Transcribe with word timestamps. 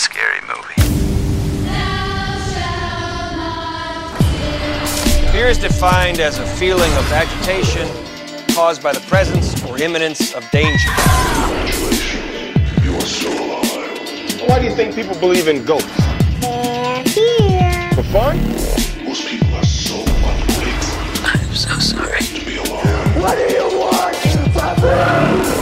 scary 0.00 0.40
movie. 0.48 0.80
Fear 5.30 5.48
is 5.48 5.58
defined 5.58 6.20
as 6.20 6.38
a 6.38 6.46
feeling 6.46 6.90
of 6.96 7.12
agitation 7.12 7.86
caused 8.54 8.82
by 8.82 8.94
the 8.94 9.00
presence 9.00 9.62
or 9.64 9.78
imminence 9.78 10.34
of 10.34 10.50
danger. 10.50 10.88
You 12.82 12.94
are 12.96 13.00
still 13.02 13.38
alive. 13.38 14.48
Why 14.48 14.58
do 14.58 14.64
you 14.64 14.74
think 14.74 14.94
people 14.94 15.14
believe 15.20 15.48
in 15.48 15.66
ghosts? 15.66 15.94
They're 16.40 17.04
here. 17.04 17.90
For 17.92 18.02
fun? 18.04 18.38
Most 19.04 19.28
people 19.28 19.54
are 19.54 19.64
so 19.64 19.96
ungrateful 20.00 21.26
I'm 21.26 21.54
so 21.54 21.78
sorry. 21.78 22.22
to 22.22 22.44
be 22.46 22.56
alive 22.56 23.16
What 23.20 23.36
do 23.36 23.54
you 23.54 23.78
want 23.78 25.59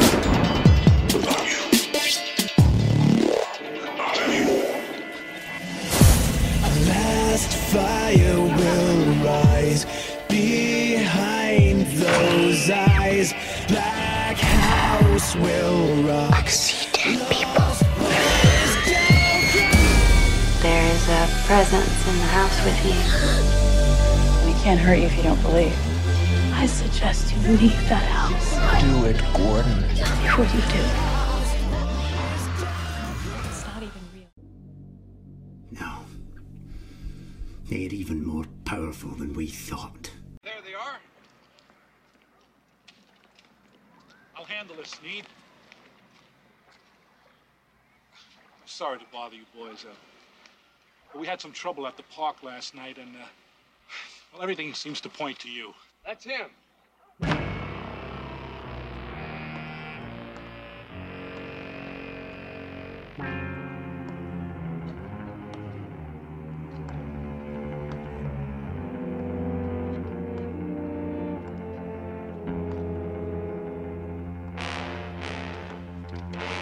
presence 21.49 22.07
in 22.07 22.15
the 22.19 22.27
house 22.27 22.63
with 22.63 22.77
you. 22.85 22.93
We 24.47 24.53
can't 24.63 24.79
hurt 24.79 24.99
you 24.99 25.07
if 25.07 25.17
you 25.17 25.23
don't 25.23 25.41
believe. 25.41 25.75
I 26.53 26.67
suggest 26.67 27.35
you 27.35 27.41
leave 27.53 27.89
that 27.89 28.03
house 28.05 28.53
Do 28.83 29.07
it, 29.07 29.17
Gordon. 29.33 29.81
before 29.89 30.45
you 30.45 30.61
do. 30.69 30.85
It's 33.49 33.65
not 33.65 33.83
even 33.83 34.03
real. 34.13 34.29
No. 35.71 36.05
They're 37.71 37.95
even 37.95 38.27
more 38.27 38.45
powerful 38.67 39.13
than 39.13 39.33
we 39.33 39.47
thought. 39.47 40.11
There 40.45 40.53
they 40.67 40.75
are. 40.75 40.99
I'll 44.37 44.45
handle 44.45 44.77
this, 44.77 44.91
Sneed. 44.91 45.25
Sorry 48.67 48.99
to 48.99 49.05
bother 49.11 49.37
you 49.37 49.45
boys. 49.57 49.87
Uh, 49.87 49.89
but 49.89 50.18
we 51.15 51.27
had 51.27 51.41
some 51.41 51.53
trouble 51.53 51.87
at 51.87 51.97
the 51.97 52.03
park 52.05 52.43
last 52.43 52.75
night, 52.75 52.99
and 52.99 53.15
uh, 53.17 53.27
well, 54.33 54.43
everything 54.43 54.75
seems 54.75 55.01
to 55.01 55.09
point 55.09 55.39
to 55.41 55.51
you. 55.51 55.73
That's 56.07 56.25
him. 56.25 56.47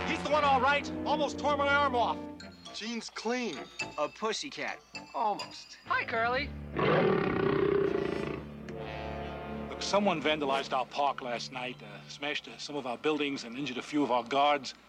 He's 0.07 0.23
the 0.23 0.31
one, 0.31 0.45
all 0.45 0.61
right. 0.61 0.91
Almost 1.05 1.39
tore 1.39 1.57
my 1.57 1.69
arm 1.69 1.95
off. 1.95 2.17
Gene's 2.77 3.09
clean. 3.09 3.57
A 3.97 4.07
pussycat. 4.07 4.79
Almost. 5.15 5.79
Hi, 5.87 6.05
Curly. 6.05 6.51
Look, 9.71 9.81
someone 9.81 10.21
vandalized 10.21 10.75
our 10.75 10.85
park 10.85 11.23
last 11.23 11.53
night, 11.53 11.77
uh, 11.81 11.87
smashed 12.09 12.49
uh, 12.49 12.59
some 12.59 12.77
of 12.77 12.87
our 12.87 12.99
buildings, 12.99 13.45
and 13.45 13.57
injured 13.57 13.79
a 13.79 13.83
few 13.83 14.03
of 14.03 14.11
our 14.11 14.25
guards. 14.25 14.75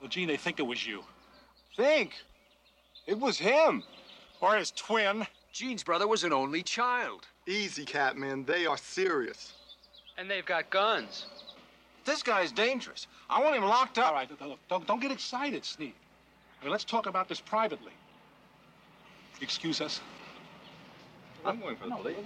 Well, 0.00 0.08
Gene, 0.08 0.26
they 0.26 0.36
think 0.36 0.58
it 0.58 0.64
was 0.64 0.84
you. 0.84 1.04
Think. 1.76 2.16
It 3.06 3.16
was 3.16 3.38
him. 3.38 3.84
Or 4.40 4.56
his 4.56 4.72
twin. 4.72 5.28
Gene's 5.52 5.84
brother 5.84 6.08
was 6.08 6.24
an 6.24 6.32
only 6.32 6.64
child. 6.64 7.28
Easy, 7.46 7.84
Catman. 7.84 8.44
They 8.44 8.66
are 8.66 8.76
serious. 8.76 9.52
And 10.18 10.28
they've 10.28 10.44
got 10.44 10.70
guns. 10.70 11.26
This 12.04 12.22
guy's 12.22 12.52
dangerous. 12.52 13.06
I 13.30 13.40
want 13.40 13.56
him 13.56 13.64
locked 13.64 13.98
up. 13.98 14.08
All 14.08 14.14
right, 14.14 14.28
look, 14.40 14.58
don't, 14.68 14.86
don't 14.86 15.00
get 15.00 15.12
excited, 15.12 15.64
Sneak. 15.64 15.94
I 16.60 16.64
mean, 16.64 16.72
let's 16.72 16.84
talk 16.84 17.06
about 17.06 17.28
this 17.28 17.40
privately. 17.40 17.92
Excuse 19.40 19.80
us. 19.80 20.00
I'm 21.44 21.60
going 21.60 21.76
for 21.76 21.88
the 21.88 21.96
police. 21.96 22.16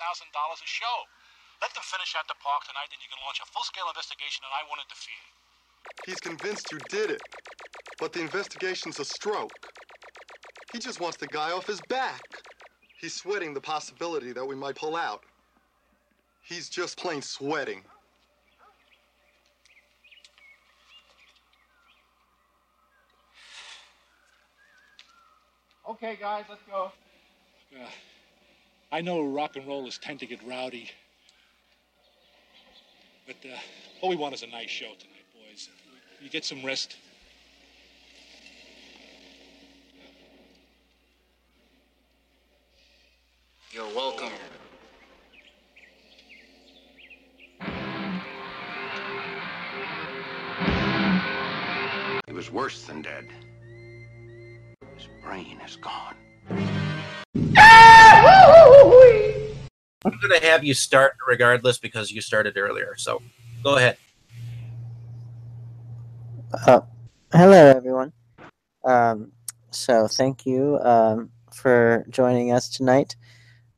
Thousand 0.00 0.32
dollars 0.32 0.64
a 0.64 0.66
show. 0.66 0.96
Let 1.60 1.74
them 1.76 1.84
finish 1.84 2.16
at 2.16 2.24
the 2.26 2.34
park 2.40 2.64
tonight, 2.64 2.88
and 2.88 2.96
you 3.04 3.08
can 3.12 3.20
launch 3.20 3.36
a 3.44 3.46
full-scale 3.52 3.84
investigation, 3.92 4.48
and 4.48 4.52
I 4.56 4.64
won't 4.64 4.80
interfere. 4.80 5.24
He's 6.08 6.20
convinced 6.20 6.72
you 6.72 6.78
did 6.88 7.10
it, 7.10 7.20
but 8.00 8.14
the 8.14 8.20
investigation's 8.20 8.98
a 8.98 9.04
stroke. 9.04 9.52
He 10.72 10.78
just 10.78 11.00
wants 11.00 11.18
the 11.18 11.26
guy 11.26 11.52
off 11.52 11.66
his 11.66 11.80
back. 11.88 12.22
He's 12.98 13.12
sweating 13.12 13.52
the 13.52 13.60
possibility 13.60 14.32
that 14.32 14.44
we 14.44 14.56
might 14.56 14.76
pull 14.76 14.96
out. 14.96 15.22
He's 16.42 16.70
just 16.70 16.96
plain 16.96 17.20
sweating. 17.20 17.82
Okay, 25.88 26.16
guys, 26.18 26.44
let's 26.48 26.62
go. 26.70 26.90
Yeah. 27.70 27.86
I 28.92 29.00
know 29.02 29.22
rock 29.22 29.54
and 29.54 29.66
rollers 29.68 29.98
tend 29.98 30.18
to 30.20 30.26
get 30.26 30.40
rowdy, 30.44 30.90
but 33.24 33.36
uh, 33.44 33.56
all 34.00 34.08
we 34.08 34.16
want 34.16 34.34
is 34.34 34.42
a 34.42 34.48
nice 34.48 34.68
show 34.68 34.92
tonight, 34.98 35.26
boys. 35.32 35.68
You 36.20 36.28
get 36.28 36.44
some 36.44 36.64
rest. 36.64 36.96
You're 43.70 43.86
welcome. 43.94 44.32
He 52.26 52.32
was 52.32 52.50
worse 52.50 52.82
than 52.86 53.02
dead. 53.02 53.28
His 54.96 55.06
brain 55.22 55.60
is 55.64 55.76
gone. 55.76 56.79
I'm 60.04 60.18
going 60.18 60.40
to 60.40 60.46
have 60.46 60.64
you 60.64 60.72
start 60.72 61.16
regardless 61.28 61.78
because 61.78 62.10
you 62.10 62.22
started 62.22 62.56
earlier. 62.56 62.94
So 62.96 63.20
go 63.62 63.76
ahead. 63.76 63.98
Uh, 66.66 66.80
hello, 67.32 67.72
everyone. 67.76 68.12
Um, 68.84 69.32
so, 69.70 70.08
thank 70.08 70.46
you 70.46 70.78
um, 70.82 71.30
for 71.52 72.04
joining 72.08 72.50
us 72.50 72.68
tonight 72.68 73.14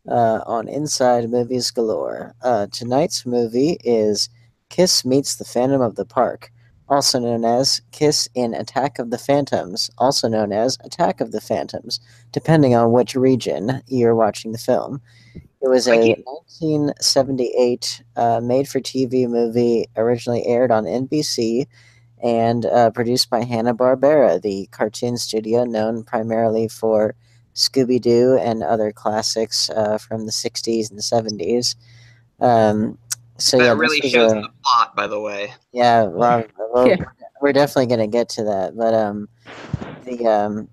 uh, 0.09 0.41
on 0.47 0.69
Inside 0.69 1.29
Movies 1.29 1.71
Galore. 1.71 2.35
Uh, 2.43 2.69
tonight's 2.69 3.27
movie 3.27 3.79
is 3.85 4.29
Kiss 4.71 5.05
Meets 5.05 5.35
the 5.37 5.45
Phantom 5.45 5.83
of 5.83 5.97
the 5.97 6.07
Park, 6.07 6.51
also 6.89 7.19
known 7.19 7.45
as 7.45 7.83
Kiss 7.91 8.29
in 8.35 8.55
Attack 8.55 8.99
of 8.99 9.11
the 9.11 9.19
Phantoms, 9.19 9.91
also 9.99 10.29
known 10.29 10.53
as 10.53 10.79
Attack 10.85 11.21
of 11.21 11.33
the 11.33 11.41
Phantoms, 11.41 12.01
depending 12.31 12.75
on 12.75 12.93
which 12.93 13.17
region 13.17 13.83
you're 13.87 14.15
watching 14.15 14.53
the 14.53 14.59
film. 14.59 15.03
It 15.63 15.69
was 15.69 15.87
a 15.87 16.17
1978 16.25 18.03
uh, 18.17 18.41
made 18.43 18.69
for 18.69 18.81
TV 18.81 19.29
movie, 19.29 19.87
originally 19.97 20.45
aired 20.47 20.71
on 20.73 20.85
NBC 20.85 21.67
and 22.23 22.67
uh, 22.67 22.91
produced 22.91 23.31
by 23.31 23.43
Hanna-Barbera, 23.45 24.43
the 24.43 24.67
cartoon 24.73 25.17
studio 25.17 25.65
known 25.65 26.05
primarily 26.05 26.69
for 26.69 27.15
Scooby-Doo 27.55 28.39
and 28.41 28.63
other 28.63 28.93
classics 28.93 29.69
uh, 29.71 29.99
from 29.99 30.27
the 30.27 30.33
60s 30.33 30.91
and 30.91 31.01
70s. 31.01 31.75
Um, 32.41 32.99
so 33.39 33.59
that 33.59 33.65
yeah, 33.65 33.73
really 33.73 34.01
this 34.01 34.13
shows 34.13 34.33
a- 34.33 34.37
the 34.37 34.49
plot, 34.65 34.95
by 34.97 35.07
the 35.07 35.21
way. 35.21 35.53
yeah, 35.73 36.05
well, 36.05 36.45
well, 36.73 36.89
Yeah. 36.89 36.97
we're 37.41 37.53
definitely 37.53 37.87
going 37.87 38.01
to 38.01 38.07
get 38.19 38.29
to 38.31 38.45
that, 38.45 38.77
but 38.77 38.95
um, 38.95 39.29
the 40.05 40.27
um, 40.27 40.69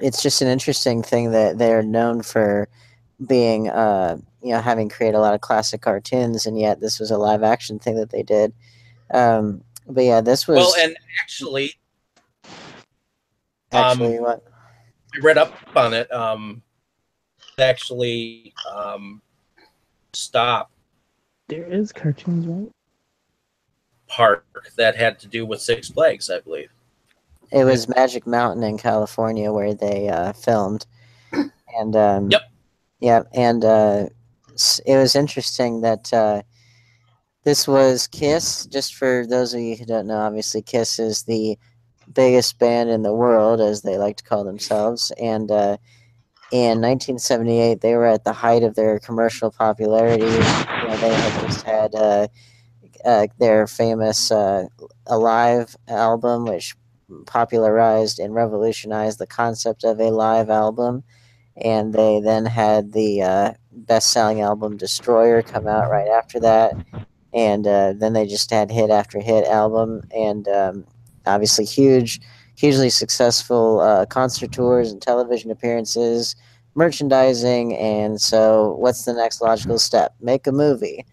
it's 0.00 0.22
just 0.22 0.40
an 0.42 0.48
interesting 0.48 1.02
thing 1.02 1.32
that 1.32 1.58
they're 1.58 1.82
known 1.82 2.22
for 2.22 2.68
being 3.26 3.68
uh, 3.68 4.18
you 4.42 4.50
know, 4.50 4.60
having 4.60 4.88
created 4.88 5.16
a 5.16 5.20
lot 5.20 5.34
of 5.34 5.40
classic 5.40 5.80
cartoons, 5.80 6.46
and 6.46 6.58
yet 6.58 6.80
this 6.80 6.98
was 6.98 7.10
a 7.10 7.18
live 7.18 7.42
action 7.42 7.78
thing 7.78 7.96
that 7.96 8.10
they 8.10 8.22
did. 8.22 8.52
Um, 9.12 9.62
but 9.86 10.04
yeah, 10.04 10.20
this 10.20 10.48
was 10.48 10.56
Well, 10.56 10.74
and 10.78 10.96
actually, 11.22 11.74
actually 13.72 14.18
um, 14.18 14.22
what 14.24 14.44
I 15.14 15.18
read 15.22 15.38
up 15.38 15.54
on 15.76 15.94
it. 15.94 16.12
Um, 16.12 16.62
actually 17.58 18.54
um, 18.74 19.22
stop 20.12 20.70
There 21.48 21.64
is 21.64 21.92
cartoons, 21.92 22.46
right? 22.46 22.70
park 24.08 24.44
that 24.76 24.94
had 24.94 25.18
to 25.18 25.26
do 25.26 25.46
with 25.46 25.62
Six 25.62 25.88
Flags, 25.88 26.28
I 26.28 26.40
believe. 26.40 26.68
It 27.50 27.64
was 27.64 27.88
Magic 27.88 28.26
Mountain 28.26 28.62
in 28.62 28.76
California 28.76 29.50
where 29.52 29.74
they 29.74 30.08
uh, 30.08 30.32
filmed, 30.32 30.86
and 31.32 31.96
um, 31.96 32.30
Yep. 32.30 32.51
Yeah, 33.02 33.24
and 33.34 33.64
uh, 33.64 34.06
it 34.86 34.96
was 34.96 35.16
interesting 35.16 35.80
that 35.80 36.12
uh, 36.12 36.42
this 37.44 37.66
was 37.66 38.06
Kiss. 38.06 38.64
Just 38.66 38.94
for 38.94 39.26
those 39.28 39.52
of 39.54 39.60
you 39.60 39.74
who 39.76 39.84
don't 39.84 40.06
know, 40.06 40.18
obviously 40.18 40.62
Kiss 40.62 41.00
is 41.00 41.24
the 41.24 41.58
biggest 42.12 42.60
band 42.60 42.90
in 42.90 43.02
the 43.02 43.12
world, 43.12 43.60
as 43.60 43.82
they 43.82 43.98
like 43.98 44.18
to 44.18 44.24
call 44.24 44.44
themselves, 44.44 45.10
and 45.20 45.50
uh, 45.50 45.76
in 46.52 46.80
1978 46.80 47.80
they 47.80 47.96
were 47.96 48.06
at 48.06 48.22
the 48.22 48.32
height 48.32 48.62
of 48.62 48.76
their 48.76 49.00
commercial 49.00 49.50
popularity. 49.50 50.24
You 50.24 50.30
know, 50.30 50.96
they 51.00 51.12
had 51.14 51.46
just 51.46 51.66
had 51.66 51.94
uh, 51.96 52.28
uh, 53.04 53.26
their 53.38 53.66
famous 53.66 54.30
uh, 54.30 54.66
Alive 55.08 55.76
album, 55.88 56.44
which 56.44 56.76
popularized 57.26 58.20
and 58.20 58.32
revolutionized 58.32 59.18
the 59.18 59.26
concept 59.26 59.82
of 59.82 59.98
a 60.00 60.10
live 60.10 60.50
album. 60.50 61.02
And 61.56 61.92
they 61.92 62.20
then 62.20 62.46
had 62.46 62.92
the 62.92 63.22
uh, 63.22 63.52
best 63.72 64.10
selling 64.12 64.40
album 64.40 64.76
Destroyer 64.76 65.42
come 65.42 65.66
out 65.66 65.90
right 65.90 66.08
after 66.08 66.40
that. 66.40 66.74
And 67.34 67.66
uh, 67.66 67.92
then 67.96 68.12
they 68.14 68.26
just 68.26 68.50
had 68.50 68.70
hit 68.70 68.90
after 68.90 69.20
hit 69.20 69.44
album. 69.46 70.02
And 70.14 70.48
um, 70.48 70.84
obviously, 71.26 71.64
huge, 71.64 72.20
hugely 72.56 72.90
successful 72.90 73.80
uh, 73.80 74.06
concert 74.06 74.52
tours 74.52 74.90
and 74.90 75.00
television 75.00 75.50
appearances, 75.50 76.36
merchandising. 76.74 77.76
And 77.76 78.20
so, 78.20 78.76
what's 78.78 79.04
the 79.04 79.12
next 79.12 79.40
logical 79.40 79.78
step? 79.78 80.14
Make 80.20 80.46
a 80.46 80.52
movie. 80.52 81.04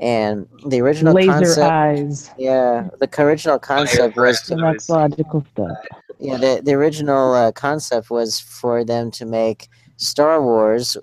And 0.00 0.46
the 0.68 0.80
original 0.80 1.12
Laser 1.12 1.32
concept, 1.32 1.58
eyes. 1.72 2.30
yeah, 2.38 2.88
the 3.00 3.08
original 3.20 3.58
concept 3.58 4.16
was 4.16 4.40
The 4.42 4.54
next 4.54 4.88
logical 4.88 5.44
step. 5.52 5.74
yeah, 6.20 6.36
the 6.36 6.62
the 6.64 6.72
original 6.74 7.34
uh, 7.34 7.50
concept 7.50 8.08
was 8.08 8.38
for 8.38 8.84
them 8.84 9.10
to 9.12 9.26
make 9.26 9.68
Star 9.98 10.42
Wars 10.42 10.96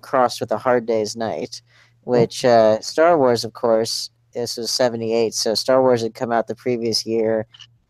crossed 0.00 0.40
with 0.40 0.50
A 0.50 0.56
Hard 0.58 0.86
Day's 0.86 1.14
Night, 1.14 1.60
which 2.02 2.44
uh, 2.44 2.80
Star 2.80 3.18
Wars, 3.18 3.44
of 3.44 3.52
course, 3.52 4.10
this 4.32 4.56
was 4.56 4.70
'78, 4.70 5.34
so 5.34 5.54
Star 5.54 5.82
Wars 5.82 6.02
had 6.02 6.14
come 6.14 6.32
out 6.32 6.46
the 6.46 6.54
previous 6.54 7.04
year. 7.04 7.46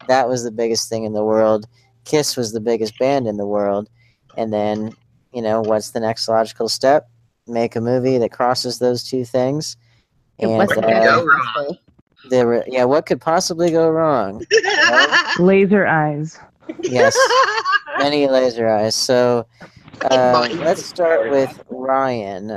That 0.09 0.29
was 0.29 0.43
the 0.45 0.51
biggest 0.51 0.89
thing 0.89 1.05
in 1.05 1.13
the 1.13 1.25
world. 1.25 1.67
Kiss 2.05 2.37
was 2.37 2.53
the 2.53 2.61
biggest 2.61 2.99
band 2.99 3.27
in 3.27 3.37
the 3.37 3.47
world, 3.47 3.89
and 4.37 4.53
then 4.53 4.93
you 5.33 5.43
know 5.43 5.61
what's 5.61 5.91
the 5.91 6.01
next 6.01 6.29
logical 6.29 6.69
step? 6.69 7.09
Make 7.47 7.77
a 7.77 7.81
movie 7.81 8.19
that 8.19 8.33
crosses 8.33 8.79
those 8.79 9.05
two 9.05 9.25
things. 9.25 9.77
Yeah, 10.39 10.49
And 10.49 10.57
what 10.57 10.71
could 10.71 10.85
uh, 10.85 11.05
go 11.05 11.25
wrong? 11.25 11.77
there 12.31 12.47
were, 12.47 12.65
yeah, 12.67 12.85
what 12.85 13.07
could 13.07 13.21
possibly 13.21 13.71
go 13.71 13.89
wrong? 13.89 14.45
Laser 15.39 15.87
eyes. 15.87 16.39
Yes, 16.83 17.17
many 17.99 18.27
laser 18.27 18.69
eyes. 18.69 18.95
So 18.95 19.47
uh, 20.03 20.49
let's 20.61 20.85
start 20.85 21.31
with 21.31 21.63
Ryan, 21.71 22.49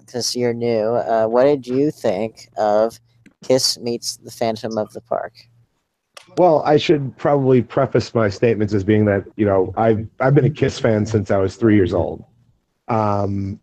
because 0.00 0.34
you're 0.36 0.54
new. 0.54 0.94
Uh, 0.94 1.26
what 1.26 1.44
did 1.44 1.66
you 1.66 1.90
think 1.90 2.48
of 2.56 2.98
Kiss 3.42 3.78
meets 3.78 4.16
the 4.16 4.30
Phantom 4.30 4.78
of 4.78 4.92
the 4.92 5.00
Park? 5.00 5.34
Well, 6.38 6.62
I 6.64 6.76
should 6.76 7.16
probably 7.16 7.62
preface 7.62 8.14
my 8.14 8.28
statements 8.28 8.74
as 8.74 8.84
being 8.84 9.04
that 9.06 9.24
you 9.36 9.46
know 9.46 9.72
I've 9.76 10.06
I've 10.20 10.34
been 10.34 10.44
a 10.44 10.50
Kiss 10.50 10.78
fan 10.78 11.06
since 11.06 11.30
I 11.30 11.38
was 11.38 11.56
three 11.56 11.76
years 11.76 11.94
old. 11.94 12.24
Um, 12.88 13.60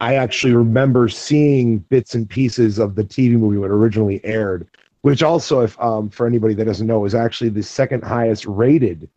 I 0.00 0.14
actually 0.14 0.54
remember 0.54 1.08
seeing 1.08 1.78
bits 1.78 2.14
and 2.14 2.28
pieces 2.28 2.78
of 2.78 2.94
the 2.94 3.04
TV 3.04 3.32
movie 3.32 3.58
when 3.58 3.70
it 3.70 3.74
originally 3.74 4.24
aired, 4.24 4.66
which 5.02 5.22
also, 5.22 5.60
if 5.60 5.80
um, 5.80 6.08
for 6.08 6.26
anybody 6.26 6.54
that 6.54 6.64
doesn't 6.64 6.86
know, 6.86 7.00
was 7.00 7.14
actually 7.14 7.50
the 7.50 7.62
second 7.62 8.02
highest 8.02 8.46
rated 8.46 9.08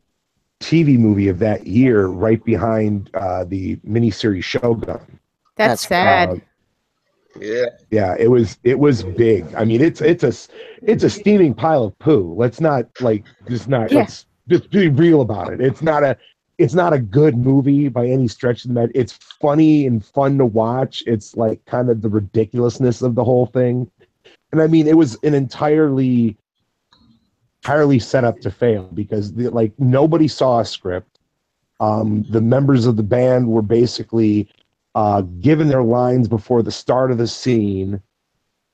TV 0.63 0.97
movie 0.97 1.27
of 1.27 1.39
that 1.39 1.67
year, 1.67 2.07
right 2.07 2.43
behind 2.43 3.09
uh, 3.13 3.43
the 3.45 3.75
miniseries 3.77 4.43
Shogun. 4.43 4.99
That's 5.55 5.87
sad. 5.87 6.29
Uh, 6.29 6.35
yeah, 7.39 7.65
yeah, 7.91 8.15
it 8.19 8.29
was 8.29 8.57
it 8.63 8.79
was 8.79 9.03
big. 9.03 9.45
I 9.55 9.65
mean, 9.65 9.81
it's 9.81 10.01
it's 10.01 10.23
a 10.23 10.33
it's 10.81 11.03
a 11.03 11.09
steaming 11.09 11.53
pile 11.53 11.83
of 11.83 11.97
poo. 11.99 12.33
Let's 12.37 12.61
not 12.61 12.85
like 13.01 13.25
just 13.47 13.67
not 13.67 13.91
Yeah. 13.91 13.99
let's 14.01 14.25
just 14.47 14.69
be 14.69 14.87
real 14.89 15.21
about 15.21 15.51
it. 15.53 15.59
It's 15.61 15.81
not 15.81 16.03
a 16.03 16.17
it's 16.57 16.73
not 16.73 16.93
a 16.93 16.99
good 16.99 17.35
movie 17.35 17.89
by 17.89 18.07
any 18.07 18.27
stretch 18.27 18.63
of 18.63 18.69
the 18.69 18.75
med. 18.75 18.91
It's 18.93 19.13
funny 19.13 19.87
and 19.87 20.05
fun 20.05 20.37
to 20.37 20.45
watch. 20.45 21.03
It's 21.07 21.35
like 21.35 21.63
kind 21.65 21.89
of 21.89 22.01
the 22.01 22.09
ridiculousness 22.09 23.01
of 23.01 23.15
the 23.15 23.23
whole 23.23 23.47
thing. 23.47 23.89
And 24.51 24.61
I 24.61 24.67
mean, 24.67 24.87
it 24.87 24.97
was 24.97 25.17
an 25.23 25.33
entirely 25.33 26.37
entirely 27.63 27.97
set 27.97 28.25
up 28.25 28.41
to 28.41 28.51
fail 28.51 28.89
because 28.93 29.33
the, 29.33 29.49
like 29.49 29.71
nobody 29.79 30.27
saw 30.27 30.59
a 30.59 30.65
script. 30.65 31.19
Um, 31.79 32.23
the 32.29 32.41
members 32.41 32.85
of 32.85 32.97
the 32.97 33.03
band 33.03 33.47
were 33.47 33.61
basically 33.61 34.49
uh, 34.95 35.21
given 35.21 35.69
their 35.69 35.83
lines 35.83 36.27
before 36.27 36.61
the 36.61 36.71
start 36.71 37.09
of 37.09 37.17
the 37.17 37.27
scene, 37.27 38.01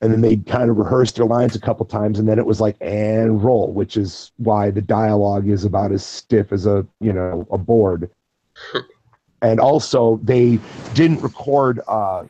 and 0.00 0.12
then 0.12 0.20
they 0.22 0.36
kind 0.36 0.70
of 0.70 0.76
rehearsed 0.76 1.16
their 1.16 1.26
lines 1.26 1.54
a 1.54 1.60
couple 1.60 1.86
times, 1.86 2.18
and 2.18 2.28
then 2.28 2.38
it 2.38 2.46
was 2.46 2.60
like 2.60 2.76
and 2.80 3.44
roll, 3.44 3.72
which 3.72 3.96
is 3.96 4.32
why 4.38 4.70
the 4.70 4.82
dialogue 4.82 5.48
is 5.48 5.64
about 5.64 5.92
as 5.92 6.04
stiff 6.04 6.52
as 6.52 6.66
a 6.66 6.84
you 7.00 7.12
know 7.12 7.46
a 7.52 7.58
board. 7.58 8.10
and 9.42 9.60
also, 9.60 10.18
they 10.24 10.58
didn't 10.94 11.22
record. 11.22 11.80
Uh, 11.86 12.24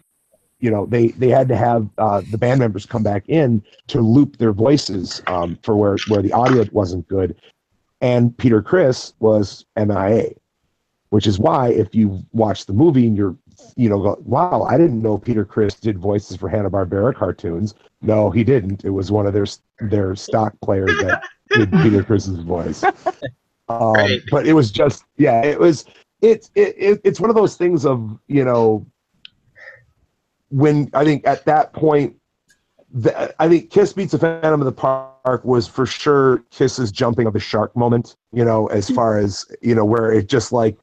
you 0.61 0.71
know, 0.71 0.87
they 0.87 1.09
they 1.09 1.29
had 1.29 1.49
to 1.49 1.57
have 1.57 1.89
uh, 1.99 2.23
the 2.29 2.39
band 2.39 2.61
members 2.61 2.87
come 2.87 3.03
back 3.03 3.25
in 3.29 3.63
to 3.89 4.01
loop 4.01 4.37
their 4.39 4.53
voices 4.53 5.23
um, 5.27 5.59
for 5.63 5.77
where 5.77 5.99
where 6.07 6.23
the 6.23 6.33
audio 6.33 6.65
wasn't 6.73 7.07
good, 7.09 7.37
and 8.01 8.37
Peter 8.39 8.63
Criss 8.63 9.15
was 9.21 9.65
MIA 9.77 10.31
which 11.11 11.27
is 11.27 11.39
why 11.39 11.69
if 11.69 11.95
you 11.95 12.25
watch 12.33 12.67
the 12.67 12.73
movie 12.73 13.07
and 13.07 13.17
you're 13.17 13.37
you 13.77 13.89
know 13.89 14.01
go, 14.01 14.17
wow 14.25 14.63
i 14.63 14.77
didn't 14.79 15.03
know 15.03 15.19
peter 15.19 15.45
criss 15.45 15.75
did 15.75 15.99
voices 15.99 16.37
for 16.37 16.49
hanna-barbera 16.49 17.15
cartoons. 17.15 17.75
No 18.01 18.31
he 18.31 18.43
didn't. 18.45 18.85
It 18.85 18.91
was 18.91 19.11
one 19.13 19.27
of 19.27 19.33
their 19.35 19.47
their 19.81 20.15
stock 20.17 20.55
players 20.63 20.99
that 21.01 21.25
did 21.55 21.71
peter 21.83 22.03
criss's 22.03 22.41
voice. 22.41 22.85
Um, 23.69 23.95
Right. 23.95 24.21
but 24.29 24.47
it 24.49 24.53
was 24.55 24.73
just 24.73 25.05
yeah 25.17 25.43
it 25.45 25.61
was 25.61 25.85
it's 26.23 26.51
it, 26.57 26.75
it, 26.77 27.01
it's 27.05 27.21
one 27.21 27.31
of 27.31 27.37
those 27.37 27.57
things 27.57 27.87
of 27.87 28.19
you 28.27 28.45
know 28.45 28.85
when 30.51 30.89
i 30.95 31.05
think 31.05 31.27
at 31.27 31.45
that 31.45 31.73
point 31.73 32.15
the, 32.93 33.35
I 33.39 33.49
think 33.49 33.71
Kiss 33.71 33.97
Meets 33.97 34.13
the 34.13 34.19
Phantom 34.19 34.61
of 34.61 34.65
the 34.65 34.73
Park 34.73 35.45
was 35.45 35.69
for 35.69 35.87
sure 35.87 36.43
Kiss's 36.51 36.91
jumping 36.91 37.27
of 37.27 37.33
the 37.33 37.41
shark 37.41 37.77
moment, 37.77 38.17
you 38.33 38.45
know, 38.45 38.67
as 38.69 38.87
mm-hmm. 38.87 38.97
far 38.97 39.19
as, 39.19 39.45
you 39.63 39.75
know, 39.75 39.85
where 39.85 40.11
it 40.11 40.29
just 40.29 40.53
like, 40.53 40.77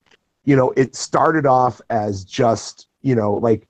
you 0.46 0.56
know, 0.56 0.72
it 0.78 0.96
started 0.96 1.46
off 1.46 1.82
as 1.90 2.24
just, 2.24 2.88
you 3.02 3.14
know, 3.14 3.34
like 3.34 3.68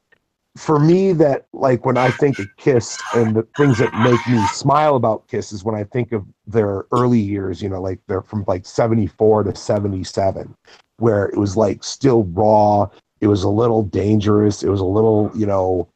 for 0.55 0.79
me 0.79 1.13
that 1.13 1.47
like 1.53 1.85
when 1.85 1.97
I 1.97 2.11
think 2.11 2.39
of 2.39 2.47
Kiss 2.57 2.99
and 3.15 3.35
the 3.35 3.47
things 3.57 3.77
that 3.79 3.93
make 3.93 4.27
me 4.27 4.45
smile 4.47 4.95
about 4.95 5.27
Kiss 5.27 5.51
is 5.51 5.63
when 5.63 5.75
I 5.75 5.83
think 5.83 6.11
of 6.11 6.25
their 6.45 6.85
early 6.91 7.19
years, 7.19 7.61
you 7.61 7.69
know, 7.69 7.81
like 7.81 7.99
they're 8.07 8.21
from 8.21 8.43
like 8.47 8.65
74 8.65 9.43
to 9.43 9.55
77, 9.55 10.55
where 10.97 11.25
it 11.25 11.37
was 11.37 11.57
like 11.57 11.83
still 11.83 12.23
raw, 12.25 12.87
it 13.21 13.27
was 13.27 13.43
a 13.43 13.49
little 13.49 13.83
dangerous, 13.83 14.63
it 14.63 14.69
was 14.69 14.79
a 14.79 14.85
little, 14.85 15.31
you 15.35 15.45
know, 15.45 15.87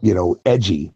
you 0.00 0.14
know, 0.14 0.40
edgy. 0.46 0.92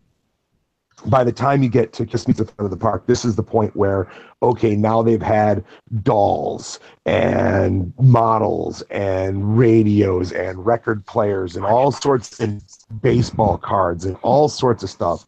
By 1.06 1.22
the 1.24 1.32
time 1.32 1.62
you 1.62 1.68
get 1.68 1.92
to 1.94 2.06
Kiss 2.06 2.26
Meets 2.26 2.38
the 2.38 2.46
Phantom 2.46 2.64
of 2.64 2.70
the 2.70 2.76
Park, 2.76 3.06
this 3.06 3.24
is 3.24 3.36
the 3.36 3.42
point 3.42 3.76
where, 3.76 4.10
okay, 4.42 4.74
now 4.74 5.02
they've 5.02 5.22
had 5.22 5.64
dolls 6.02 6.80
and 7.04 7.92
models 8.00 8.82
and 8.90 9.56
radios 9.56 10.32
and 10.32 10.64
record 10.64 11.04
players 11.06 11.54
and 11.54 11.64
all 11.64 11.92
sorts 11.92 12.40
and 12.40 12.62
baseball 13.02 13.58
cards 13.58 14.04
and 14.04 14.16
all 14.22 14.48
sorts 14.48 14.82
of 14.82 14.90
stuff. 14.90 15.26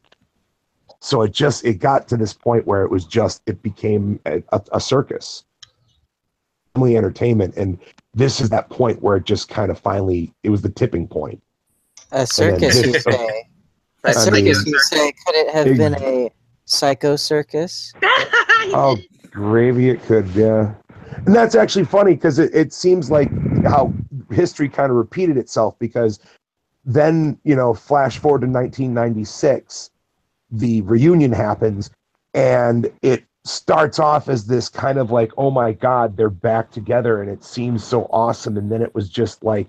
So 1.00 1.22
it 1.22 1.32
just 1.32 1.64
it 1.64 1.74
got 1.74 2.08
to 2.08 2.16
this 2.16 2.32
point 2.32 2.66
where 2.66 2.82
it 2.82 2.90
was 2.90 3.04
just 3.04 3.42
it 3.46 3.62
became 3.62 4.18
a, 4.26 4.42
a 4.72 4.80
circus, 4.80 5.44
family 6.74 6.96
entertainment, 6.96 7.56
and 7.56 7.78
this 8.18 8.40
is 8.40 8.50
that 8.50 8.68
point 8.68 9.00
where 9.00 9.16
it 9.16 9.24
just 9.24 9.48
kind 9.48 9.70
of 9.70 9.78
finally 9.78 10.34
it 10.42 10.50
was 10.50 10.60
the 10.60 10.68
tipping 10.68 11.06
point. 11.06 11.40
A 12.10 12.26
circus, 12.26 12.84
you 12.84 12.92
say? 12.98 13.44
A 14.04 14.14
circus, 14.14 14.64
mean- 14.64 14.74
you 14.74 14.78
say? 14.80 15.12
Could 15.26 15.34
it 15.34 15.50
have 15.50 15.76
been 15.76 15.94
a 16.00 16.30
psycho 16.64 17.16
circus? 17.16 17.92
Oh, 18.74 18.98
gravy 19.30 19.88
it 19.88 20.02
could, 20.02 20.28
yeah. 20.30 20.74
And 21.24 21.34
that's 21.34 21.54
actually 21.54 21.86
funny 21.86 22.14
because 22.14 22.38
it, 22.38 22.54
it 22.54 22.72
seems 22.72 23.10
like 23.10 23.30
how 23.64 23.94
history 24.30 24.68
kind 24.68 24.90
of 24.90 24.96
repeated 24.96 25.38
itself 25.38 25.78
because 25.78 26.18
then, 26.84 27.38
you 27.44 27.54
know, 27.54 27.72
flash 27.72 28.18
forward 28.18 28.40
to 28.40 28.46
1996, 28.46 29.90
the 30.50 30.82
reunion 30.82 31.32
happens 31.32 31.90
and 32.34 32.92
it 33.00 33.24
starts 33.48 33.98
off 33.98 34.28
as 34.28 34.46
this 34.46 34.68
kind 34.68 34.98
of 34.98 35.10
like, 35.10 35.32
oh 35.36 35.50
my 35.50 35.72
God, 35.72 36.16
they're 36.16 36.30
back 36.30 36.70
together 36.70 37.22
and 37.22 37.30
it 37.30 37.42
seems 37.44 37.84
so 37.84 38.04
awesome. 38.10 38.56
And 38.56 38.70
then 38.70 38.82
it 38.82 38.94
was 38.94 39.08
just 39.08 39.42
like, 39.42 39.68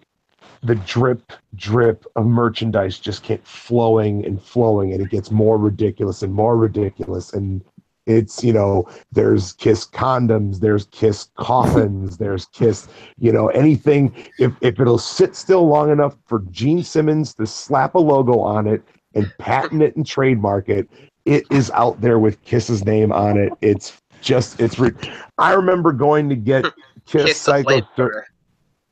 the 0.62 0.76
drip 0.76 1.32
drip 1.56 2.06
of 2.16 2.26
merchandise 2.26 3.00
just 3.00 3.24
kept 3.24 3.48
flowing 3.48 4.26
and 4.26 4.42
flowing 4.42 4.92
and 4.92 5.02
it 5.02 5.10
gets 5.10 5.32
more 5.32 5.58
ridiculous 5.58 6.22
and 6.22 6.34
more 6.34 6.58
ridiculous 6.58 7.32
and 7.32 7.64
it's 8.06 8.44
you 8.44 8.52
know 8.52 8.86
there's 9.12 9.54
kiss 9.54 9.86
condoms 9.86 10.60
there's 10.60 10.86
kiss 10.88 11.30
coffins 11.38 12.18
there's 12.24 12.46
kiss 12.48 12.88
you 13.20 13.32
know 13.32 13.48
anything 13.50 14.14
if, 14.38 14.52
if 14.62 14.80
it'll 14.80 14.98
sit 14.98 15.36
still 15.36 15.68
long 15.68 15.92
enough 15.92 16.18
for 16.26 16.40
gene 16.52 16.84
simmons 16.84 17.34
to 17.34 17.46
slap 17.46 17.96
a 17.96 18.00
logo 18.00 18.40
on 18.40 18.68
it 18.68 18.82
and 19.14 19.32
patent 19.38 19.82
it 19.82 19.96
and 19.96 20.06
trademark 20.06 20.68
it 20.68 20.90
it 21.30 21.46
is 21.52 21.70
out 21.72 22.00
there 22.02 22.20
with 22.20 22.42
kiss's 22.44 22.84
name 22.86 23.12
on 23.12 23.38
it. 23.38 23.54
It's 23.62 24.02
just 24.22 24.60
it's 24.60 24.78
re- 24.80 24.92
i 25.38 25.54
remember 25.54 25.94
going 25.94 26.28
to 26.30 26.36
get 26.36 26.64
kiss, 27.06 27.26
Kiss 27.26 27.44
the 27.46 27.52
psycho 27.64 27.70
flamethrower. 27.82 28.24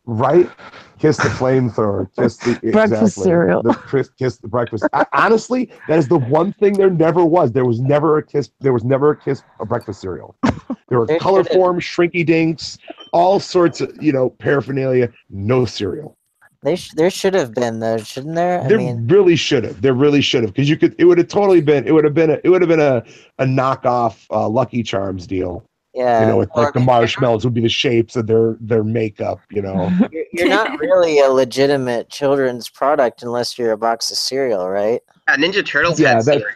right? 0.06 0.50
Kiss 1.00 1.18
the 1.18 1.24
flamethrower. 1.30 2.08
Kiss 2.18 2.38
the 2.38 2.54
Breakfast 2.72 3.02
exactly. 3.04 3.24
cereal. 3.24 3.62
the 3.62 3.74
kiss, 3.92 4.10
kiss 4.18 4.38
the 4.38 4.48
breakfast. 4.48 4.86
I, 4.94 5.06
honestly 5.14 5.70
that 5.88 6.00
is 6.00 6.08
the 6.08 6.18
one 6.18 6.54
thing 6.54 6.74
there 6.74 6.90
never 6.90 7.26
was. 7.26 7.52
There 7.52 7.66
was 7.66 7.80
never 7.82 8.18
a 8.18 8.24
kiss 8.24 8.50
there 8.62 8.74
was 8.74 8.84
never 8.84 9.12
a 9.12 9.18
kiss 9.18 9.44
a 9.60 9.66
breakfast 9.66 10.00
cereal. 10.02 10.36
There 10.90 11.00
were 11.00 11.06
There 11.08 11.20
color 11.20 11.44
should've- 11.44 11.56
form 11.56 11.80
shrinky 11.80 12.26
dinks 12.26 12.78
all 13.14 13.40
sorts 13.40 13.82
of 13.82 13.92
you 14.02 14.12
know 14.12 14.30
paraphernalia 14.32 15.10
no 15.30 15.66
cereal 15.66 16.18
They 16.64 16.76
sh- 16.76 16.92
there 16.96 17.10
should 17.10 17.34
have 17.36 17.54
been 17.54 17.80
though, 17.80 17.98
shouldn't 17.98 18.36
there? 18.36 18.62
I 18.62 18.68
there 18.68 18.78
mean, 18.78 19.08
really 19.08 19.36
should 19.36 19.64
have 19.64 19.82
there 19.82 19.94
really 19.94 20.22
should 20.22 20.44
have 20.44 20.54
because 20.54 20.70
you 20.70 20.78
could 20.78 20.96
it 20.98 21.06
would 21.06 21.18
have 21.20 21.28
totally 21.28 21.62
been 21.62 21.88
it 21.88 21.92
would 21.92 22.04
have 22.04 22.14
been 22.14 22.32
a, 22.32 22.40
it 22.44 22.50
would 22.50 22.62
have 22.62 22.70
been 22.70 22.80
a 22.80 23.04
a 23.38 23.46
knockoff 23.46 24.26
uh, 24.32 24.48
lucky 24.50 24.82
charms 24.84 25.28
deal 25.28 25.64
yeah. 25.94 26.22
you 26.22 26.26
know 26.28 26.38
with 26.38 26.50
Well, 26.56 26.66
like 26.66 26.74
the 26.74 26.80
marshmallows 26.80 27.44
would 27.46 27.54
be 27.54 27.62
the 27.62 27.70
shapes 27.70 28.16
of 28.16 28.26
their 28.28 28.58
their 28.60 28.84
makeup 28.84 29.40
you 29.52 29.62
know 29.62 29.92
you're, 30.12 30.26
you're 30.34 30.50
not 30.50 30.80
really 30.80 31.20
a 31.20 31.30
legitimate 31.30 32.10
children's 32.10 32.70
product 32.70 33.22
unless 33.22 33.58
you're 33.58 33.72
a 33.72 33.78
box 33.78 34.10
of 34.12 34.18
cereal, 34.18 34.68
right? 34.70 35.02
Yeah, 35.28 35.36
Ninja 35.38 35.66
Turtles 35.66 36.00
Yeah, 36.00 36.16
had 36.16 36.26
that- 36.26 36.40
cereal. 36.40 36.48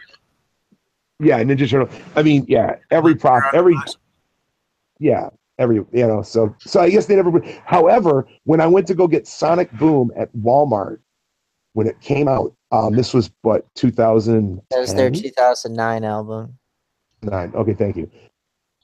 Yeah, 1.20 1.40
Ninja 1.44 1.70
Turtle. 1.70 1.88
I 2.16 2.22
mean, 2.24 2.44
yeah, 2.48 2.76
every 2.90 3.14
prop, 3.14 3.54
every 3.54 3.76
yeah, 4.98 5.28
every 5.62 5.76
you 5.76 6.06
know. 6.06 6.20
So, 6.22 6.54
so 6.60 6.80
I 6.80 6.90
guess 6.90 7.06
they 7.06 7.16
never. 7.16 7.30
would- 7.30 7.46
However, 7.64 8.26
when 8.44 8.60
I 8.60 8.66
went 8.66 8.86
to 8.88 8.94
go 8.94 9.06
get 9.06 9.26
Sonic 9.26 9.70
Boom 9.78 10.10
at 10.16 10.30
Walmart 10.34 10.98
when 11.74 11.86
it 11.86 11.98
came 12.00 12.28
out, 12.28 12.52
um, 12.72 12.94
this 12.96 13.14
was 13.14 13.30
what 13.42 13.64
two 13.74 13.90
thousand 13.90 14.60
That 14.70 14.80
was 14.80 14.92
their 14.94 15.10
2009 15.10 16.04
album. 16.04 16.58
nine. 17.22 17.52
Okay, 17.54 17.74
thank 17.74 17.96
you. 17.96 18.10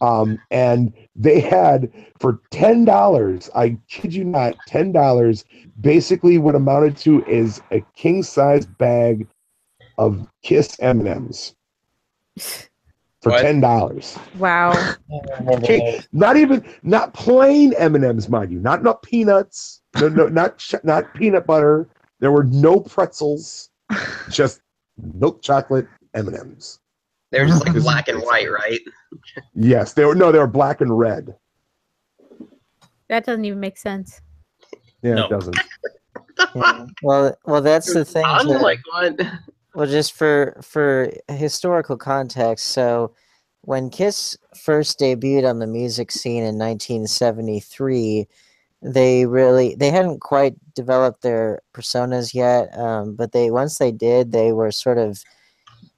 Um, 0.00 0.38
and 0.52 0.92
they 1.16 1.40
had 1.40 1.90
for 2.20 2.40
ten 2.52 2.84
dollars, 2.84 3.50
I 3.54 3.76
kid 3.88 4.14
you 4.14 4.22
not, 4.24 4.56
ten 4.66 4.92
dollars, 4.92 5.44
basically 5.80 6.38
what 6.38 6.54
amounted 6.54 6.96
to 6.98 7.24
is 7.26 7.60
a 7.72 7.80
king 7.96 8.22
size 8.22 8.64
bag 8.64 9.26
of 9.98 10.28
Kiss 10.44 10.78
M 10.78 11.00
and 11.00 11.08
M's 11.08 11.56
for 13.22 13.30
What? 13.30 13.42
ten 13.42 13.60
dollars. 13.60 14.18
Wow. 14.38 14.72
Okay, 15.48 16.00
not 16.12 16.36
even 16.36 16.64
not 16.82 17.14
plain 17.14 17.72
M 17.78 17.94
and 17.94 18.04
M's, 18.04 18.28
mind 18.28 18.52
you, 18.52 18.58
not 18.58 18.82
not 18.82 19.02
peanuts, 19.02 19.80
no, 20.00 20.08
no, 20.08 20.28
not 20.28 20.62
not 20.84 21.12
peanut 21.14 21.46
butter. 21.46 21.88
There 22.20 22.30
were 22.32 22.44
no 22.44 22.80
pretzels, 22.80 23.70
just 24.30 24.60
milk 25.14 25.40
chocolate 25.42 25.86
M 26.14 26.28
and 26.28 26.36
M's. 26.36 26.80
They 27.30 27.40
were 27.40 27.46
just 27.46 27.64
like 27.66 27.74
black 27.74 28.08
and 28.08 28.20
white, 28.22 28.50
right? 28.50 28.80
Yes, 29.54 29.92
they 29.94 30.04
were 30.04 30.14
no, 30.14 30.30
they 30.32 30.38
were 30.38 30.46
black 30.46 30.80
and 30.80 30.96
red. 30.98 31.34
That 33.08 33.24
doesn't 33.24 33.44
even 33.44 33.60
make 33.60 33.78
sense. 33.78 34.20
Yeah, 35.02 35.14
No. 35.14 35.26
it 35.26 35.30
doesn't. 35.30 35.56
Yeah. 36.54 36.86
Well, 37.02 37.36
well, 37.46 37.60
that's 37.62 37.92
the 37.92 38.04
thing. 38.04 38.24
I'm 38.24 38.46
too. 38.46 38.58
like, 38.58 38.80
what? 38.92 39.20
Well, 39.74 39.86
just 39.86 40.12
for 40.14 40.58
for 40.62 41.10
historical 41.28 41.96
context, 41.96 42.66
so 42.66 43.14
when 43.62 43.90
Kiss 43.90 44.36
first 44.56 44.98
debuted 44.98 45.48
on 45.48 45.58
the 45.58 45.66
music 45.66 46.10
scene 46.10 46.42
in 46.44 46.56
1973, 46.58 48.26
they 48.82 49.26
really 49.26 49.74
they 49.74 49.90
hadn't 49.90 50.20
quite 50.20 50.54
developed 50.74 51.22
their 51.22 51.60
personas 51.74 52.34
yet, 52.34 52.76
um, 52.78 53.14
but 53.14 53.32
they 53.32 53.50
once 53.50 53.78
they 53.78 53.92
did, 53.92 54.32
they 54.32 54.52
were 54.52 54.72
sort 54.72 54.98
of 54.98 55.22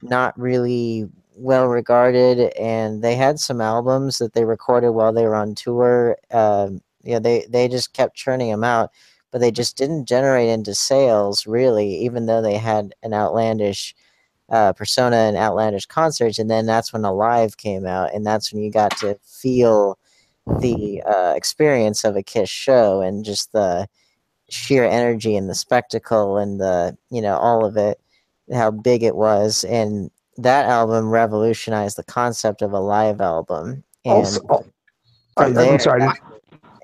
not 0.02 0.38
really 0.38 1.06
well 1.36 1.66
regarded, 1.66 2.52
and 2.58 3.02
they 3.02 3.16
had 3.16 3.38
some 3.40 3.60
albums 3.60 4.18
that 4.18 4.32
they 4.34 4.44
recorded 4.44 4.90
while 4.92 5.12
they 5.12 5.24
were 5.26 5.34
on 5.34 5.54
tour. 5.54 6.16
Um, 6.30 6.80
yeah, 7.02 7.18
they 7.18 7.46
they 7.48 7.68
just 7.68 7.92
kept 7.94 8.16
churning 8.16 8.50
them 8.50 8.64
out 8.64 8.90
but 9.30 9.40
they 9.40 9.50
just 9.50 9.76
didn't 9.76 10.06
generate 10.06 10.48
into 10.48 10.74
sales 10.74 11.46
really, 11.46 11.94
even 11.96 12.26
though 12.26 12.42
they 12.42 12.56
had 12.56 12.94
an 13.02 13.14
outlandish 13.14 13.94
uh, 14.50 14.72
persona 14.72 15.16
and 15.16 15.36
outlandish 15.36 15.86
concerts. 15.86 16.38
And 16.38 16.50
then 16.50 16.66
that's 16.66 16.92
when 16.92 17.04
Alive 17.04 17.56
came 17.56 17.86
out, 17.86 18.12
and 18.12 18.26
that's 18.26 18.52
when 18.52 18.62
you 18.62 18.70
got 18.70 18.96
to 18.98 19.16
feel 19.24 19.98
the 20.60 21.02
uh, 21.06 21.34
experience 21.36 22.04
of 22.04 22.16
a 22.16 22.22
Kiss 22.22 22.50
show 22.50 23.00
and 23.00 23.24
just 23.24 23.52
the 23.52 23.86
sheer 24.48 24.84
energy 24.84 25.36
and 25.36 25.48
the 25.48 25.54
spectacle 25.54 26.36
and 26.36 26.60
the 26.60 26.96
you 27.10 27.22
know 27.22 27.36
all 27.36 27.64
of 27.64 27.76
it, 27.76 28.00
how 28.52 28.70
big 28.70 29.02
it 29.02 29.14
was, 29.14 29.64
and 29.64 30.10
that 30.36 30.66
album 30.66 31.10
revolutionized 31.10 31.96
the 31.96 32.04
concept 32.04 32.62
of 32.62 32.72
a 32.72 32.80
live 32.80 33.20
album. 33.20 33.84
And 34.04 34.14
Also, 34.14 34.40
oh, 34.48 34.64
I, 35.36 35.50
there, 35.50 35.78
sorry. 35.78 36.02
I 36.02 36.12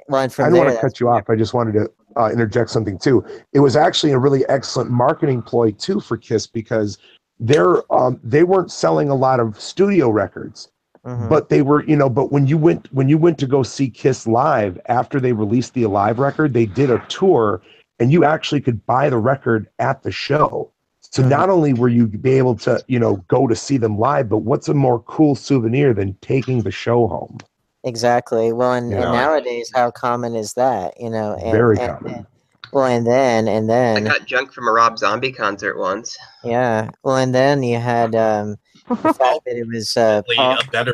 well, 0.08 0.22
and 0.22 0.30
I 0.30 0.34
from 0.34 0.44
didn't 0.52 0.54
there, 0.54 0.64
want 0.66 0.76
to 0.76 0.80
cut 0.80 1.00
you 1.00 1.08
off. 1.08 1.28
I 1.28 1.34
just 1.34 1.54
wanted 1.54 1.72
to 1.72 1.90
uh, 2.16 2.30
interject 2.32 2.70
something 2.70 2.98
too. 2.98 3.24
It 3.52 3.60
was 3.60 3.76
actually 3.76 4.12
a 4.12 4.18
really 4.18 4.46
excellent 4.48 4.90
marketing 4.90 5.42
ploy 5.42 5.72
too 5.72 6.00
for 6.00 6.16
Kiss 6.16 6.46
because 6.46 6.98
they're 7.38 7.80
um, 7.92 8.18
they 8.24 8.44
weren't 8.44 8.72
selling 8.72 9.08
a 9.08 9.14
lot 9.14 9.40
of 9.40 9.60
studio 9.60 10.08
records, 10.08 10.70
Mhm. 11.04 11.28
but 11.28 11.48
they 11.48 11.62
were 11.62 11.84
you 11.84 11.96
know. 11.96 12.08
But 12.08 12.32
when 12.32 12.46
you 12.46 12.56
went 12.56 12.92
when 12.92 13.08
you 13.08 13.18
went 13.18 13.38
to 13.38 13.46
go 13.46 13.62
see 13.62 13.90
Kiss 13.90 14.26
live 14.26 14.80
after 14.86 15.20
they 15.20 15.32
released 15.32 15.74
the 15.74 15.82
Alive 15.82 16.18
record, 16.18 16.54
they 16.54 16.66
did 16.66 16.90
a 16.90 16.98
tour, 17.08 17.60
and 17.98 18.10
you 18.10 18.24
actually 18.24 18.60
could 18.62 18.84
buy 18.86 19.10
the 19.10 19.18
record 19.18 19.68
at 19.78 20.02
the 20.02 20.10
show. 20.10 20.70
So 21.02 21.22
Mhm. 21.22 21.28
not 21.28 21.50
only 21.50 21.72
were 21.72 21.88
you 21.88 22.06
be 22.06 22.32
able 22.32 22.56
to 22.56 22.82
you 22.88 22.98
know 22.98 23.16
go 23.28 23.46
to 23.46 23.54
see 23.54 23.76
them 23.76 23.98
live, 23.98 24.28
but 24.28 24.38
what's 24.38 24.68
a 24.68 24.74
more 24.74 25.00
cool 25.00 25.34
souvenir 25.34 25.92
than 25.92 26.16
taking 26.22 26.62
the 26.62 26.70
show 26.70 27.06
home? 27.06 27.38
Exactly. 27.86 28.52
Well, 28.52 28.72
and, 28.72 28.92
and 28.92 29.00
nowadays, 29.00 29.70
how 29.74 29.90
common 29.92 30.34
is 30.34 30.52
that? 30.54 31.00
You 31.00 31.08
know, 31.08 31.34
and, 31.40 31.52
Very 31.52 31.78
and- 31.78 31.98
common. 31.98 32.14
and- 32.14 32.26
well, 32.72 32.84
and 32.86 33.06
then 33.06 33.46
and 33.46 33.70
then 33.70 34.06
I 34.08 34.18
got 34.18 34.26
junk 34.26 34.52
from 34.52 34.66
a 34.66 34.72
Rob 34.72 34.98
Zombie 34.98 35.30
concert 35.32 35.78
once. 35.78 36.18
yeah. 36.44 36.90
Well, 37.04 37.16
and 37.16 37.32
then 37.34 37.62
you 37.62 37.78
had 37.78 38.14
um, 38.16 38.56
the 38.88 38.96
fact 38.96 39.18
that 39.46 39.56
it 39.56 39.66
was 39.72 39.96
uh, 39.96 40.20
Probably 40.22 40.36
Paul, 40.36 40.58
a 40.58 40.70
better 40.72 40.92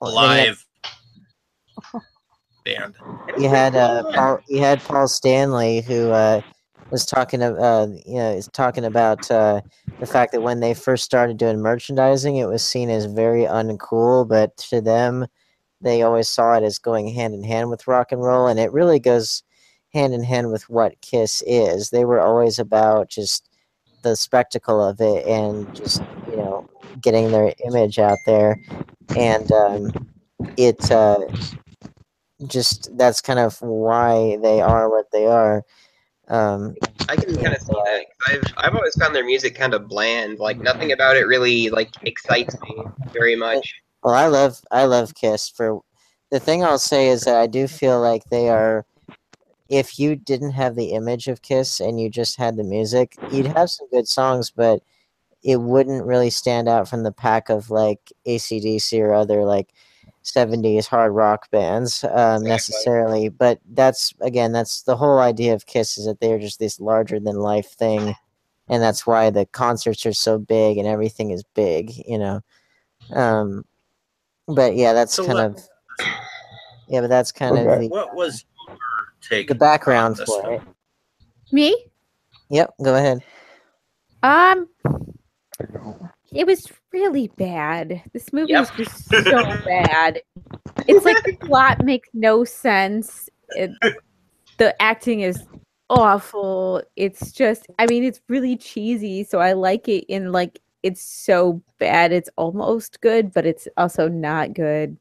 well, 0.00 0.10
then 0.10 0.20
live 0.48 0.66
band. 2.64 2.94
you 3.38 3.48
had 3.48 3.76
uh, 3.76 4.02
Paul, 4.12 4.40
you 4.48 4.58
had 4.60 4.80
Paul 4.82 5.06
Stanley 5.08 5.82
who 5.82 6.10
uh, 6.10 6.40
was 6.90 7.06
talking 7.06 7.42
of, 7.42 7.56
uh, 7.56 7.86
you 8.04 8.16
know 8.16 8.32
is 8.32 8.48
talking 8.48 8.84
about 8.84 9.30
uh, 9.30 9.60
the 10.00 10.06
fact 10.06 10.32
that 10.32 10.42
when 10.42 10.58
they 10.60 10.74
first 10.74 11.04
started 11.04 11.36
doing 11.36 11.60
merchandising, 11.62 12.36
it 12.36 12.46
was 12.46 12.66
seen 12.66 12.90
as 12.90 13.06
very 13.06 13.44
uncool, 13.44 14.28
but 14.28 14.56
to 14.56 14.80
them, 14.80 15.26
they 15.80 16.02
always 16.02 16.28
saw 16.28 16.54
it 16.54 16.62
as 16.62 16.78
going 16.78 17.08
hand 17.08 17.34
in 17.34 17.44
hand 17.44 17.70
with 17.70 17.86
rock 17.86 18.12
and 18.12 18.22
roll, 18.22 18.46
and 18.46 18.60
it 18.60 18.72
really 18.72 18.98
goes 18.98 19.42
hand 19.92 20.14
in 20.14 20.22
hand 20.22 20.52
with 20.52 20.68
what 20.68 21.00
Kiss 21.00 21.42
is. 21.46 21.90
They 21.90 22.04
were 22.04 22.20
always 22.20 22.58
about 22.58 23.08
just 23.08 23.48
the 24.02 24.16
spectacle 24.16 24.82
of 24.82 25.00
it 25.00 25.26
and 25.26 25.74
just 25.74 26.02
you 26.28 26.36
know 26.36 26.68
getting 27.00 27.30
their 27.30 27.52
image 27.66 27.98
out 27.98 28.18
there, 28.26 28.56
and 29.16 29.50
um, 29.52 30.08
it. 30.56 30.90
Uh, 30.90 31.18
just 32.46 32.96
that's 32.96 33.20
kind 33.20 33.38
of 33.38 33.60
why 33.60 34.38
they 34.42 34.60
are 34.60 34.88
what 34.88 35.10
they 35.12 35.26
are. 35.26 35.62
Um, 36.28 36.76
I 37.08 37.16
can 37.16 37.34
kind 37.34 37.54
of 37.54 37.60
see 37.60 37.72
that. 37.72 38.04
I've 38.28 38.42
I've 38.56 38.74
always 38.74 38.94
found 38.94 39.14
their 39.14 39.24
music 39.24 39.54
kind 39.54 39.74
of 39.74 39.88
bland. 39.88 40.38
Like 40.38 40.58
nothing 40.58 40.92
about 40.92 41.16
it 41.16 41.26
really 41.26 41.70
like 41.70 41.90
excites 42.02 42.56
me 42.62 42.84
very 43.12 43.36
much. 43.36 43.79
Well, 44.02 44.14
I 44.14 44.26
love 44.26 44.60
I 44.70 44.84
love 44.84 45.14
Kiss 45.14 45.48
for 45.48 45.80
the 46.30 46.40
thing 46.40 46.64
I'll 46.64 46.78
say 46.78 47.08
is 47.08 47.24
that 47.24 47.36
I 47.36 47.46
do 47.46 47.66
feel 47.66 48.00
like 48.00 48.24
they 48.30 48.48
are. 48.48 48.86
If 49.68 50.00
you 50.00 50.16
didn't 50.16 50.52
have 50.52 50.74
the 50.74 50.92
image 50.92 51.28
of 51.28 51.42
Kiss 51.42 51.78
and 51.78 52.00
you 52.00 52.10
just 52.10 52.36
had 52.36 52.56
the 52.56 52.64
music, 52.64 53.14
you'd 53.30 53.46
have 53.46 53.70
some 53.70 53.88
good 53.90 54.08
songs, 54.08 54.50
but 54.50 54.82
it 55.44 55.60
wouldn't 55.60 56.04
really 56.04 56.30
stand 56.30 56.68
out 56.68 56.88
from 56.88 57.04
the 57.04 57.12
pack 57.12 57.48
of 57.48 57.70
like 57.70 58.12
ACDC 58.26 59.00
or 59.00 59.14
other 59.14 59.44
like 59.44 59.72
70s 60.24 60.86
hard 60.86 61.12
rock 61.12 61.50
bands 61.50 62.04
um, 62.04 62.42
necessarily. 62.42 63.28
But 63.28 63.60
that's 63.72 64.12
again, 64.20 64.52
that's 64.52 64.82
the 64.82 64.96
whole 64.96 65.18
idea 65.18 65.54
of 65.54 65.66
Kiss 65.66 65.98
is 65.98 66.06
that 66.06 66.20
they're 66.20 66.38
just 66.38 66.58
this 66.58 66.80
larger 66.80 67.20
than 67.20 67.36
life 67.36 67.70
thing, 67.70 68.14
and 68.68 68.82
that's 68.82 69.06
why 69.06 69.30
the 69.30 69.46
concerts 69.46 70.04
are 70.04 70.12
so 70.12 70.38
big 70.38 70.78
and 70.78 70.86
everything 70.86 71.30
is 71.30 71.44
big, 71.54 71.92
you 72.06 72.18
know. 72.18 72.40
Um, 73.12 73.64
but 74.54 74.74
yeah, 74.76 74.92
that's 74.92 75.14
So 75.14 75.26
kind 75.26 75.38
what- 75.38 75.58
of 75.58 75.68
yeah, 76.88 77.00
but 77.02 77.08
that's 77.08 77.30
kind 77.32 77.56
of 77.56 77.80
the 77.80 77.88
What 77.88 78.14
was 78.14 78.44
your 78.66 78.76
take? 79.20 79.48
the 79.48 79.54
background 79.54 80.18
for 80.18 80.42
one? 80.42 80.52
it. 80.54 80.62
Me? 81.52 81.86
Yep, 82.48 82.74
go 82.82 82.94
ahead. 82.96 83.22
Um, 84.22 84.68
it 86.32 86.46
was 86.46 86.66
really 86.92 87.28
bad. 87.36 88.02
This 88.12 88.32
movie 88.32 88.52
is 88.54 88.70
just 88.76 89.08
so 89.08 89.22
bad. 89.64 90.20
It's 90.88 91.04
like 91.04 91.22
the 91.24 91.36
plot 91.40 91.84
makes 91.84 92.08
no 92.12 92.44
sense. 92.44 93.28
It, 93.50 93.70
the 94.58 94.80
acting 94.82 95.20
is 95.20 95.44
awful. 95.88 96.82
It's 96.96 97.32
just, 97.32 97.66
I 97.78 97.86
mean, 97.86 98.04
it's 98.04 98.20
really 98.28 98.56
cheesy. 98.56 99.24
So 99.24 99.38
I 99.40 99.52
like 99.52 99.88
it 99.88 100.04
in 100.08 100.32
like 100.32 100.60
it's 100.82 101.02
so 101.02 101.62
bad. 101.78 102.12
It's 102.12 102.30
almost 102.36 103.00
good, 103.00 103.32
but 103.32 103.46
it's 103.46 103.68
also 103.76 104.08
not 104.08 104.54
good. 104.54 104.96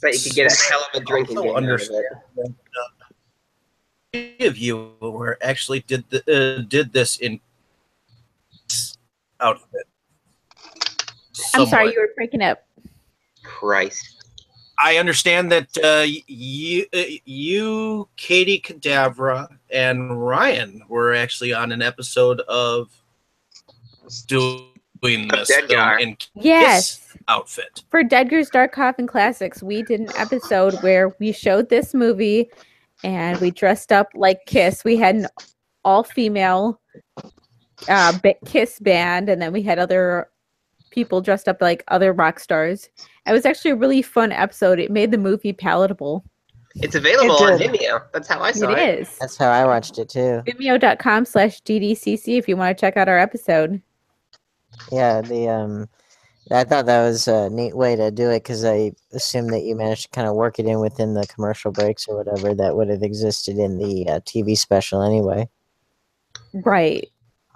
But 0.00 0.14
you 0.14 0.20
could 0.20 0.34
get 0.34 0.52
a 0.52 0.56
hell 0.70 0.86
of 0.92 1.02
a 1.02 1.04
drinking 1.04 1.38
Also 1.38 1.48
game 1.48 1.56
out 1.56 1.58
of 1.58 1.64
understand 1.64 2.04
it. 2.36 2.54
uh, 4.42 4.46
of 4.46 4.58
you 4.58 4.92
were 5.00 5.38
actually 5.42 5.80
did 5.80 6.04
the, 6.10 6.18
uh, 6.60 6.62
did 6.68 6.92
this 6.92 7.16
in 7.18 7.40
outfit. 9.40 9.86
I'm 11.54 11.66
sorry, 11.66 11.92
you 11.92 12.00
were 12.00 12.10
breaking 12.14 12.42
up. 12.42 12.66
Christ. 13.42 14.24
I 14.78 14.96
understand 14.96 15.50
that 15.52 15.78
uh, 15.82 16.06
you, 16.26 16.86
uh, 16.92 17.02
you, 17.24 18.08
Katie 18.16 18.60
Cadavra, 18.60 19.48
and 19.70 20.26
Ryan 20.26 20.82
were 20.88 21.14
actually 21.14 21.52
on 21.52 21.72
an 21.72 21.82
episode 21.82 22.40
of 22.42 22.90
doing 24.26 25.28
this 25.28 25.48
film 25.48 25.68
Deadgar. 25.68 26.00
in 26.00 26.16
Yes. 26.34 26.98
Kiss 26.98 27.16
outfit. 27.28 27.82
For 27.90 28.02
Dedgar's 28.02 28.50
Dark 28.50 28.72
Coffin 28.72 29.06
Classics, 29.06 29.62
we 29.62 29.82
did 29.82 30.00
an 30.00 30.08
episode 30.16 30.74
where 30.82 31.14
we 31.18 31.32
showed 31.32 31.68
this 31.68 31.94
movie 31.94 32.50
and 33.04 33.40
we 33.40 33.50
dressed 33.50 33.92
up 33.92 34.08
like 34.14 34.40
Kiss. 34.46 34.84
We 34.84 34.96
had 34.96 35.16
an 35.16 35.26
all 35.84 36.02
female 36.04 36.80
uh, 37.88 38.16
ba- 38.22 38.34
Kiss 38.46 38.78
band, 38.78 39.28
and 39.28 39.42
then 39.42 39.52
we 39.52 39.62
had 39.62 39.78
other 39.78 40.28
people 40.90 41.20
dressed 41.20 41.48
up 41.48 41.60
like 41.60 41.82
other 41.88 42.12
rock 42.12 42.38
stars. 42.38 42.88
It 43.26 43.32
was 43.32 43.44
actually 43.44 43.72
a 43.72 43.76
really 43.76 44.02
fun 44.02 44.30
episode. 44.30 44.78
It 44.78 44.90
made 44.90 45.10
the 45.10 45.18
movie 45.18 45.52
palatable. 45.52 46.24
It's 46.76 46.94
available 46.94 47.36
on. 47.42 47.58
Vimeo. 47.58 48.02
That's 48.12 48.28
how 48.28 48.40
I 48.40 48.52
saw 48.52 48.70
It 48.70 48.78
it. 48.78 49.00
is. 49.00 49.18
That's 49.20 49.36
how 49.36 49.50
I 49.50 49.64
watched 49.66 49.98
it 49.98 50.08
too. 50.08 50.42
Vimeo.com 50.46 51.24
slash 51.24 51.60
DDCC 51.62 52.38
if 52.38 52.48
you 52.48 52.56
want 52.56 52.76
to 52.76 52.80
check 52.80 52.96
out 52.96 53.08
our 53.08 53.18
episode. 53.18 53.82
Yeah, 54.90 55.22
the 55.22 55.48
um, 55.48 55.88
I 56.50 56.64
thought 56.64 56.86
that 56.86 57.02
was 57.02 57.28
a 57.28 57.48
neat 57.50 57.76
way 57.76 57.96
to 57.96 58.10
do 58.10 58.30
it 58.30 58.42
because 58.42 58.64
I 58.64 58.92
assumed 59.12 59.52
that 59.52 59.62
you 59.62 59.76
managed 59.76 60.04
to 60.04 60.08
kind 60.10 60.28
of 60.28 60.34
work 60.34 60.58
it 60.58 60.66
in 60.66 60.80
within 60.80 61.14
the 61.14 61.26
commercial 61.26 61.72
breaks 61.72 62.06
or 62.08 62.16
whatever 62.16 62.54
that 62.54 62.76
would 62.76 62.88
have 62.88 63.02
existed 63.02 63.58
in 63.58 63.78
the 63.78 64.08
uh, 64.08 64.20
TV 64.20 64.56
special 64.56 65.02
anyway. 65.02 65.48
Right. 66.52 67.08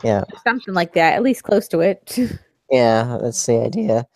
Yeah, 0.04 0.24
Something 0.44 0.74
like 0.74 0.94
that, 0.94 1.14
at 1.14 1.22
least 1.22 1.42
close 1.42 1.68
to 1.68 1.80
it. 1.80 2.18
yeah, 2.70 3.18
that's 3.20 3.44
the 3.46 3.60
idea. 3.60 4.06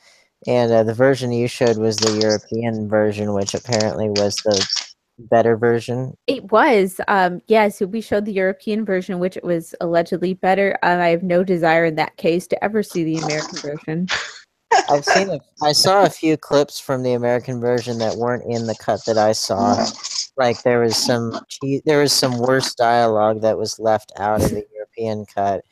And 0.46 0.72
uh, 0.72 0.82
the 0.84 0.94
version 0.94 1.32
you 1.32 1.48
showed 1.48 1.78
was 1.78 1.96
the 1.96 2.18
European 2.20 2.88
version, 2.88 3.32
which 3.34 3.54
apparently 3.54 4.08
was 4.08 4.36
the 4.36 4.66
better 5.28 5.56
version. 5.56 6.14
It 6.26 6.50
was, 6.50 7.00
um, 7.08 7.40
yes. 7.46 7.80
we 7.80 8.00
showed 8.00 8.24
the 8.24 8.32
European 8.32 8.84
version, 8.84 9.18
which 9.18 9.38
was 9.42 9.74
allegedly 9.80 10.34
better. 10.34 10.78
Um, 10.82 11.00
I 11.00 11.08
have 11.08 11.22
no 11.22 11.44
desire 11.44 11.86
in 11.86 11.96
that 11.96 12.16
case 12.16 12.46
to 12.48 12.64
ever 12.64 12.82
see 12.82 13.04
the 13.04 13.16
American 13.18 13.58
version. 13.58 14.06
I've 14.88 15.04
seen 15.04 15.30
a, 15.30 15.40
I 15.62 15.72
saw 15.72 16.04
a 16.04 16.10
few 16.10 16.36
clips 16.36 16.78
from 16.78 17.02
the 17.02 17.14
American 17.14 17.60
version 17.60 17.98
that 17.98 18.16
weren't 18.16 18.44
in 18.48 18.66
the 18.66 18.76
cut 18.76 19.04
that 19.06 19.18
I 19.18 19.32
saw. 19.32 19.86
Like 20.36 20.62
there 20.62 20.80
was 20.80 20.96
some 20.96 21.40
there 21.84 22.00
was 22.00 22.12
some 22.12 22.38
worse 22.38 22.74
dialogue 22.74 23.42
that 23.42 23.58
was 23.58 23.80
left 23.80 24.12
out 24.16 24.42
of 24.42 24.50
the 24.50 24.64
European 24.72 25.26
cut. 25.26 25.64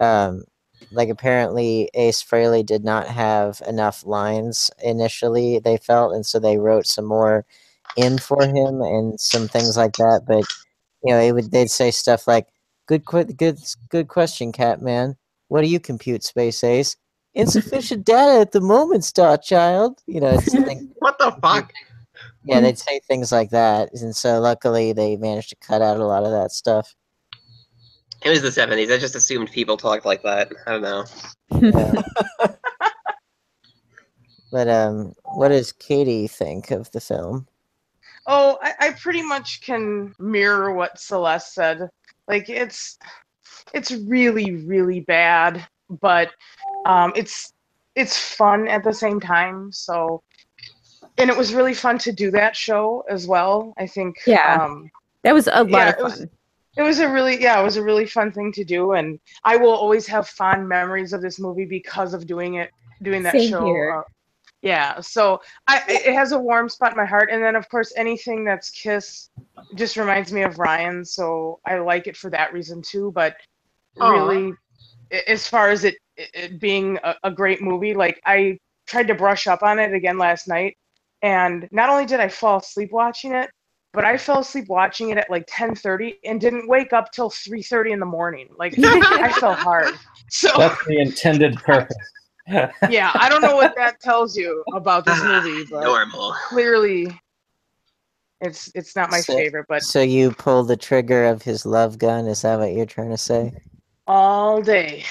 Um, 0.00 0.44
like 0.92 1.08
apparently 1.08 1.88
Ace 1.94 2.22
Frehley 2.22 2.64
did 2.64 2.84
not 2.84 3.06
have 3.08 3.62
enough 3.66 4.04
lines 4.04 4.70
initially. 4.82 5.58
They 5.58 5.78
felt, 5.78 6.14
and 6.14 6.24
so 6.24 6.38
they 6.38 6.58
wrote 6.58 6.86
some 6.86 7.06
more 7.06 7.46
in 7.96 8.18
for 8.18 8.44
him 8.44 8.80
and 8.82 9.18
some 9.20 9.48
things 9.48 9.76
like 9.76 9.94
that. 9.94 10.22
But 10.26 10.44
you 11.02 11.12
know, 11.12 11.20
it 11.20 11.32
would 11.32 11.50
they'd 11.50 11.70
say 11.70 11.90
stuff 11.90 12.26
like, 12.26 12.46
"Good, 12.86 13.06
que- 13.06 13.24
good, 13.24 13.58
good 13.88 14.08
question, 14.08 14.52
Catman. 14.52 15.16
What 15.48 15.62
do 15.62 15.68
you 15.68 15.80
compute, 15.80 16.24
Space 16.24 16.64
Ace?" 16.64 16.96
Insufficient 17.34 18.04
data 18.04 18.40
at 18.40 18.52
the 18.52 18.60
moment, 18.60 19.04
Star 19.04 19.36
Child. 19.36 20.00
You 20.06 20.20
know, 20.20 20.30
it's 20.30 20.52
things, 20.52 20.88
What 20.98 21.18
the 21.18 21.36
fuck? 21.42 21.72
yeah, 22.44 22.60
they'd 22.60 22.78
say 22.78 23.00
things 23.00 23.32
like 23.32 23.50
that, 23.50 23.90
and 23.94 24.14
so 24.14 24.40
luckily 24.40 24.92
they 24.92 25.16
managed 25.16 25.50
to 25.50 25.56
cut 25.56 25.82
out 25.82 25.98
a 25.98 26.06
lot 26.06 26.24
of 26.24 26.30
that 26.30 26.52
stuff. 26.52 26.94
It 28.24 28.30
was 28.30 28.40
the 28.40 28.48
70s. 28.48 28.90
I 28.90 28.98
just 28.98 29.14
assumed 29.14 29.52
people 29.52 29.76
talked 29.76 30.06
like 30.06 30.22
that. 30.22 30.50
I 30.66 30.72
don't 30.72 30.82
know. 30.82 31.04
Yeah. 31.50 31.92
but 34.50 34.68
um, 34.68 35.14
what 35.24 35.48
does 35.48 35.72
Katie 35.72 36.26
think 36.26 36.70
of 36.70 36.90
the 36.92 37.00
film? 37.00 37.46
Oh, 38.26 38.58
I, 38.62 38.72
I 38.80 38.90
pretty 38.92 39.22
much 39.22 39.60
can 39.60 40.14
mirror 40.18 40.72
what 40.72 40.98
Celeste 40.98 41.52
said. 41.54 41.88
Like 42.28 42.48
it's 42.48 42.98
it's 43.72 43.90
really, 43.92 44.56
really 44.64 45.00
bad, 45.00 45.66
but 46.00 46.30
um 46.86 47.12
it's 47.14 47.52
it's 47.94 48.16
fun 48.16 48.66
at 48.68 48.82
the 48.84 48.92
same 48.92 49.20
time. 49.20 49.70
So 49.72 50.22
and 51.18 51.30
it 51.30 51.36
was 51.36 51.54
really 51.54 51.74
fun 51.74 51.98
to 51.98 52.12
do 52.12 52.30
that 52.32 52.56
show 52.56 53.04
as 53.08 53.26
well. 53.26 53.74
I 53.78 53.86
think 53.86 54.16
Yeah. 54.26 54.58
um 54.62 54.90
That 55.22 55.34
was 55.34 55.46
a 55.46 55.62
lot 55.64 55.68
yeah, 55.70 55.88
of 55.90 55.98
it 55.98 56.02
was- 56.02 56.18
fun. 56.18 56.30
it 56.76 56.82
was 56.82 56.98
a 57.00 57.08
really 57.08 57.40
yeah, 57.42 57.60
it 57.60 57.64
was 57.64 57.76
a 57.76 57.82
really 57.82 58.06
fun 58.06 58.32
thing 58.32 58.52
to 58.52 58.64
do 58.64 58.92
and 58.92 59.20
I 59.44 59.56
will 59.56 59.74
always 59.74 60.06
have 60.06 60.26
fond 60.28 60.66
memories 60.68 61.12
of 61.12 61.20
this 61.20 61.38
movie 61.38 61.66
because 61.66 62.14
of 62.14 62.26
doing 62.26 62.54
it 62.54 62.70
doing 63.02 63.22
that 63.24 63.32
Same 63.34 63.50
show. 63.50 63.64
here. 63.66 64.02
Yeah, 64.64 64.98
so 65.00 65.40
I 65.68 65.82
it 65.88 66.06
it 66.06 66.14
has 66.14 66.32
a 66.32 66.38
warm 66.38 66.68
spot 66.70 66.92
in 66.92 66.96
my 66.96 67.04
heart 67.04 67.28
and 67.30 67.42
then 67.42 67.54
of 67.54 67.68
course 67.68 67.92
anything 67.96 68.44
that's 68.46 68.70
Kiss 68.70 69.28
just 69.74 69.96
reminds 69.98 70.32
me 70.32 70.42
of 70.42 70.58
Ryan, 70.58 71.04
so 71.04 71.60
I 71.66 71.78
like 71.78 72.06
it 72.06 72.16
for 72.16 72.30
that 72.30 72.52
reason 72.54 72.80
too, 72.80 73.12
but 73.14 73.36
Aw. 74.00 74.10
really 74.10 74.54
as 75.28 75.46
far 75.46 75.68
as 75.70 75.84
it, 75.84 75.94
it- 76.16 76.30
it 76.34 76.60
being 76.60 76.98
a, 77.04 77.14
a 77.24 77.30
great 77.30 77.60
movie, 77.60 77.92
like 77.92 78.20
I 78.24 78.58
tried 78.86 79.08
to 79.08 79.14
brush 79.14 79.46
up 79.46 79.62
on 79.62 79.78
it 79.78 79.92
again 79.92 80.16
last 80.18 80.48
night 80.48 80.76
and 81.22 81.68
not 81.70 81.90
only 81.90 82.06
did 82.06 82.20
I 82.20 82.28
fall 82.28 82.58
asleep 82.58 82.90
watching 82.92 83.32
it, 83.32 83.50
but 83.92 84.04
I 84.06 84.16
fell 84.16 84.40
asleep 84.40 84.66
watching 84.68 85.10
it 85.10 85.18
at 85.18 85.28
like 85.30 85.46
10:30 85.46 86.14
and 86.24 86.40
didn't 86.40 86.68
wake 86.68 86.92
up 86.94 87.12
till 87.12 87.28
3:30 87.30 87.92
in 87.92 88.00
the 88.00 88.06
morning. 88.06 88.48
Like 88.58 88.74
I 89.22 89.30
fell 89.32 89.54
hard. 89.54 89.94
So 90.30 90.48
That's 90.56 90.84
the 90.86 90.98
intended 91.00 91.54
purpose. 91.58 91.96
Yeah, 92.48 93.10
I 93.14 93.28
don't 93.28 93.40
know 93.42 93.56
what 93.56 93.74
that 93.76 94.00
tells 94.00 94.36
you 94.36 94.62
about 94.74 95.04
this 95.04 95.22
movie, 95.24 95.64
but 95.70 95.84
Normal. 95.84 96.34
clearly 96.48 97.08
it's 98.40 98.70
it's 98.74 98.94
not 98.96 99.10
my 99.10 99.20
So- 99.20 99.34
favorite, 99.36 99.66
but 99.68 99.82
So 99.82 100.00
you 100.02 100.30
pull 100.32 100.64
the 100.64 100.76
trigger 100.76 101.24
of 101.26 101.42
his 101.42 101.64
love 101.64 101.98
gun? 101.98 102.26
Is 102.26 102.42
that 102.42 102.58
what 102.58 102.72
you're 102.72 102.86
trying 102.86 103.10
to 103.10 103.18
say? 103.18 103.52
all 104.06 104.60
day. 104.60 105.02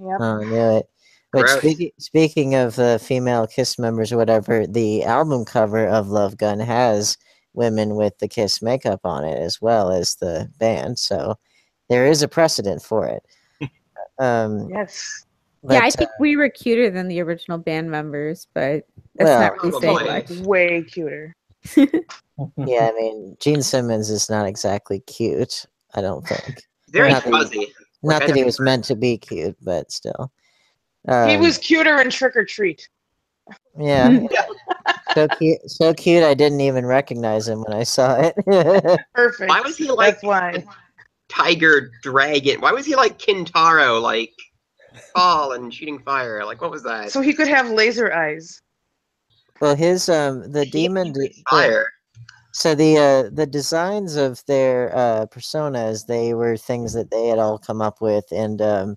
Yep. 0.00 0.18
Oh, 0.20 0.40
I 0.40 0.44
knew 0.44 0.76
it. 0.78 0.86
But 1.32 1.48
speaking 1.48 1.90
speaking 1.98 2.54
of 2.56 2.76
uh, 2.80 2.98
female 2.98 3.46
Kiss 3.46 3.78
members 3.78 4.10
or 4.12 4.16
whatever, 4.16 4.66
the 4.66 5.04
album 5.04 5.44
cover 5.44 5.86
of 5.86 6.08
Love 6.08 6.36
Gun 6.36 6.58
has 6.58 7.16
women 7.52 7.94
with 7.94 8.18
the 8.18 8.26
Kiss 8.26 8.60
makeup 8.60 9.00
on 9.04 9.22
it 9.24 9.38
as 9.38 9.60
well 9.60 9.90
as 9.92 10.16
the 10.16 10.48
band. 10.58 10.98
So 10.98 11.36
there 11.88 12.06
is 12.06 12.22
a 12.22 12.28
precedent 12.28 12.82
for 12.82 13.06
it. 13.06 13.22
um, 14.18 14.68
Yes. 14.70 15.24
But, 15.62 15.74
yeah, 15.74 15.80
I 15.84 15.88
uh, 15.88 15.90
think 15.90 16.10
we 16.18 16.36
were 16.36 16.48
cuter 16.48 16.90
than 16.90 17.08
the 17.08 17.20
original 17.20 17.58
band 17.58 17.90
members, 17.90 18.46
but 18.54 18.86
that's 19.16 19.28
Well- 19.28 19.40
not 19.40 19.62
really 19.62 19.80
saying 19.80 19.96
Probably. 19.96 20.36
much. 20.36 20.46
Way 20.46 20.82
cuter. 20.82 21.36
yeah, 21.76 22.90
I 22.90 22.92
mean, 22.96 23.36
Gene 23.40 23.62
Simmons 23.62 24.08
is 24.10 24.30
not 24.30 24.46
exactly 24.46 25.00
cute. 25.00 25.66
I 25.94 26.00
don't 26.00 26.26
think. 26.26 26.62
Very 26.90 27.10
Not 27.10 27.24
that 27.24 27.32
he- 27.34 27.38
fuzzy. 27.38 27.72
Not 28.02 28.26
that 28.26 28.34
he 28.34 28.44
was 28.44 28.58
meant 28.58 28.84
to 28.84 28.96
be 28.96 29.18
cute, 29.18 29.56
but 29.60 29.92
still. 29.92 30.32
he 31.06 31.12
Um, 31.12 31.40
was 31.40 31.58
cuter 31.58 32.00
in 32.00 32.08
Trick 32.08 32.34
or 32.34 32.46
Treat. 32.46 32.88
Yeah. 33.78 34.26
so 35.14 35.28
cute. 35.28 35.70
So 35.70 35.92
cute. 35.92 36.22
I 36.24 36.32
didn't 36.32 36.60
even 36.62 36.86
recognize 36.86 37.46
him 37.46 37.62
when 37.62 37.76
I 37.76 37.82
saw 37.82 38.18
it. 38.20 38.34
Perfect. 39.14 39.50
Why 39.50 39.60
was 39.60 39.76
he 39.76 39.90
like 39.90 40.14
That's 40.14 40.22
why. 40.24 40.64
Tiger 41.28 41.90
Dragon? 42.02 42.60
Why 42.62 42.72
was 42.72 42.86
he 42.86 42.96
like 42.96 43.18
Kintaro, 43.18 44.00
like 44.00 44.32
fall 45.14 45.52
and 45.52 45.72
shooting 45.72 45.98
fire? 45.98 46.44
Like 46.44 46.60
what 46.60 46.70
was 46.70 46.82
that? 46.84 47.10
So 47.10 47.20
he 47.20 47.32
could 47.32 47.48
have 47.48 47.70
laser 47.70 48.12
eyes. 48.12 48.62
well, 49.60 49.74
his 49.74 50.08
um, 50.08 50.50
the 50.52 50.66
demon. 50.66 51.12
de- 51.12 51.42
fire. 51.50 51.86
So 52.52 52.74
the 52.74 52.98
uh, 52.98 53.30
the 53.32 53.46
designs 53.46 54.16
of 54.16 54.44
their 54.46 54.94
uh, 54.96 55.26
personas, 55.26 56.06
they 56.06 56.34
were 56.34 56.56
things 56.56 56.92
that 56.94 57.10
they 57.10 57.28
had 57.28 57.38
all 57.38 57.58
come 57.58 57.80
up 57.80 58.00
with, 58.00 58.24
and 58.32 58.60
um, 58.60 58.96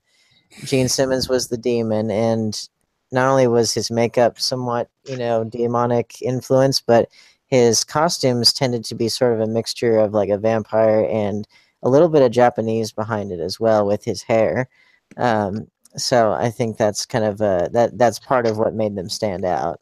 Gene 0.65 0.89
Simmons 0.89 1.29
was 1.29 1.47
the 1.47 1.57
demon, 1.57 2.09
and 2.09 2.67
not 3.11 3.29
only 3.29 3.45
was 3.45 3.73
his 3.73 3.91
makeup 3.91 4.39
somewhat, 4.39 4.89
you 5.05 5.17
know, 5.17 5.43
demonic 5.43 6.19
influence, 6.21 6.81
but 6.81 7.09
his 7.45 7.83
costumes 7.83 8.51
tended 8.51 8.83
to 8.85 8.95
be 8.95 9.07
sort 9.07 9.33
of 9.33 9.39
a 9.39 9.47
mixture 9.51 9.99
of 9.99 10.13
like 10.13 10.29
a 10.29 10.37
vampire 10.37 11.07
and 11.11 11.47
a 11.83 11.89
little 11.89 12.09
bit 12.09 12.23
of 12.23 12.31
Japanese 12.31 12.91
behind 12.91 13.31
it 13.31 13.39
as 13.39 13.59
well 13.59 13.85
with 13.85 14.03
his 14.03 14.23
hair. 14.23 14.67
Um, 15.17 15.67
so 15.97 16.31
I 16.33 16.49
think 16.49 16.77
that's 16.77 17.05
kind 17.05 17.25
of 17.25 17.41
uh, 17.41 17.69
that 17.73 17.97
that's 17.97 18.19
part 18.19 18.45
of 18.45 18.57
what 18.57 18.73
made 18.73 18.95
them 18.95 19.09
stand 19.09 19.45
out. 19.45 19.79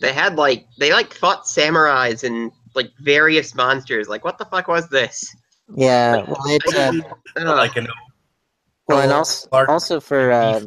They 0.00 0.12
had 0.12 0.36
like 0.36 0.66
they 0.78 0.92
like 0.92 1.14
fought 1.14 1.44
samurais 1.44 2.24
and 2.24 2.50
like 2.74 2.90
various 3.00 3.54
monsters. 3.54 4.08
Like 4.08 4.24
what 4.24 4.38
the 4.38 4.44
fuck 4.46 4.68
was 4.68 4.88
this? 4.88 5.34
Yeah, 5.74 6.24
well, 6.28 6.42
it, 6.46 6.62
uh, 6.74 6.92
like 7.54 7.76
an 7.76 7.88
well, 8.88 9.00
and 9.00 9.12
also 9.12 9.48
also 9.52 10.00
for 10.00 10.32
uh, 10.32 10.60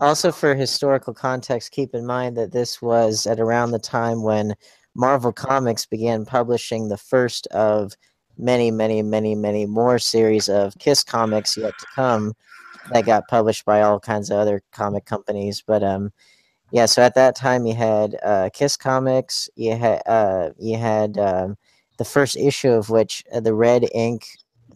also 0.00 0.32
for 0.32 0.54
historical 0.54 1.14
context, 1.14 1.72
keep 1.72 1.94
in 1.94 2.06
mind 2.06 2.36
that 2.36 2.52
this 2.52 2.80
was 2.80 3.26
at 3.26 3.40
around 3.40 3.72
the 3.72 3.78
time 3.78 4.22
when 4.22 4.54
Marvel 4.94 5.32
Comics 5.32 5.86
began 5.86 6.24
publishing 6.24 6.88
the 6.88 6.96
first 6.96 7.46
of 7.48 7.92
many, 8.38 8.70
many, 8.70 9.02
many, 9.02 9.34
many 9.34 9.66
more 9.66 9.98
series 9.98 10.48
of 10.48 10.76
Kiss 10.78 11.04
comics 11.04 11.56
yet 11.56 11.76
to 11.78 11.86
come 11.94 12.34
that 12.92 13.06
got 13.06 13.28
published 13.28 13.64
by 13.64 13.82
all 13.82 14.00
kinds 14.00 14.30
of 14.30 14.38
other 14.38 14.62
comic 14.72 15.04
companies. 15.04 15.62
But 15.66 15.82
um, 15.82 16.12
yeah, 16.70 16.86
so 16.86 17.02
at 17.02 17.14
that 17.14 17.36
time 17.36 17.66
you 17.66 17.74
had 17.74 18.16
uh, 18.22 18.50
Kiss 18.52 18.76
Comics, 18.76 19.48
you 19.56 19.76
had 19.76 20.02
uh, 20.06 20.50
you 20.58 20.76
had 20.76 21.18
um, 21.18 21.56
the 21.98 22.04
first 22.04 22.36
issue 22.36 22.70
of 22.70 22.90
which 22.90 23.24
uh, 23.32 23.40
the 23.40 23.54
red 23.54 23.88
ink 23.94 24.26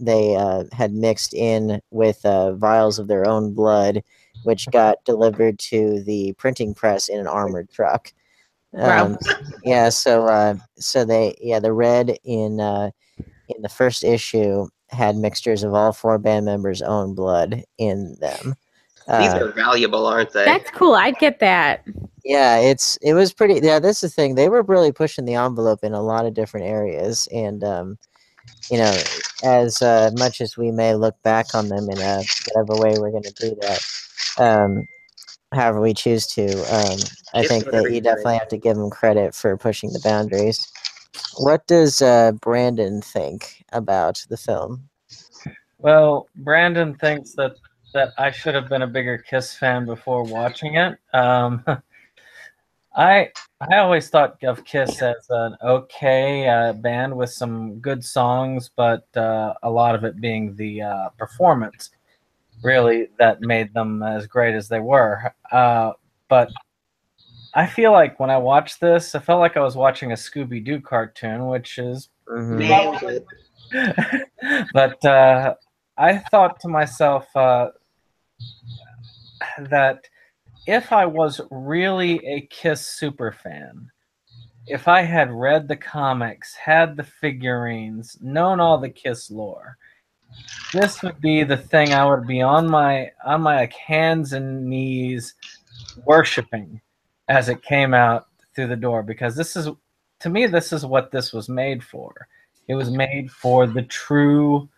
they 0.00 0.34
uh, 0.34 0.64
had 0.72 0.92
mixed 0.92 1.34
in 1.34 1.80
with 1.90 2.24
uh, 2.24 2.52
vials 2.54 2.98
of 2.98 3.08
their 3.08 3.26
own 3.26 3.54
blood, 3.54 4.02
which 4.44 4.66
got 4.70 5.04
delivered 5.04 5.58
to 5.58 6.02
the 6.02 6.32
printing 6.38 6.74
press 6.74 7.08
in 7.08 7.20
an 7.20 7.26
armored 7.26 7.70
truck. 7.70 8.12
Wow. 8.72 9.04
Um, 9.04 9.18
yeah, 9.64 9.90
so 9.90 10.26
uh, 10.26 10.54
so 10.78 11.04
they 11.04 11.36
yeah 11.40 11.60
the 11.60 11.72
red 11.72 12.16
in 12.24 12.58
uh, 12.58 12.90
in 13.48 13.62
the 13.62 13.68
first 13.68 14.02
issue 14.02 14.66
had 14.92 15.16
mixtures 15.16 15.62
of 15.62 15.74
all 15.74 15.92
four 15.92 16.18
band 16.18 16.44
members' 16.46 16.82
own 16.82 17.14
blood 17.14 17.64
in 17.78 18.16
them. 18.20 18.54
These 19.08 19.34
Uh, 19.34 19.38
are 19.40 19.52
valuable, 19.52 20.06
aren't 20.06 20.32
they? 20.32 20.44
That's 20.44 20.70
cool. 20.70 20.94
I'd 20.94 21.18
get 21.18 21.40
that. 21.40 21.84
yeah, 22.24 22.58
it's 22.58 22.96
it 23.02 23.14
was 23.14 23.32
pretty. 23.32 23.60
Yeah, 23.64 23.78
that's 23.80 24.00
the 24.00 24.08
thing. 24.08 24.34
They 24.34 24.48
were 24.48 24.62
really 24.62 24.92
pushing 24.92 25.24
the 25.24 25.34
envelope 25.34 25.80
in 25.82 25.92
a 25.92 26.02
lot 26.02 26.26
of 26.26 26.34
different 26.34 26.66
areas, 26.66 27.28
and 27.32 27.64
um, 27.64 27.98
you 28.70 28.78
know, 28.78 28.96
as 29.44 29.82
uh, 29.82 30.10
much 30.14 30.40
as 30.40 30.56
we 30.56 30.70
may 30.70 30.94
look 30.94 31.20
back 31.22 31.54
on 31.54 31.68
them 31.68 31.90
in 31.90 31.98
a 31.98 32.22
whatever 32.54 32.76
way 32.80 32.96
we're 32.98 33.10
going 33.10 33.22
to 33.24 33.32
do 33.32 33.56
that, 33.60 33.84
um, 34.38 34.86
however 35.52 35.80
we 35.80 35.94
choose 35.94 36.26
to, 36.28 36.48
um, 36.74 36.98
I 37.34 37.42
Yes, 37.42 37.48
think 37.48 37.64
that 37.70 37.88
you 37.88 37.96
you 37.96 38.00
definitely 38.00 38.38
have 38.38 38.48
to 38.48 38.58
give 38.58 38.76
them 38.76 38.90
credit 38.90 39.34
for 39.34 39.56
pushing 39.56 39.92
the 39.92 40.00
boundaries. 40.00 40.70
What 41.38 41.66
does 41.66 42.02
uh, 42.02 42.32
Brandon 42.32 43.02
think 43.02 43.64
about 43.72 44.24
the 44.28 44.36
film? 44.36 44.88
Well, 45.78 46.28
Brandon 46.36 46.94
thinks 46.94 47.32
that 47.32 47.56
that 47.94 48.12
I 48.16 48.30
should 48.30 48.54
have 48.54 48.68
been 48.68 48.82
a 48.82 48.86
bigger 48.86 49.18
Kiss 49.18 49.54
fan 49.54 49.84
before 49.84 50.22
watching 50.24 50.76
it. 50.76 50.96
Um, 51.12 51.64
I 52.96 53.30
I 53.60 53.78
always 53.78 54.08
thought 54.08 54.42
of 54.42 54.64
Kiss 54.64 55.02
as 55.02 55.26
an 55.30 55.56
okay 55.62 56.48
uh, 56.48 56.72
band 56.72 57.16
with 57.16 57.30
some 57.30 57.78
good 57.80 58.04
songs, 58.04 58.70
but 58.74 59.06
uh, 59.16 59.54
a 59.62 59.70
lot 59.70 59.94
of 59.94 60.04
it 60.04 60.20
being 60.20 60.56
the 60.56 60.82
uh, 60.82 61.08
performance 61.10 61.90
really 62.62 63.08
that 63.18 63.40
made 63.40 63.72
them 63.74 64.02
as 64.02 64.26
great 64.26 64.54
as 64.54 64.68
they 64.68 64.80
were. 64.80 65.34
Uh, 65.50 65.92
but 66.28 66.50
I 67.54 67.66
feel 67.66 67.92
like 67.92 68.18
when 68.18 68.30
I 68.30 68.38
watched 68.38 68.80
this, 68.80 69.14
I 69.14 69.18
felt 69.18 69.40
like 69.40 69.56
I 69.56 69.60
was 69.60 69.76
watching 69.76 70.12
a 70.12 70.16
Scooby 70.16 70.64
Doo 70.64 70.80
cartoon, 70.80 71.48
which 71.48 71.78
is 71.78 72.08
Nailed 72.28 73.02
it. 73.02 73.26
but 74.72 75.04
uh, 75.04 75.54
I 75.98 76.18
thought 76.18 76.60
to 76.60 76.68
myself 76.68 77.26
uh, 77.36 77.68
that 79.58 80.04
if 80.66 80.92
I 80.92 81.04
was 81.04 81.40
really 81.50 82.24
a 82.26 82.46
Kiss 82.50 82.86
super 82.86 83.32
fan, 83.32 83.90
if 84.66 84.88
I 84.88 85.02
had 85.02 85.30
read 85.30 85.68
the 85.68 85.76
comics, 85.76 86.54
had 86.54 86.96
the 86.96 87.02
figurines, 87.02 88.16
known 88.22 88.60
all 88.60 88.78
the 88.78 88.88
Kiss 88.88 89.30
lore, 89.30 89.76
this 90.72 91.02
would 91.02 91.20
be 91.20 91.44
the 91.44 91.56
thing 91.56 91.92
I 91.92 92.06
would 92.06 92.26
be 92.26 92.40
on 92.40 92.70
my 92.70 93.10
on 93.26 93.42
my 93.42 93.56
like, 93.56 93.74
hands 93.74 94.32
and 94.32 94.64
knees 94.64 95.34
worshiping 96.06 96.80
as 97.32 97.48
it 97.48 97.62
came 97.62 97.94
out 97.94 98.26
through 98.54 98.66
the 98.66 98.76
door 98.76 99.02
because 99.02 99.34
this 99.34 99.56
is 99.56 99.68
to 100.20 100.28
me 100.28 100.46
this 100.46 100.70
is 100.72 100.84
what 100.84 101.10
this 101.10 101.32
was 101.32 101.48
made 101.48 101.82
for. 101.82 102.28
It 102.68 102.74
was 102.74 102.90
made 102.90 103.30
for 103.30 103.66
the 103.66 103.82
true 103.82 104.68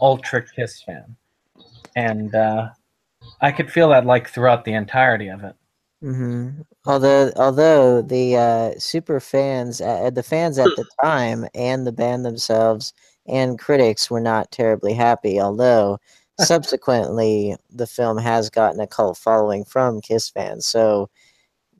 ultra 0.00 0.44
Kiss 0.46 0.82
fan, 0.82 1.16
and 1.96 2.34
uh, 2.34 2.68
I 3.40 3.50
could 3.50 3.72
feel 3.72 3.88
that 3.88 4.04
like 4.04 4.28
throughout 4.28 4.64
the 4.64 4.74
entirety 4.74 5.28
of 5.28 5.42
it. 5.42 5.56
hmm 6.02 6.50
Although, 6.86 7.32
although 7.36 8.02
the 8.02 8.36
uh, 8.36 8.78
super 8.78 9.18
fans, 9.18 9.80
uh, 9.80 10.10
the 10.10 10.22
fans 10.22 10.58
at 10.58 10.68
the 10.76 10.84
time, 11.02 11.46
and 11.54 11.86
the 11.86 11.92
band 11.92 12.24
themselves, 12.26 12.92
and 13.26 13.58
critics 13.58 14.10
were 14.10 14.20
not 14.20 14.52
terribly 14.52 14.92
happy. 14.92 15.40
Although 15.40 15.98
subsequently, 16.38 17.56
the 17.70 17.86
film 17.86 18.18
has 18.18 18.50
gotten 18.50 18.80
a 18.80 18.86
cult 18.86 19.16
following 19.16 19.64
from 19.64 20.02
Kiss 20.02 20.28
fans. 20.28 20.66
So, 20.66 21.08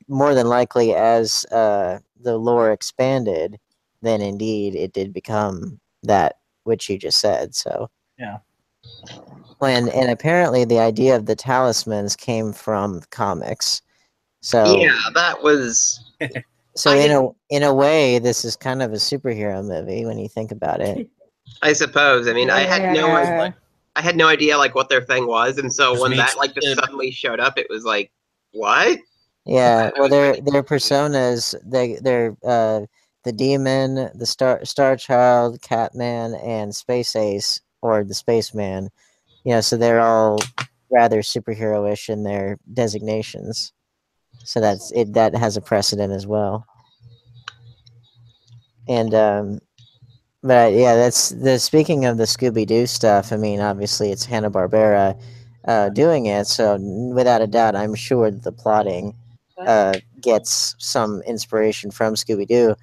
more 0.07 0.33
than 0.33 0.47
likely, 0.47 0.93
as 0.93 1.45
uh, 1.51 1.99
the 2.21 2.37
lore 2.37 2.71
expanded, 2.71 3.59
then 4.01 4.21
indeed 4.21 4.75
it 4.75 4.93
did 4.93 5.13
become 5.13 5.79
that 6.03 6.37
which 6.63 6.89
you 6.89 6.97
just 6.97 7.19
said. 7.19 7.55
So, 7.55 7.89
Yeah. 8.17 8.37
and 9.61 9.89
and 9.89 10.09
apparently 10.09 10.65
the 10.65 10.79
idea 10.79 11.15
of 11.15 11.25
the 11.25 11.35
talismans 11.35 12.15
came 12.15 12.53
from 12.53 13.01
comics. 13.09 13.81
So 14.41 14.79
Yeah, 14.79 14.97
that 15.13 15.41
was. 15.41 15.99
so 16.75 16.93
in 16.93 17.11
a 17.11 17.29
in 17.49 17.63
a 17.63 17.73
way, 17.73 18.19
this 18.19 18.45
is 18.45 18.55
kind 18.55 18.81
of 18.81 18.93
a 18.93 18.97
superhero 18.97 19.63
movie 19.65 20.05
when 20.05 20.19
you 20.19 20.29
think 20.29 20.51
about 20.51 20.81
it. 20.81 21.09
I 21.61 21.73
suppose. 21.73 22.27
I 22.27 22.33
mean, 22.33 22.49
I 22.49 22.61
had 22.61 22.93
no 22.93 23.15
idea. 23.15 23.55
I 23.95 24.01
had 24.01 24.15
no 24.15 24.27
idea 24.27 24.57
like 24.59 24.75
what 24.75 24.89
their 24.89 25.01
thing 25.01 25.25
was, 25.25 25.57
and 25.57 25.73
so 25.73 25.99
when 25.99 26.15
that 26.17 26.37
like 26.37 26.53
just 26.53 26.75
suddenly 26.75 27.09
showed 27.09 27.39
up, 27.39 27.57
it 27.57 27.67
was 27.69 27.83
like, 27.83 28.11
what? 28.51 28.99
Yeah, 29.47 29.91
well, 29.97 30.09
their 30.09 30.35
their 30.45 30.63
personas, 30.63 31.55
they 31.65 31.95
they're 32.01 32.35
uh, 32.45 32.81
the 33.23 33.31
demon, 33.31 34.09
the 34.15 34.25
star 34.25 34.63
Star 34.65 34.95
Child, 34.97 35.61
Catman, 35.61 36.35
and 36.35 36.75
Space 36.75 37.15
Ace 37.15 37.61
or 37.81 38.03
the 38.03 38.13
Spaceman. 38.13 38.89
You 39.45 39.53
know, 39.53 39.61
so 39.61 39.77
they're 39.77 40.01
all 40.01 40.39
rather 40.91 41.21
superhero-ish 41.21 42.09
in 42.09 42.23
their 42.23 42.57
designations. 42.73 43.73
So 44.43 44.59
that's 44.59 44.91
it. 44.91 45.13
That 45.13 45.35
has 45.35 45.57
a 45.57 45.61
precedent 45.61 46.13
as 46.13 46.27
well. 46.27 46.65
And 48.89 49.13
um, 49.13 49.59
but 50.43 50.73
yeah, 50.73 50.95
that's 50.95 51.29
the 51.29 51.59
speaking 51.59 52.05
of 52.05 52.17
the 52.17 52.23
Scooby 52.25 52.65
Doo 52.65 52.85
stuff. 52.87 53.31
I 53.31 53.37
mean, 53.37 53.61
obviously 53.61 54.11
it's 54.11 54.25
Hanna 54.25 54.51
Barbera 54.51 55.21
uh, 55.67 55.89
doing 55.89 56.27
it, 56.27 56.47
so 56.47 56.77
without 57.13 57.41
a 57.41 57.47
doubt, 57.47 57.75
I'm 57.75 57.95
sure 57.95 58.31
the 58.31 58.51
plotting 58.51 59.13
uh, 59.59 59.93
gets 60.21 60.75
some 60.79 61.21
inspiration 61.23 61.91
from 61.91 62.15
Scooby 62.15 62.47
Doo. 62.47 62.75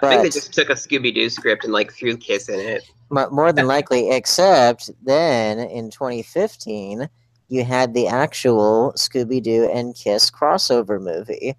I 0.00 0.08
think 0.10 0.22
they 0.22 0.28
just 0.30 0.52
took 0.54 0.70
a 0.70 0.74
Scooby 0.74 1.12
Doo 1.14 1.28
script 1.28 1.64
and 1.64 1.72
like 1.72 1.92
threw 1.92 2.16
Kiss 2.16 2.48
in 2.48 2.60
it. 2.60 2.84
mo- 3.10 3.30
more 3.30 3.52
than 3.52 3.66
likely, 3.66 4.10
except 4.10 4.90
then 5.02 5.58
in 5.58 5.90
2015, 5.90 7.08
you 7.48 7.64
had 7.64 7.94
the 7.94 8.06
actual 8.06 8.92
Scooby 8.96 9.42
Doo 9.42 9.68
and 9.72 9.94
Kiss 9.96 10.30
crossover 10.30 11.00
movie. 11.00 11.54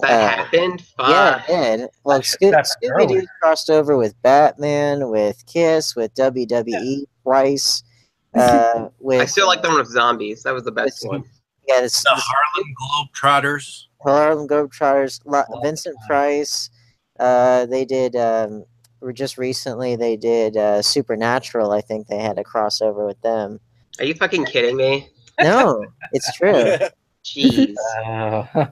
That 0.00 0.10
Uh, 0.10 0.28
happened. 0.42 0.80
Fuck. 0.96 1.08
Yeah, 1.08 1.42
it 1.48 1.76
did. 1.78 1.88
Well, 2.02 2.20
Sco- 2.22 2.50
Scooby 2.50 3.08
Doo 3.08 3.26
crossed 3.40 3.70
over 3.70 3.96
with 3.96 4.20
Batman, 4.22 5.08
with 5.08 5.44
Kiss, 5.46 5.94
with 5.94 6.12
WWE 6.14 7.04
twice. 7.22 7.82
Uh, 8.36 8.88
with 8.98 9.20
I 9.20 9.26
still 9.26 9.46
like 9.46 9.62
the 9.62 9.68
one 9.68 9.78
with 9.78 9.86
zombies. 9.86 10.42
That 10.42 10.52
was 10.54 10.64
the 10.64 10.72
best 10.72 11.04
With- 11.04 11.20
one. 11.20 11.24
yeah, 11.68 11.82
it's 11.84 12.02
The 12.02 12.10
Harlem 12.12 12.74
Globetrotters. 13.14 13.84
Harlem 14.04 14.46
Globetrotters, 14.48 15.20
Vincent 15.62 15.96
Price. 16.06 16.70
Uh, 17.18 17.66
they 17.66 17.84
did 17.84 18.16
um, 18.16 18.64
just 19.12 19.38
recently. 19.38 19.96
They 19.96 20.16
did 20.16 20.56
uh, 20.56 20.82
Supernatural. 20.82 21.72
I 21.72 21.80
think 21.80 22.06
they 22.08 22.18
had 22.18 22.38
a 22.38 22.44
crossover 22.44 23.06
with 23.06 23.20
them. 23.22 23.60
Are 23.98 24.04
you 24.04 24.14
fucking 24.14 24.46
kidding 24.46 24.76
me? 24.76 25.08
No, 25.40 25.84
it's 26.12 26.32
true. 26.36 26.76
Jeez. 27.24 27.74
Uh, 28.04 28.66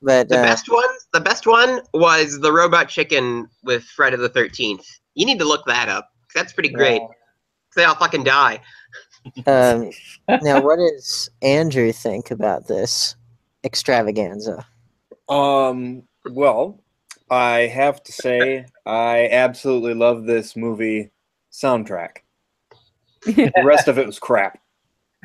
But 0.00 0.28
The 0.28 0.38
uh, 0.38 0.42
best 0.42 0.70
one, 0.70 0.88
the 1.12 1.20
best 1.20 1.46
one 1.46 1.80
was 1.92 2.38
the 2.40 2.52
Robot 2.52 2.88
Chicken 2.88 3.48
with 3.64 3.82
Friday 3.84 4.16
the 4.16 4.28
Thirteenth. 4.28 4.86
You 5.14 5.26
need 5.26 5.40
to 5.40 5.44
look 5.44 5.66
that 5.66 5.88
up. 5.88 6.10
That's 6.34 6.52
pretty 6.52 6.68
great. 6.68 7.00
'Cause 7.00 7.74
They 7.74 7.84
all 7.84 7.96
fucking 7.96 8.22
die. 8.24 8.60
um, 9.46 9.90
now, 10.42 10.60
what 10.62 10.76
does 10.76 11.28
Andrew 11.42 11.90
think 11.92 12.30
about 12.30 12.68
this 12.68 13.16
extravaganza? 13.64 14.66
Um, 15.28 16.04
well, 16.30 16.80
I 17.30 17.60
have 17.60 18.02
to 18.04 18.12
say, 18.12 18.66
I 18.86 19.28
absolutely 19.30 19.94
love 19.94 20.24
this 20.24 20.56
movie 20.56 21.10
soundtrack. 21.52 22.18
The 23.24 23.52
rest 23.64 23.88
of 23.88 23.98
it 23.98 24.06
was 24.06 24.18
crap. 24.18 24.58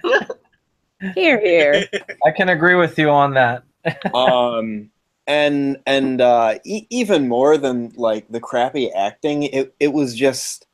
Here, 1.15 1.39
here. 1.41 1.84
I 2.26 2.32
can 2.32 2.48
agree 2.48 2.76
with 2.76 2.98
you 2.98 3.10
on 3.10 3.34
that. 3.34 3.63
um 4.13 4.89
and 5.28 5.78
and 5.86 6.22
uh 6.22 6.58
e- 6.65 6.88
even 6.89 7.28
more 7.28 7.58
than 7.58 7.91
like 7.98 8.26
the 8.30 8.39
crappy 8.39 8.89
acting 8.91 9.43
it 9.43 9.76
it 9.82 9.91
was 9.91 10.15
just 10.15 10.65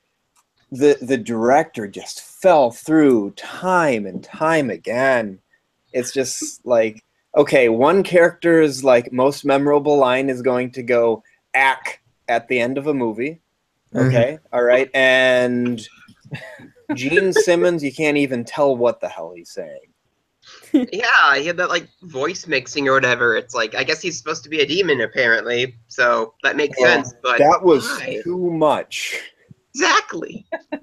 the 0.71 0.97
the 1.01 1.17
director 1.17 1.87
just 1.87 2.21
fell 2.21 2.69
through 2.69 3.31
time 3.31 4.05
and 4.05 4.23
time 4.23 4.69
again 4.69 5.39
it's 5.93 6.11
just 6.11 6.63
like 6.65 7.03
okay 7.35 7.69
one 7.69 8.03
character's 8.03 8.83
like 8.83 9.11
most 9.11 9.45
memorable 9.45 9.97
line 9.97 10.29
is 10.29 10.41
going 10.41 10.71
to 10.71 10.83
go 10.83 11.23
ack 11.53 12.01
at 12.27 12.47
the 12.47 12.59
end 12.59 12.77
of 12.77 12.87
a 12.87 12.93
movie 12.93 13.39
mm-hmm. 13.93 14.07
okay 14.07 14.39
all 14.51 14.63
right 14.63 14.89
and 14.93 15.87
gene 16.95 17.33
simmons 17.45 17.83
you 17.83 17.93
can't 17.93 18.17
even 18.17 18.43
tell 18.43 18.75
what 18.75 18.99
the 18.99 19.09
hell 19.09 19.33
he's 19.35 19.51
saying 19.51 19.79
yeah, 20.73 21.35
he 21.35 21.45
had 21.45 21.57
that 21.57 21.69
like 21.69 21.87
voice 22.03 22.47
mixing 22.47 22.87
or 22.87 22.93
whatever. 22.93 23.35
It's 23.35 23.53
like 23.53 23.75
I 23.75 23.83
guess 23.83 24.01
he's 24.01 24.17
supposed 24.17 24.43
to 24.43 24.49
be 24.49 24.61
a 24.61 24.65
demon 24.65 25.01
apparently, 25.01 25.75
so 25.87 26.33
that 26.43 26.55
makes 26.55 26.77
Well, 26.79 26.87
sense. 26.87 27.13
But 27.21 27.39
that 27.39 27.61
was 27.61 27.87
why? 27.87 28.21
too 28.23 28.49
much 28.51 29.19
exactly. 29.73 30.45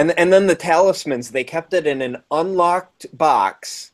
And 0.00 0.18
and 0.18 0.32
then 0.32 0.46
the 0.46 0.54
talismans, 0.54 1.30
they 1.30 1.44
kept 1.44 1.74
it 1.74 1.86
in 1.86 2.00
an 2.00 2.22
unlocked 2.30 3.06
box, 3.18 3.92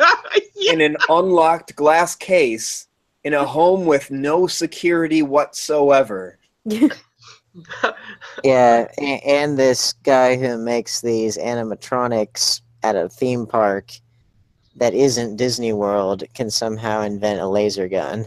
in 0.72 0.80
an 0.80 0.96
unlocked 1.08 1.76
glass 1.76 2.16
case, 2.16 2.88
in 3.22 3.32
a 3.32 3.44
home 3.44 3.86
with 3.86 4.10
no 4.10 4.48
security 4.48 5.22
whatsoever. 5.22 6.38
Yeah, 8.44 8.88
and, 8.98 9.24
and 9.24 9.58
this 9.58 9.94
guy 10.02 10.36
who 10.36 10.58
makes 10.58 11.00
these 11.00 11.38
animatronics 11.38 12.60
at 12.82 12.96
a 12.96 13.08
theme 13.08 13.46
park 13.46 13.92
that 14.76 14.92
isn't 14.92 15.36
Disney 15.36 15.72
World 15.72 16.22
can 16.34 16.50
somehow 16.50 17.00
invent 17.00 17.40
a 17.40 17.48
laser 17.48 17.88
gun. 17.88 18.26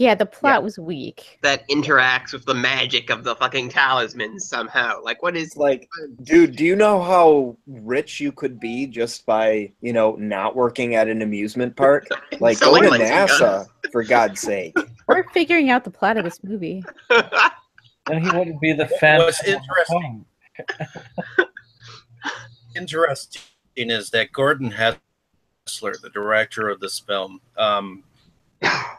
Yeah, 0.00 0.14
the 0.14 0.26
plot 0.26 0.62
was 0.62 0.78
weak. 0.78 1.38
that 1.42 1.68
interacts 1.68 2.32
with 2.32 2.44
the 2.44 2.54
magic 2.54 3.10
of 3.10 3.24
the 3.24 3.34
fucking 3.36 3.68
talismans 3.68 4.46
somehow. 4.48 5.02
Like 5.02 5.22
what 5.22 5.36
is 5.36 5.56
Like, 5.56 5.88
dude, 6.22 6.56
do 6.56 6.64
you 6.64 6.76
know 6.76 7.02
how 7.02 7.56
rich 7.66 8.20
you 8.20 8.32
could 8.32 8.58
be 8.58 8.86
just 8.86 9.24
by, 9.26 9.72
you 9.80 9.92
know, 9.92 10.16
not 10.16 10.56
working 10.56 10.94
at 10.94 11.08
an 11.08 11.22
amusement 11.22 11.76
park? 11.76 12.06
Like, 12.40 12.58
go 12.60 12.74
to 12.80 12.88
NASA, 12.88 13.66
for 13.92 14.02
God's 14.02 14.40
sake. 14.40 14.76
We're 15.08 15.28
figuring 15.30 15.70
out 15.70 15.84
the 15.84 15.90
plot 15.90 16.16
of 16.16 16.24
this 16.24 16.42
movie. 16.42 16.84
And 18.06 18.22
he 18.22 18.36
wouldn't 18.36 18.60
be 18.60 18.74
the 18.74 18.86
fan. 18.86 19.20
What's 19.20 19.42
interesting, 19.44 20.26
interesting 22.76 23.42
is 23.76 24.10
that 24.10 24.30
Gordon 24.32 24.70
Hessler, 24.72 25.98
the 26.02 26.10
director 26.12 26.68
of 26.68 26.80
this 26.80 26.98
film, 26.98 27.40
um, 27.56 28.04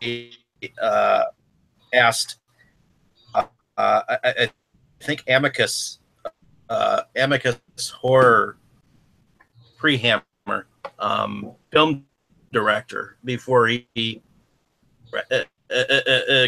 he, 0.02 0.34
uh, 0.82 1.24
asked, 1.94 2.40
uh, 3.34 3.44
uh, 3.78 4.02
I, 4.10 4.18
I 4.24 4.50
think 5.02 5.24
Amicus, 5.28 6.00
uh, 6.70 7.02
Amicus 7.16 7.60
Horror 7.92 8.58
Prehammer, 9.80 10.22
um, 11.00 11.52
film 11.72 12.06
director 12.52 13.18
before 13.26 13.68
he, 13.68 14.22
uh, 15.14 15.44
uh, 15.72 16.48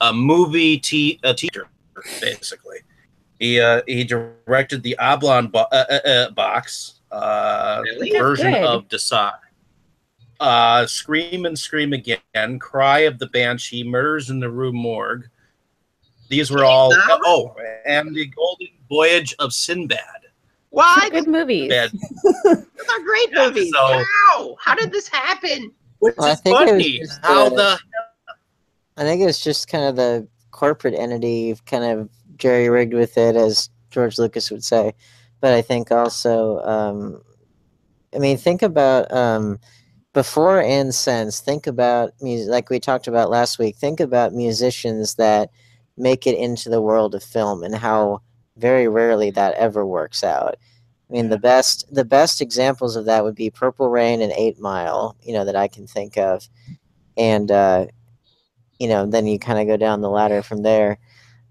a 0.00 0.12
movie 0.12 0.78
te- 0.78 1.20
a 1.22 1.32
teacher, 1.32 1.68
basically. 2.20 2.78
He 3.38 3.60
uh, 3.60 3.82
he 3.86 4.02
directed 4.04 4.82
the 4.82 4.96
Oblong 4.98 5.48
bo- 5.48 5.68
uh, 5.70 6.00
uh, 6.04 6.30
box 6.30 7.00
uh, 7.12 7.82
Really? 7.84 8.10
version 8.10 8.52
Good. 8.52 8.64
of 8.64 8.88
Desai. 8.88 9.32
Uh, 10.40 10.86
Scream 10.86 11.46
and 11.46 11.58
Scream 11.58 11.92
Again, 11.92 12.58
Cry 12.58 13.00
of 13.00 13.18
the 13.18 13.26
Banshee, 13.28 13.82
Murders 13.84 14.30
in 14.30 14.40
the 14.40 14.50
Rue 14.50 14.72
Morgue. 14.72 15.28
These 16.28 16.50
were 16.50 16.64
all 16.64 16.92
oh, 17.24 17.54
and 17.86 18.14
the 18.14 18.26
Golden 18.26 18.68
Voyage 18.88 19.34
of 19.38 19.52
Sinbad. 19.52 20.00
What? 20.70 21.12
Good 21.12 21.28
movies. 21.28 21.70
Bad. 21.70 21.92
Those 22.44 22.56
are 22.56 23.00
great 23.04 23.32
movies. 23.32 23.72
So- 23.72 24.02
How? 24.28 24.56
How 24.60 24.74
did 24.74 24.92
this 24.92 25.08
happen? 25.08 25.72
Which 26.00 26.16
Well, 26.18 26.28
I 26.28 26.32
is 26.32 26.40
think 26.40 26.56
it 26.56 26.60
was 26.60 26.70
funny. 26.70 26.98
just, 26.98 27.24
How 27.24 27.46
uh, 27.46 27.48
the 27.50 27.78
I 28.98 29.02
think 29.02 29.22
it's 29.22 29.42
just 29.42 29.68
kind 29.68 29.84
of 29.84 29.96
the 29.96 30.26
corporate 30.50 30.94
entity 30.94 31.54
kind 31.66 31.84
of 31.84 32.10
jerry 32.36 32.68
rigged 32.68 32.94
with 32.94 33.16
it, 33.16 33.36
as 33.36 33.70
George 33.90 34.18
Lucas 34.18 34.50
would 34.50 34.64
say. 34.64 34.92
But 35.40 35.54
I 35.54 35.62
think 35.62 35.90
also, 35.92 36.60
um, 36.60 37.22
I 38.14 38.18
mean, 38.18 38.36
think 38.36 38.62
about 38.62 39.10
um, 39.12 39.58
before 40.16 40.62
and 40.62 40.94
since. 40.94 41.40
Think 41.40 41.66
about 41.66 42.10
music, 42.22 42.50
like 42.50 42.70
we 42.70 42.80
talked 42.80 43.06
about 43.06 43.28
last 43.28 43.58
week. 43.58 43.76
Think 43.76 44.00
about 44.00 44.32
musicians 44.32 45.16
that 45.16 45.50
make 45.98 46.26
it 46.26 46.38
into 46.38 46.70
the 46.70 46.80
world 46.80 47.14
of 47.14 47.22
film 47.22 47.62
and 47.62 47.74
how 47.74 48.22
very 48.56 48.88
rarely 48.88 49.30
that 49.32 49.52
ever 49.56 49.84
works 49.84 50.24
out. 50.24 50.54
I 51.10 51.12
mean, 51.12 51.28
the 51.28 51.38
best 51.38 51.84
the 51.94 52.06
best 52.06 52.40
examples 52.40 52.96
of 52.96 53.04
that 53.04 53.24
would 53.24 53.34
be 53.34 53.50
Purple 53.50 53.90
Rain 53.90 54.22
and 54.22 54.32
Eight 54.32 54.58
Mile. 54.58 55.14
You 55.20 55.34
know 55.34 55.44
that 55.44 55.54
I 55.54 55.68
can 55.68 55.86
think 55.86 56.16
of, 56.16 56.48
and 57.18 57.50
uh, 57.50 57.88
you 58.78 58.88
know, 58.88 59.04
then 59.04 59.26
you 59.26 59.38
kind 59.38 59.58
of 59.58 59.66
go 59.66 59.76
down 59.76 60.00
the 60.00 60.08
ladder 60.08 60.42
from 60.42 60.62
there. 60.62 60.96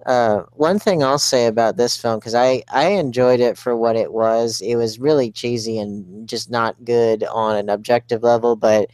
Uh, 0.06 0.44
one 0.52 0.78
thing 0.78 1.04
I'll 1.04 1.18
say 1.18 1.48
about 1.48 1.78
this 1.78 1.98
film, 1.98 2.20
because 2.20 2.36
I, 2.36 2.64
I 2.72 2.90
enjoyed 2.90 3.40
it 3.40 3.58
for 3.58 3.76
what 3.76 3.96
it 3.96 4.14
was, 4.14 4.62
it 4.62 4.76
was 4.76 5.00
really 5.00 5.32
cheesy 5.32 5.80
and 5.80 6.28
just 6.30 6.52
not 6.52 6.84
good 6.86 7.24
on 7.24 7.56
an 7.56 7.70
objective 7.70 8.22
level, 8.22 8.56
but, 8.56 8.92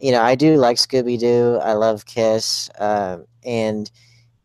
you 0.00 0.10
know, 0.10 0.20
I 0.20 0.34
do 0.34 0.56
like 0.56 0.76
Scooby 0.76 1.18
Doo. 1.18 1.60
I 1.62 1.74
love 1.74 2.06
Kiss. 2.06 2.68
Um, 2.80 3.26
and 3.44 3.88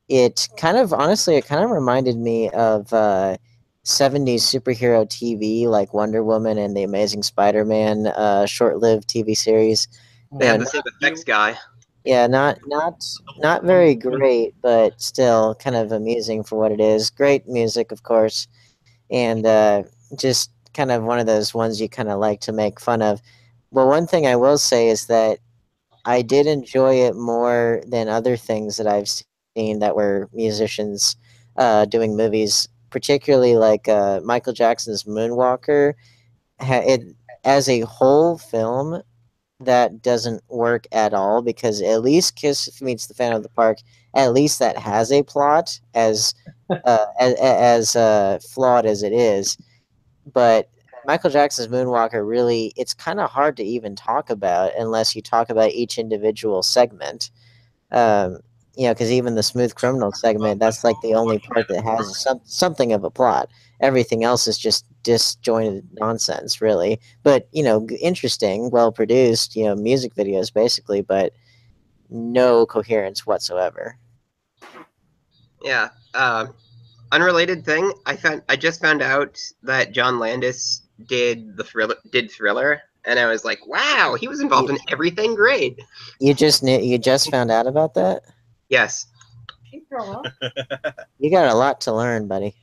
it 0.08 0.48
kind 0.58 0.78
of, 0.78 0.94
honestly, 0.94 1.36
it 1.38 1.46
kind 1.46 1.64
of 1.64 1.72
reminded 1.72 2.18
me 2.18 2.50
of 2.52 2.94
uh, 2.94 3.38
70s 3.84 4.42
superhero 4.42 5.08
TV 5.08 5.66
like 5.66 5.94
Wonder 5.94 6.24
Woman 6.24 6.60
and 6.60 6.78
the 6.78 6.84
Amazing 6.84 7.24
Spider 7.24 7.66
Man 7.66 8.08
uh, 8.08 8.46
short 8.46 8.78
lived 8.78 9.10
TV 9.10 9.36
series. 9.36 9.88
Had 10.40 10.44
And- 10.56 10.62
the 10.62 10.68
same 10.68 10.84
effects 11.02 11.24
guy. 11.24 11.58
Yeah, 12.06 12.28
not 12.28 12.60
not 12.68 13.04
not 13.38 13.64
very 13.64 13.96
great, 13.96 14.56
but 14.62 15.00
still 15.02 15.56
kind 15.56 15.76
of 15.76 15.92
amusing 15.92 16.44
for 16.44 16.58
what 16.58 16.72
it 16.72 16.80
is. 16.80 17.10
Great 17.10 17.48
music, 17.48 17.92
of 17.92 18.04
course, 18.04 18.48
and 19.12 19.46
uh, 19.46 19.84
just 20.18 20.52
kind 20.74 20.92
of 20.92 21.04
one 21.04 21.20
of 21.20 21.26
those 21.26 21.54
ones 21.54 21.82
you 21.82 21.90
kind 21.90 22.10
of 22.10 22.20
like 22.20 22.40
to 22.42 22.52
make 22.52 22.80
fun 22.80 23.02
of. 23.02 23.22
Well, 23.72 23.88
one 23.88 24.08
thing 24.08 24.26
I 24.26 24.36
will 24.36 24.58
say 24.58 24.88
is 24.88 25.08
that 25.08 25.40
I 26.06 26.22
did 26.22 26.48
enjoy 26.48 26.96
it 26.96 27.16
more 27.16 27.82
than 27.86 28.08
other 28.08 28.38
things 28.38 28.78
that 28.78 28.88
I've 28.88 29.10
seen 29.56 29.80
that 29.80 29.96
were 29.96 30.30
musicians 30.34 31.16
uh, 31.58 31.86
doing 31.86 32.16
movies, 32.16 32.70
particularly 32.90 33.56
like 33.56 33.88
uh, 33.88 34.22
Michael 34.24 34.54
Jackson's 34.54 35.04
Moonwalker. 35.04 35.94
It 36.62 37.02
as 37.44 37.70
a 37.70 37.82
whole 37.82 38.38
film 38.38 39.02
that 39.60 40.02
doesn't 40.02 40.44
work 40.50 40.88
at 40.92 41.14
all 41.14 41.42
because 41.42 41.82
at 41.82 42.02
least 42.02 42.36
Kiss 42.36 42.82
meets 42.82 43.08
the 43.08 43.14
Phantom 43.14 43.38
of 43.38 43.44
the 43.44 43.50
Park. 43.50 43.80
At 44.16 44.34
least 44.34 44.60
that 44.60 44.78
has 44.78 45.12
a 45.12 45.24
plot, 45.24 45.80
as 45.94 46.34
uh, 46.86 47.06
as, 47.20 47.36
as 47.36 47.96
uh, 47.96 48.40
flawed 48.40 48.86
as 48.86 49.04
it 49.04 49.14
is. 49.14 49.58
But 50.32 50.70
Michael 51.06 51.30
Jackson's 51.30 51.68
Moonwalker 51.70 52.28
really, 52.28 52.74
it's 52.76 52.94
kind 52.94 53.20
of 53.20 53.30
hard 53.30 53.58
to 53.58 53.64
even 53.64 53.96
talk 53.96 54.30
about 54.30 54.72
unless 54.78 55.16
you 55.16 55.22
talk 55.22 55.50
about 55.50 55.72
each 55.72 55.98
individual 55.98 56.64
segment. 56.64 57.32
Um, 57.92 58.40
you 58.80 58.86
know, 58.86 58.94
because 58.94 59.12
even 59.12 59.36
the 59.36 59.44
Smooth 59.44 59.76
Criminal 59.76 60.14
segment, 60.14 60.62
that's 60.62 60.86
like 60.86 60.96
the 61.02 61.14
only 61.14 61.38
part 61.38 61.68
that 61.68 61.84
has 61.84 62.18
some, 62.18 62.40
something 62.46 62.94
of 62.94 63.04
a 63.04 63.10
plot. 63.10 63.50
Everything 63.82 64.24
else 64.24 64.48
is 64.48 64.58
just 64.58 64.86
disjointed 65.04 65.86
nonsense, 66.00 66.62
really. 66.62 66.98
But 67.22 67.50
you 67.52 67.62
know, 67.62 67.86
interesting, 68.02 68.70
well 68.70 68.94
produced. 68.94 69.58
You 69.58 69.66
know, 69.66 69.76
music 69.76 70.16
videos 70.16 70.54
basically, 70.54 71.02
but 71.02 71.34
no 72.10 72.66
coherence 72.66 73.26
whatsoever. 73.26 73.98
Yeah. 75.62 75.90
Uh, 76.14 76.48
unrelated 77.12 77.66
thing. 77.66 77.92
I 78.06 78.16
found. 78.16 78.44
I 78.48 78.56
just 78.56 78.80
found 78.80 79.02
out 79.02 79.42
that 79.62 79.92
John 79.92 80.20
Landis 80.20 80.84
did 81.06 81.58
the 81.58 81.66
thriller. 81.66 81.98
Did 82.14 82.32
Thriller, 82.32 82.82
and 83.04 83.20
I 83.20 83.26
was 83.26 83.44
like, 83.44 83.60
wow, 83.68 84.16
he 84.18 84.30
was 84.30 84.40
involved 84.40 84.70
in 84.70 84.78
everything. 84.88 85.36
Great. 85.36 85.78
You 86.22 86.34
just 86.34 86.64
knew, 86.64 86.80
you 86.80 86.98
just 86.98 87.30
found 87.30 87.52
out 87.52 87.68
about 87.68 87.94
that. 87.96 88.24
Yes. 88.70 89.06
You 91.20 91.30
got 91.30 91.52
a 91.52 91.54
lot 91.54 91.80
to 91.82 91.94
learn, 91.94 92.28
buddy. 92.28 92.56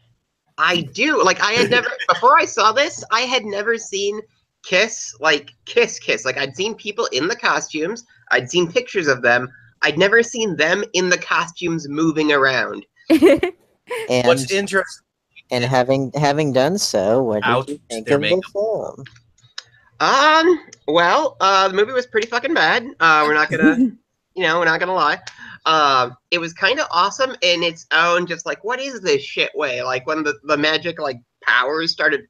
I 0.58 0.80
do. 0.80 1.22
Like 1.22 1.40
I 1.40 1.52
had 1.52 1.70
never 1.70 1.88
before 2.08 2.36
I 2.36 2.44
saw 2.44 2.72
this, 2.72 3.04
I 3.12 3.20
had 3.20 3.44
never 3.44 3.78
seen 3.78 4.20
Kiss 4.64 5.14
like 5.20 5.52
Kiss 5.66 5.98
Kiss. 5.98 6.24
Like 6.24 6.36
I'd 6.38 6.56
seen 6.56 6.74
people 6.74 7.06
in 7.12 7.28
the 7.28 7.36
costumes, 7.36 8.04
I'd 8.30 8.50
seen 8.50 8.72
pictures 8.72 9.06
of 9.06 9.22
them. 9.22 9.48
I'd 9.82 9.98
never 9.98 10.22
seen 10.22 10.56
them 10.56 10.82
in 10.94 11.10
the 11.10 11.18
costumes 11.18 11.88
moving 11.88 12.32
around. 12.32 12.86
And 14.08 14.26
What's 14.26 14.50
interesting 14.50 15.04
And 15.52 15.64
having 15.64 16.10
having 16.14 16.52
done 16.52 16.76
so, 16.76 17.22
what 17.22 17.42
did 17.44 17.50
Out 17.50 17.68
you 17.68 17.80
think 17.88 18.08
their 18.08 18.16
of 18.16 18.22
the 18.22 18.42
film? 18.52 19.04
Um. 20.00 20.60
Well, 20.88 21.36
uh, 21.40 21.68
the 21.68 21.74
movie 21.74 21.92
was 21.92 22.06
pretty 22.06 22.26
fucking 22.26 22.52
bad. 22.52 22.84
Uh, 22.98 23.24
we're 23.26 23.34
not 23.34 23.48
gonna, 23.48 23.76
you 24.34 24.42
know, 24.42 24.58
we're 24.58 24.64
not 24.64 24.80
gonna 24.80 24.92
lie. 24.92 25.20
Um, 25.66 26.16
it 26.30 26.38
was 26.38 26.52
kind 26.52 26.78
of 26.78 26.86
awesome 26.92 27.34
in 27.42 27.62
its 27.64 27.86
own, 27.92 28.26
just 28.26 28.46
like, 28.46 28.62
what 28.62 28.80
is 28.80 29.00
this 29.00 29.22
shit 29.22 29.50
way? 29.54 29.82
Like 29.82 30.06
when 30.06 30.22
the 30.22 30.34
the 30.44 30.56
magic 30.56 31.00
like 31.00 31.20
powers 31.42 31.92
started 31.92 32.22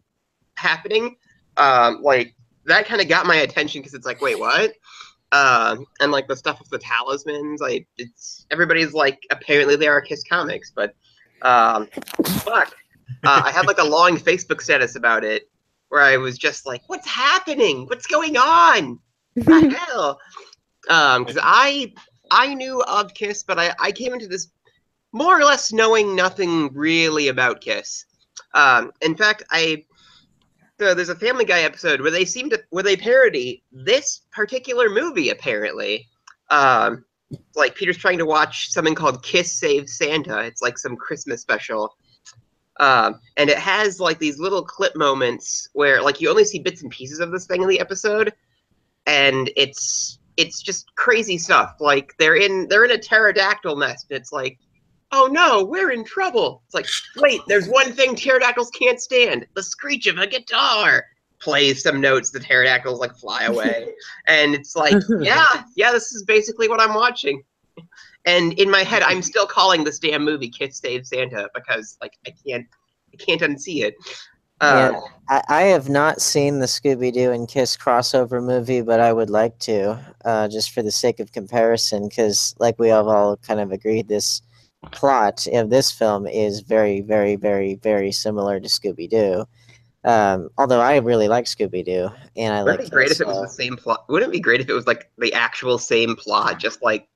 happening, 0.55 1.16
um, 1.59 2.03
like 2.03 2.35
that 2.64 2.87
kind 2.87 3.01
of 3.01 3.09
got 3.09 3.27
my 3.27 3.37
attention 3.37 3.81
because 3.81 3.94
it's 3.94 4.07
like, 4.07 4.22
wait, 4.22 4.38
what? 4.38 4.72
Um, 5.33 5.87
and 6.01 6.12
like 6.12 6.29
the 6.29 6.37
stuff 6.37 6.59
with 6.61 6.70
the 6.70 6.79
talismans, 6.79 7.61
like 7.61 7.87
it's 7.99 8.46
everybody's 8.51 8.94
like 8.94 9.20
apparently 9.31 9.77
they 9.77 9.88
are 9.88 10.01
Kiss 10.01 10.25
comics, 10.25 10.72
but 10.75 10.94
um, 11.42 11.88
fuck. 12.25 12.75
Uh, 13.22 13.42
I 13.44 13.51
had 13.51 13.66
like 13.66 13.79
a 13.79 13.85
long 13.85 14.16
Facebook 14.16 14.62
status 14.62 14.96
about 14.96 15.25
it 15.25 15.51
where 15.90 16.03
I 16.03 16.16
was 16.16 16.38
just 16.38 16.64
like, 16.64 16.83
"What's 16.87 17.07
happening? 17.07 17.87
What's 17.87 18.07
going 18.07 18.37
on? 18.37 18.99
What 19.35 19.46
the 19.46 19.77
hell?" 19.88 20.20
Um, 20.88 21.25
because 21.25 21.40
I 21.42 21.92
I 22.31 22.55
knew 22.55 22.83
of 22.83 23.15
Kiss, 23.15 23.43
but 23.43 23.59
I 23.59 23.75
I 23.81 23.93
came 23.93 24.12
into 24.12 24.29
this 24.29 24.49
more 25.12 25.39
or 25.39 25.45
less 25.45 25.73
knowing 25.73 26.15
nothing 26.15 26.73
really 26.75 27.29
about 27.29 27.61
Kiss. 27.61 28.05
Um, 28.55 28.93
in 29.01 29.17
fact, 29.17 29.43
I 29.51 29.85
so 30.79 30.95
there's 30.95 31.09
a 31.09 31.15
Family 31.15 31.45
Guy 31.45 31.62
episode 31.62 32.01
where 32.01 32.11
they 32.11 32.25
seem 32.25 32.51
to 32.51 32.62
where 32.71 32.83
they 32.83 32.97
parody 32.97 33.62
this 33.73 34.23
particular 34.31 34.91
movie. 34.91 35.31
Apparently, 35.31 36.07
um, 36.51 37.05
like 37.55 37.75
Peter's 37.75 37.97
trying 37.97 38.19
to 38.19 38.27
watch 38.27 38.71
something 38.71 38.95
called 38.95 39.23
Kiss 39.23 39.53
Save 39.53 39.89
Santa. 39.89 40.41
It's 40.41 40.62
like 40.62 40.79
some 40.79 40.97
Christmas 40.97 41.41
special. 41.41 41.97
Um, 42.79 43.21
and 43.39 43.49
it 43.49 43.57
has 43.57 44.01
like 44.01 44.19
these 44.19 44.39
little 44.39 44.62
clip 44.62 44.95
moments 44.97 45.71
where 45.73 46.03
like 46.03 46.21
you 46.21 46.29
only 46.29 46.45
see 46.45 46.59
bits 46.59 46.83
and 46.83 46.91
pieces 46.91 47.21
of 47.21 47.31
this 47.31 47.47
thing 47.47 47.62
in 47.62 47.69
the 47.69 47.81
episode, 47.81 48.35
and 49.07 49.51
it's 49.57 50.19
it's 50.37 50.62
just 50.62 50.94
crazy 50.96 51.38
stuff. 51.38 51.77
Like 51.81 52.14
they're 52.18 52.37
in 52.37 52.68
they're 52.68 52.85
in 52.85 52.90
a 52.90 52.99
pterodactyl 52.99 53.77
nest. 53.77 54.07
And 54.11 54.18
it's 54.18 54.33
like, 54.33 54.59
oh 55.12 55.29
no, 55.31 55.64
we're 55.64 55.90
in 55.90 56.05
trouble. 56.05 56.62
It's 56.66 56.75
like, 56.75 56.87
wait, 57.16 57.40
there's 57.49 57.68
one 57.68 57.92
thing 57.92 58.14
pterodactyls 58.14 58.70
can't 58.70 59.01
stand: 59.01 59.46
the 59.55 59.62
screech 59.62 60.07
of 60.07 60.18
a 60.18 60.27
guitar. 60.27 61.05
Plays 61.38 61.83
some 61.83 62.01
notes, 62.01 62.31
the 62.31 62.40
pterodactyls 62.40 62.99
like 62.99 63.14
fly 63.14 63.42
away, 63.46 63.88
and 64.27 64.55
it's 64.55 64.75
like, 64.75 64.94
yeah, 65.20 65.64
yeah, 65.77 65.92
this 65.92 66.12
is 66.12 66.25
basically 66.25 66.68
what 66.68 66.81
I'm 66.81 66.94
watching. 66.94 67.42
And 68.25 68.55
in 68.55 68.70
my 68.70 68.83
head, 68.83 69.03
I'm 69.03 69.20
still 69.20 69.46
calling 69.46 69.85
this 69.85 69.99
damn 69.99 70.25
movie 70.25 70.49
"Kiss 70.49 70.79
Save 70.79 71.07
Santa" 71.07 71.51
because 71.55 71.99
like 72.01 72.14
I 72.27 72.33
can't, 72.46 72.66
I 73.12 73.16
can't 73.18 73.42
unsee 73.42 73.85
it. 73.85 73.94
Uh, 74.61 74.92
yeah, 74.92 75.01
I, 75.29 75.42
I 75.49 75.62
have 75.64 75.88
not 75.88 76.21
seen 76.21 76.61
the 76.61 76.66
Scooby 76.66 77.12
Doo 77.12 77.31
and 77.33 77.47
Kiss 77.49 77.77
crossover 77.77 78.42
movie, 78.42 78.81
but 78.81 79.01
I 79.01 79.12
would 79.12 79.31
like 79.31 79.59
to, 79.61 79.99
uh, 80.25 80.49
just 80.49 80.71
for 80.73 80.83
the 80.83 80.90
sake 80.90 81.21
of 81.21 81.33
comparison, 81.33 82.09
because 82.09 82.55
like 82.59 82.79
we 82.79 82.88
have 82.88 83.07
all 83.07 83.37
kind 83.38 83.61
of 83.61 83.73
agreed, 83.73 84.09
this 84.09 84.40
plot 84.92 85.47
of 85.53 85.69
this 85.71 85.90
film 85.90 86.27
is 86.27 86.61
very, 86.61 87.01
very, 87.01 87.37
very, 87.37 87.75
very 87.77 88.12
similar 88.12 88.61
to 88.61 88.69
Scooby 88.69 89.09
Doo. 89.11 89.45
Um, 90.05 90.49
although 90.57 90.81
I 90.81 90.97
really 90.99 91.27
like 91.29 91.47
Scooby 91.47 91.85
Doo, 91.85 92.09
and 92.37 92.55
I 92.55 92.62
Wouldn't 92.62 92.79
like 92.79 92.87
it 92.87 92.90
be 92.90 92.95
great 92.95 93.11
if 93.11 93.21
it 93.21 93.27
was 93.27 93.42
the 93.42 93.49
same 93.49 93.77
plot? 93.77 94.05
Wouldn't 94.09 94.31
it 94.31 94.33
be 94.33 94.40
great 94.40 94.61
if 94.61 94.69
it 94.69 94.73
was 94.75 94.87
like 94.87 95.11
the 95.19 95.35
actual 95.35 95.79
same 95.79 96.14
plot, 96.16 96.59
just 96.61 96.83
like 96.83 97.09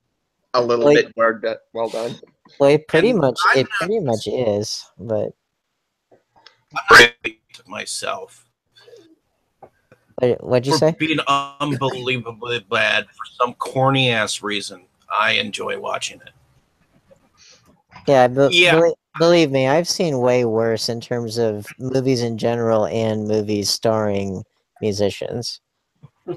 a 0.53 0.61
little 0.61 0.85
Like- 0.85 0.97
bit 0.97 1.13
more 1.17 1.41
well 1.73 1.89
done? 1.89 2.19
Well, 2.59 2.71
it 2.71 2.87
pretty 2.89 3.13
much 3.13 3.39
it 3.55 3.69
pretty 3.69 4.01
much 4.01 4.27
is, 4.27 4.85
but 4.99 5.31
myself 7.67 8.45
what, 10.21 10.43
what'd 10.43 10.65
you 10.67 10.73
for 10.73 10.77
say? 10.77 10.95
being 10.99 11.19
unbelievably 11.27 12.65
bad 12.69 13.05
for 13.05 13.25
some 13.39 13.53
corny 13.55 14.11
ass 14.11 14.43
reason. 14.43 14.85
I 15.09 15.33
enjoy 15.33 15.79
watching 15.79 16.21
it. 16.21 16.31
Yeah, 18.07 18.27
but 18.27 18.53
Yeah. 18.53 18.75
belie- 18.75 18.93
believe 19.17 19.51
me, 19.51 19.67
I've 19.67 19.87
seen 19.87 20.19
way 20.19 20.45
worse 20.45 20.89
in 20.89 21.01
terms 21.01 21.37
of 21.37 21.65
movies 21.79 22.21
in 22.21 22.37
general 22.37 22.85
and 22.85 23.27
movies 23.27 23.69
starring 23.69 24.43
musicians. 24.79 25.59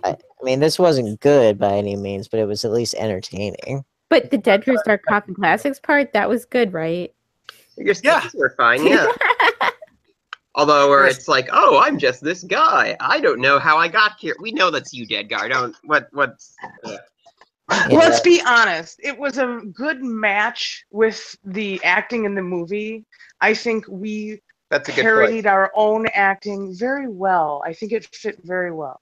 I, 0.02 0.10
I 0.10 0.16
mean, 0.42 0.60
this 0.60 0.78
wasn't 0.78 1.20
good 1.20 1.58
by 1.58 1.74
any 1.74 1.96
means, 1.96 2.26
but 2.26 2.40
it 2.40 2.46
was 2.46 2.64
at 2.64 2.72
least 2.72 2.94
entertaining. 2.94 3.84
But 4.08 4.30
the 4.30 4.38
Dedgar's 4.38 4.82
Dark 4.84 5.02
Coffin 5.08 5.34
Classics 5.34 5.78
part, 5.78 6.12
that 6.12 6.28
was 6.28 6.44
good, 6.44 6.72
right? 6.72 7.12
Your 7.76 7.94
sketches 7.94 8.34
were 8.34 8.54
fine, 8.56 8.86
yeah. 8.86 9.06
Although 10.56 10.88
where 10.88 11.06
it's 11.06 11.26
like, 11.26 11.48
oh, 11.52 11.80
I'm 11.80 11.98
just 11.98 12.22
this 12.22 12.44
guy. 12.44 12.96
I 13.00 13.20
don't 13.20 13.40
know 13.40 13.58
how 13.58 13.76
I 13.76 13.88
got 13.88 14.12
here. 14.20 14.36
We 14.40 14.52
know 14.52 14.70
that's 14.70 14.92
you, 14.92 15.04
dead 15.06 15.28
guy. 15.28 15.48
Don't 15.48 15.74
what 15.84 16.08
what's 16.12 16.54
uh, 16.84 16.96
Let's 17.90 18.20
be 18.20 18.42
honest. 18.46 19.00
It 19.02 19.18
was 19.18 19.38
a 19.38 19.62
good 19.72 20.02
match 20.02 20.84
with 20.90 21.36
the 21.44 21.82
acting 21.82 22.24
in 22.24 22.34
the 22.34 22.42
movie. 22.42 23.04
I 23.40 23.54
think 23.54 23.86
we 23.88 24.42
That's 24.70 24.88
a 24.88 24.92
good 24.92 25.02
point. 25.02 25.04
parodied 25.04 25.46
our 25.46 25.72
own 25.74 26.06
acting 26.08 26.74
very 26.74 27.08
well. 27.08 27.62
I 27.64 27.72
think 27.72 27.92
it 27.92 28.06
fit 28.14 28.38
very 28.44 28.70
well. 28.70 29.00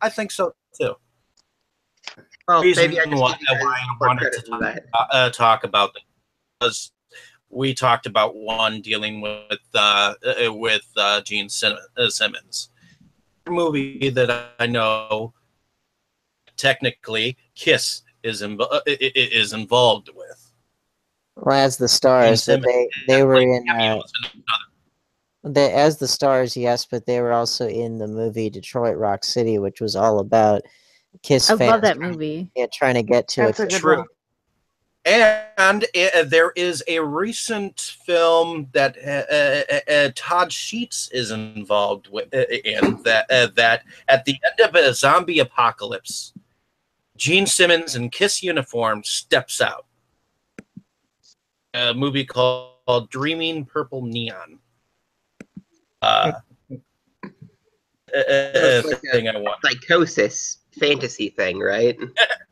I 0.00 0.08
think 0.08 0.32
so 0.32 0.54
too. 0.80 0.94
Well, 2.48 2.62
reason 2.62 2.82
maybe 2.82 3.00
I 3.00 3.04
just 3.04 3.20
why, 3.20 3.32
give 3.32 3.40
you 3.42 3.46
guys 3.46 3.62
why 3.62 3.76
I 3.78 4.06
wanted 4.06 4.32
to 4.32 4.40
talk, 4.42 4.76
uh, 5.12 5.30
talk 5.30 5.64
about 5.64 5.94
this 5.94 6.02
was 6.60 6.92
we 7.52 7.74
talked 7.74 8.06
about 8.06 8.34
one 8.34 8.80
dealing 8.80 9.20
with 9.20 9.60
uh, 9.74 10.14
uh, 10.46 10.52
with 10.52 10.86
uh, 10.96 11.20
Gene 11.20 11.48
Sim- 11.48 11.76
uh, 11.96 12.08
Simmons 12.08 12.70
movie 13.48 14.08
that 14.08 14.54
I 14.58 14.66
know 14.66 15.34
technically 16.56 17.36
Kiss 17.54 18.02
is 18.22 18.42
inv- 18.42 18.60
uh, 18.70 18.80
i- 18.86 18.98
i- 19.00 19.12
is 19.14 19.52
involved 19.52 20.08
with. 20.14 20.52
Well, 21.36 21.56
as 21.56 21.76
the 21.76 21.88
stars, 21.88 22.46
but 22.46 22.62
Simmons. 22.62 22.66
they 22.66 22.88
they 23.06 23.22
were 23.24 23.40
in 23.40 23.68
uh, 23.68 24.00
they, 25.44 25.72
as 25.72 25.98
the 25.98 26.06
stars, 26.08 26.56
yes, 26.56 26.86
but 26.86 27.04
they 27.04 27.20
were 27.20 27.32
also 27.32 27.68
in 27.68 27.98
the 27.98 28.06
movie 28.06 28.48
Detroit 28.48 28.96
Rock 28.96 29.24
City, 29.24 29.58
which 29.58 29.80
was 29.80 29.96
all 29.96 30.20
about 30.20 30.62
Kiss 31.22 31.50
I 31.50 31.56
fans. 31.56 31.70
love 31.70 31.80
that 31.82 31.98
movie. 31.98 32.50
Yeah, 32.54 32.66
trying 32.72 32.94
to 32.94 33.02
get 33.02 33.28
to 33.28 33.42
That's 33.42 33.60
it. 33.60 33.64
a 33.64 33.66
good 33.68 33.80
True. 33.80 33.96
one. 33.98 34.06
And 35.04 35.84
uh, 35.84 36.22
there 36.24 36.52
is 36.54 36.84
a 36.86 37.00
recent 37.00 37.80
film 37.80 38.68
that 38.72 38.96
uh, 39.04 39.90
uh, 39.90 39.92
uh, 39.92 40.10
Todd 40.14 40.52
Sheets 40.52 41.10
is 41.12 41.32
involved 41.32 42.08
with 42.08 42.32
uh, 42.32 42.44
in 42.48 43.02
that 43.02 43.28
uh, 43.28 43.48
that 43.56 43.82
at 44.08 44.24
the 44.24 44.36
end 44.48 44.68
of 44.68 44.76
a 44.76 44.94
zombie 44.94 45.40
apocalypse, 45.40 46.32
Gene 47.16 47.46
Simmons 47.46 47.96
in 47.96 48.10
Kiss 48.10 48.44
uniform 48.44 49.02
steps 49.02 49.60
out. 49.60 49.86
A 51.74 51.92
movie 51.92 52.24
called 52.24 53.10
Dreaming 53.10 53.64
Purple 53.64 54.02
Neon. 54.02 54.60
Uh, 56.00 56.32
uh, 58.14 58.18
uh, 58.18 58.82
like 58.84 59.00
thing 59.10 59.28
I 59.28 59.32
a 59.32 59.40
want. 59.40 59.60
psychosis 59.64 60.58
fantasy 60.78 61.30
thing, 61.30 61.58
right? 61.58 61.98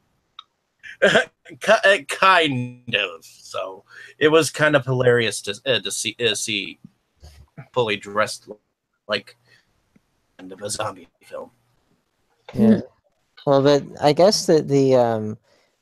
Ki- 1.60 1.72
uh, 1.84 1.98
kind 2.08 2.94
of. 2.94 3.24
So 3.24 3.84
it 4.18 4.28
was 4.28 4.50
kind 4.50 4.76
of 4.76 4.84
hilarious 4.84 5.40
to 5.42 5.60
uh, 5.66 5.80
to 5.80 5.90
see 5.90 6.16
uh, 6.24 6.34
see 6.34 6.78
fully 7.72 7.96
dressed 7.96 8.48
like 9.08 9.36
end 10.38 10.52
of 10.52 10.62
a 10.62 10.70
zombie 10.70 11.08
film. 11.22 11.50
Yeah. 12.54 12.80
Well, 13.46 13.62
but 13.62 13.84
I 14.01 14.12
guess 14.12 14.46
that 14.46 14.68
the 14.68 14.96
um 14.96 15.38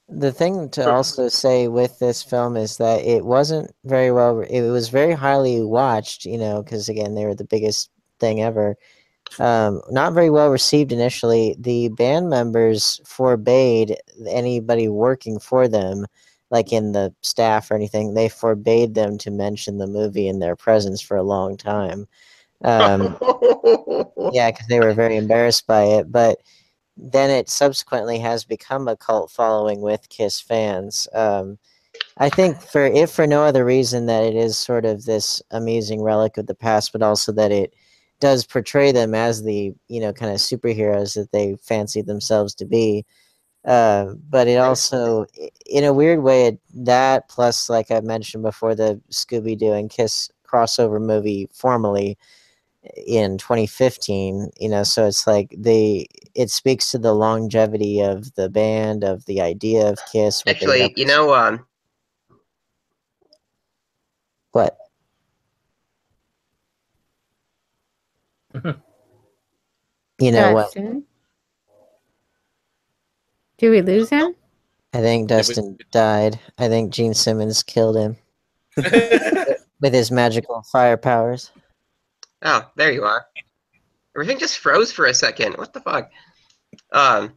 the 0.08 0.32
thing 0.32 0.70
to 0.70 0.90
also 0.90 1.28
say 1.28 1.68
with 1.68 1.98
this 1.98 2.22
film 2.22 2.56
is 2.56 2.78
that 2.78 3.02
it 3.02 3.24
wasn't 3.24 3.70
very 3.84 4.10
well. 4.10 4.40
It 4.40 4.62
was 4.70 4.88
very 4.88 5.12
highly 5.12 5.62
watched, 5.62 6.24
you 6.24 6.38
know, 6.38 6.62
because 6.62 6.88
again 6.88 7.14
they 7.14 7.26
were 7.26 7.34
the 7.34 7.44
biggest 7.44 7.90
thing 8.20 8.42
ever. 8.42 8.76
Um, 9.38 9.82
not 9.90 10.12
very 10.12 10.30
well 10.30 10.48
received 10.48 10.92
initially. 10.92 11.56
The 11.58 11.88
band 11.88 12.28
members 12.28 13.00
forbade 13.04 13.96
anybody 14.28 14.88
working 14.88 15.38
for 15.38 15.68
them, 15.68 16.06
like 16.50 16.72
in 16.72 16.92
the 16.92 17.14
staff 17.22 17.70
or 17.70 17.74
anything. 17.74 18.14
They 18.14 18.28
forbade 18.28 18.94
them 18.94 19.18
to 19.18 19.30
mention 19.30 19.78
the 19.78 19.86
movie 19.86 20.28
in 20.28 20.38
their 20.38 20.56
presence 20.56 21.00
for 21.00 21.16
a 21.16 21.22
long 21.22 21.56
time. 21.56 22.06
Um, 22.64 23.16
yeah, 24.32 24.50
because 24.50 24.66
they 24.68 24.80
were 24.80 24.94
very 24.94 25.16
embarrassed 25.16 25.66
by 25.66 25.84
it. 25.84 26.10
But 26.10 26.38
then 26.96 27.30
it 27.30 27.48
subsequently 27.48 28.18
has 28.18 28.44
become 28.44 28.88
a 28.88 28.96
cult 28.96 29.30
following 29.30 29.80
with 29.80 30.08
Kiss 30.08 30.40
fans. 30.40 31.06
Um, 31.14 31.58
I 32.16 32.28
think 32.28 32.60
for 32.60 32.84
if 32.84 33.10
for 33.10 33.26
no 33.26 33.44
other 33.44 33.64
reason 33.64 34.06
that 34.06 34.24
it 34.24 34.34
is 34.34 34.58
sort 34.58 34.84
of 34.84 35.04
this 35.04 35.40
amazing 35.50 36.02
relic 36.02 36.36
of 36.36 36.46
the 36.46 36.54
past, 36.54 36.92
but 36.92 37.02
also 37.02 37.32
that 37.32 37.52
it 37.52 37.74
does 38.20 38.44
portray 38.44 38.92
them 38.92 39.14
as 39.14 39.42
the 39.42 39.72
you 39.88 40.00
know 40.00 40.12
kind 40.12 40.32
of 40.32 40.38
superheroes 40.38 41.14
that 41.14 41.32
they 41.32 41.56
fancy 41.62 42.02
themselves 42.02 42.54
to 42.56 42.64
be. 42.64 43.04
Uh, 43.64 44.14
but 44.30 44.48
it 44.48 44.56
also, 44.56 45.26
in 45.66 45.84
a 45.84 45.92
weird 45.92 46.22
way, 46.22 46.46
it, 46.46 46.60
that 46.72 47.28
plus, 47.28 47.68
like 47.68 47.90
I 47.90 48.00
mentioned 48.00 48.42
before, 48.42 48.74
the 48.74 49.00
Scooby 49.10 49.58
Doo 49.58 49.72
and 49.72 49.90
Kiss 49.90 50.30
crossover 50.46 51.00
movie 51.00 51.48
formally 51.52 52.16
in 53.06 53.36
2015 53.36 54.50
you 54.58 54.68
know 54.68 54.82
so 54.82 55.04
it's 55.04 55.26
like 55.26 55.54
they 55.58 56.06
it 56.34 56.48
speaks 56.48 56.90
to 56.90 56.96
the 56.96 57.12
longevity 57.12 58.00
of 58.00 58.32
the 58.34 58.48
band 58.48 59.04
of 59.04 59.26
the 59.26 59.42
idea 59.42 59.86
of 59.90 59.98
kiss 60.10 60.42
Actually, 60.46 60.94
you 60.96 61.04
know, 61.04 61.34
um, 61.34 61.66
what 64.52 64.78
you 70.20 70.32
know 70.32 70.52
what 70.52 70.72
Do 73.58 73.70
we 73.70 73.82
lose 73.82 74.08
him? 74.10 74.34
i 74.94 75.00
think 75.00 75.28
dustin 75.28 75.76
died 75.92 76.40
i 76.56 76.66
think 76.66 76.90
gene 76.92 77.12
simmons 77.12 77.62
killed 77.62 77.96
him 77.96 78.16
with 78.76 79.92
his 79.92 80.10
magical 80.10 80.62
fire 80.72 80.96
powers 80.96 81.50
oh, 82.42 82.70
there 82.76 82.92
you 82.92 83.04
are. 83.04 83.26
Everything 84.16 84.38
just 84.38 84.58
froze 84.58 84.90
for 84.92 85.06
a 85.06 85.14
second. 85.14 85.56
What 85.58 85.72
the 85.72 85.80
fuck? 85.80 86.10
Um, 86.92 87.34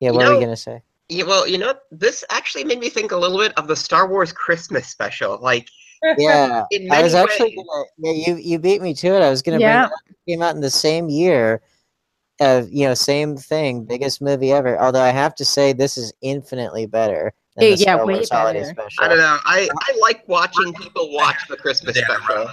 yeah 0.00 0.10
You 0.10 0.16
what 0.16 0.24
are 0.24 0.28
know- 0.28 0.34
you 0.38 0.44
gonna 0.44 0.56
say 0.56 0.82
yeah, 1.08 1.24
well, 1.24 1.46
you 1.46 1.58
know, 1.58 1.74
this 1.90 2.24
actually 2.30 2.64
made 2.64 2.78
me 2.78 2.88
think 2.88 3.12
a 3.12 3.16
little 3.16 3.36
bit 3.36 3.52
of 3.58 3.66
the 3.68 3.76
Star 3.76 4.08
Wars 4.08 4.32
Christmas 4.32 4.88
special. 4.88 5.38
Like, 5.42 5.68
yeah 6.18 6.64
i 6.72 6.78
many 6.80 7.02
was 7.02 7.14
actually 7.14 7.54
gonna 7.54 7.84
yeah 7.98 8.12
you 8.12 8.36
you 8.36 8.58
beat 8.58 8.82
me 8.82 8.94
to 8.94 9.08
it 9.08 9.22
i 9.22 9.30
was 9.30 9.42
gonna 9.42 9.60
Yeah. 9.60 9.66
bring 9.68 9.78
it 9.78 9.84
up. 9.84 10.00
It 10.10 10.30
came 10.30 10.42
out 10.42 10.54
in 10.54 10.60
the 10.60 10.70
same 10.70 11.08
year 11.08 11.62
of 12.40 12.68
you 12.70 12.86
know 12.86 12.94
same 12.94 13.36
thing 13.36 13.84
biggest 13.84 14.20
movie 14.20 14.52
ever 14.52 14.80
although 14.80 15.02
i 15.02 15.10
have 15.10 15.34
to 15.36 15.44
say 15.44 15.72
this 15.72 15.96
is 15.96 16.12
infinitely 16.22 16.86
better 16.86 17.32
than 17.56 17.64
Yeah, 17.66 17.70
the 17.70 17.76
yeah, 17.76 17.94
Star 17.94 18.06
way 18.06 18.14
Wars 18.14 18.30
holiday 18.30 18.60
better. 18.60 18.70
special 18.70 19.04
I 19.04 19.08
don't 19.08 19.18
know. 19.18 19.38
I, 19.44 19.68
I 19.76 19.98
like 20.00 20.26
watching 20.26 20.72
people 20.74 21.12
watch 21.12 21.36
the 21.48 21.56
Christmas 21.56 21.96
special. 21.98 22.48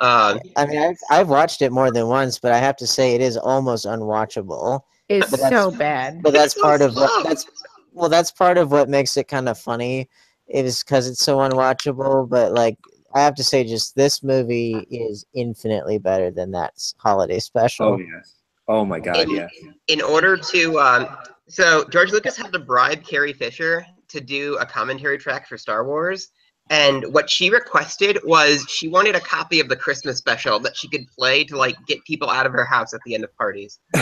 Um, 0.00 0.40
I 0.56 0.66
mean, 0.66 0.78
I've, 0.78 0.96
I've 1.10 1.28
watched 1.28 1.60
it 1.60 1.72
more 1.72 1.90
than 1.90 2.06
once, 2.06 2.38
but 2.38 2.52
I 2.52 2.58
have 2.58 2.76
to 2.76 2.86
say 2.86 3.14
it 3.14 3.20
is 3.20 3.36
almost 3.36 3.84
unwatchable. 3.84 4.80
It's 5.08 5.30
so 5.48 5.70
bad. 5.70 6.22
But 6.22 6.32
that's 6.32 6.54
It's 6.54 6.54
so 6.54 6.62
part 6.62 6.82
of 6.82 6.94
what 6.94 7.24
that's 7.24 7.46
well, 7.92 8.08
that's 8.08 8.30
part 8.30 8.58
of 8.58 8.70
what 8.70 8.88
makes 8.88 9.16
it 9.16 9.28
kind 9.28 9.48
of 9.48 9.58
funny. 9.58 10.08
It 10.48 10.64
is 10.64 10.82
because 10.82 11.08
it's 11.08 11.22
so 11.22 11.38
unwatchable. 11.38 12.28
But 12.28 12.52
like, 12.52 12.76
I 13.14 13.20
have 13.20 13.34
to 13.36 13.44
say, 13.44 13.64
just 13.64 13.94
this 13.94 14.22
movie 14.22 14.86
is 14.90 15.24
infinitely 15.34 15.98
better 15.98 16.30
than 16.30 16.50
that 16.52 16.74
holiday 16.98 17.38
special. 17.38 17.86
Oh 17.86 17.98
yes. 17.98 18.34
Oh 18.68 18.84
my 18.84 19.00
God, 19.00 19.16
in, 19.16 19.30
yes. 19.30 19.50
in 19.86 20.02
order 20.02 20.36
to, 20.36 20.78
um, 20.78 21.08
so 21.48 21.84
George 21.88 22.12
Lucas 22.12 22.36
had 22.36 22.52
to 22.52 22.58
bribe 22.58 23.02
Carrie 23.02 23.32
Fisher 23.32 23.84
to 24.08 24.20
do 24.20 24.58
a 24.58 24.66
commentary 24.66 25.16
track 25.16 25.48
for 25.48 25.56
Star 25.56 25.86
Wars. 25.86 26.28
And 26.70 27.14
what 27.14 27.30
she 27.30 27.48
requested 27.48 28.18
was 28.24 28.66
she 28.68 28.88
wanted 28.88 29.16
a 29.16 29.20
copy 29.20 29.58
of 29.60 29.70
the 29.70 29.76
Christmas 29.76 30.18
special 30.18 30.60
that 30.60 30.76
she 30.76 30.86
could 30.88 31.06
play 31.16 31.44
to 31.44 31.56
like 31.56 31.76
get 31.86 32.04
people 32.04 32.28
out 32.28 32.44
of 32.44 32.52
her 32.52 32.64
house 32.64 32.92
at 32.92 33.00
the 33.06 33.14
end 33.14 33.24
of 33.24 33.34
parties. 33.38 33.78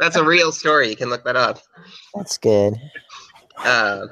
That's 0.00 0.16
a 0.16 0.24
real 0.24 0.50
story. 0.50 0.88
You 0.88 0.96
can 0.96 1.10
look 1.10 1.24
that 1.24 1.36
up. 1.36 1.60
That's 2.16 2.38
good. 2.38 2.74
Uh, 3.56 4.06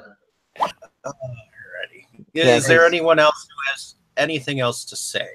Yeah, 2.33 2.45
Yeah, 2.45 2.55
is 2.55 2.67
there 2.67 2.85
anyone 2.85 3.19
else 3.19 3.47
who 3.49 3.71
has 3.71 3.95
anything 4.17 4.59
else 4.59 4.83
to 4.85 4.95
say? 4.95 5.27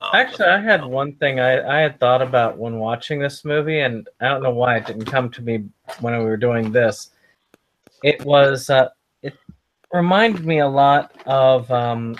Um, 0.00 0.10
Actually, 0.14 0.48
I 0.48 0.60
had 0.60 0.84
one 0.84 1.14
thing 1.16 1.40
I, 1.40 1.78
I 1.78 1.80
had 1.80 1.98
thought 1.98 2.22
about 2.22 2.58
when 2.58 2.78
watching 2.78 3.18
this 3.18 3.44
movie, 3.44 3.80
and 3.80 4.08
I 4.20 4.28
don't 4.28 4.42
know 4.42 4.50
why 4.50 4.76
it 4.76 4.86
didn't 4.86 5.06
come 5.06 5.30
to 5.30 5.42
me 5.42 5.64
when 6.00 6.16
we 6.18 6.24
were 6.24 6.36
doing 6.36 6.70
this. 6.72 7.10
It 8.02 8.24
was 8.24 8.70
uh, 8.70 8.90
it 9.22 9.34
reminded 9.92 10.44
me 10.44 10.60
a 10.60 10.68
lot 10.68 11.12
of 11.26 11.70
um, 11.70 12.16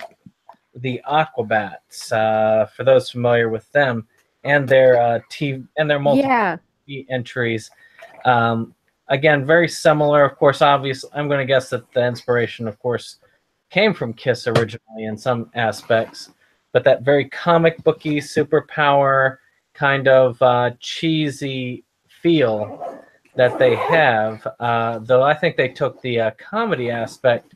the 0.75 1.01
Aquabats. 1.09 2.11
Uh, 2.11 2.65
for 2.65 2.83
those 2.83 3.09
familiar 3.09 3.49
with 3.49 3.71
them, 3.71 4.07
and 4.43 4.67
their 4.67 5.01
uh, 5.01 5.19
TV 5.29 5.67
and 5.77 5.89
their 5.89 5.99
multi 5.99 6.27
Yeah. 6.27 6.57
entries. 7.09 7.71
Um, 8.25 8.74
again, 9.09 9.45
very 9.45 9.67
similar. 9.67 10.23
Of 10.23 10.37
course, 10.37 10.61
obviously, 10.61 11.09
I'm 11.13 11.27
going 11.27 11.39
to 11.39 11.45
guess 11.45 11.69
that 11.69 11.91
the 11.93 12.05
inspiration, 12.05 12.67
of 12.67 12.79
course, 12.79 13.17
came 13.69 13.93
from 13.93 14.13
Kiss 14.13 14.47
originally 14.47 15.05
in 15.05 15.17
some 15.17 15.49
aspects, 15.55 16.31
but 16.71 16.83
that 16.83 17.03
very 17.03 17.29
comic 17.29 17.83
booky, 17.83 18.19
superpower 18.19 19.37
kind 19.73 20.07
of 20.07 20.41
uh, 20.41 20.71
cheesy 20.79 21.83
feel 22.07 23.03
that 23.35 23.59
they 23.59 23.75
have. 23.75 24.47
Uh, 24.59 24.99
though 24.99 25.23
I 25.23 25.33
think 25.33 25.57
they 25.57 25.67
took 25.67 26.01
the 26.01 26.19
uh, 26.19 26.31
comedy 26.37 26.89
aspect 26.89 27.55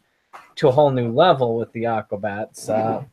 to 0.56 0.68
a 0.68 0.72
whole 0.72 0.92
new 0.92 1.12
level 1.12 1.58
with 1.58 1.72
the 1.72 1.84
Aquabats. 1.84 2.70
Uh, 2.70 3.04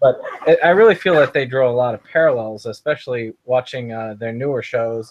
but 0.00 0.20
I- 0.62 0.70
really 0.70 0.94
feel 0.94 1.14
that 1.14 1.32
they 1.32 1.44
draw 1.44 1.70
a 1.70 1.72
lot 1.72 1.94
of 1.94 2.04
parallels, 2.04 2.66
especially 2.66 3.32
watching 3.44 3.92
uh, 3.92 4.14
their 4.18 4.32
newer 4.32 4.62
shows. 4.62 5.10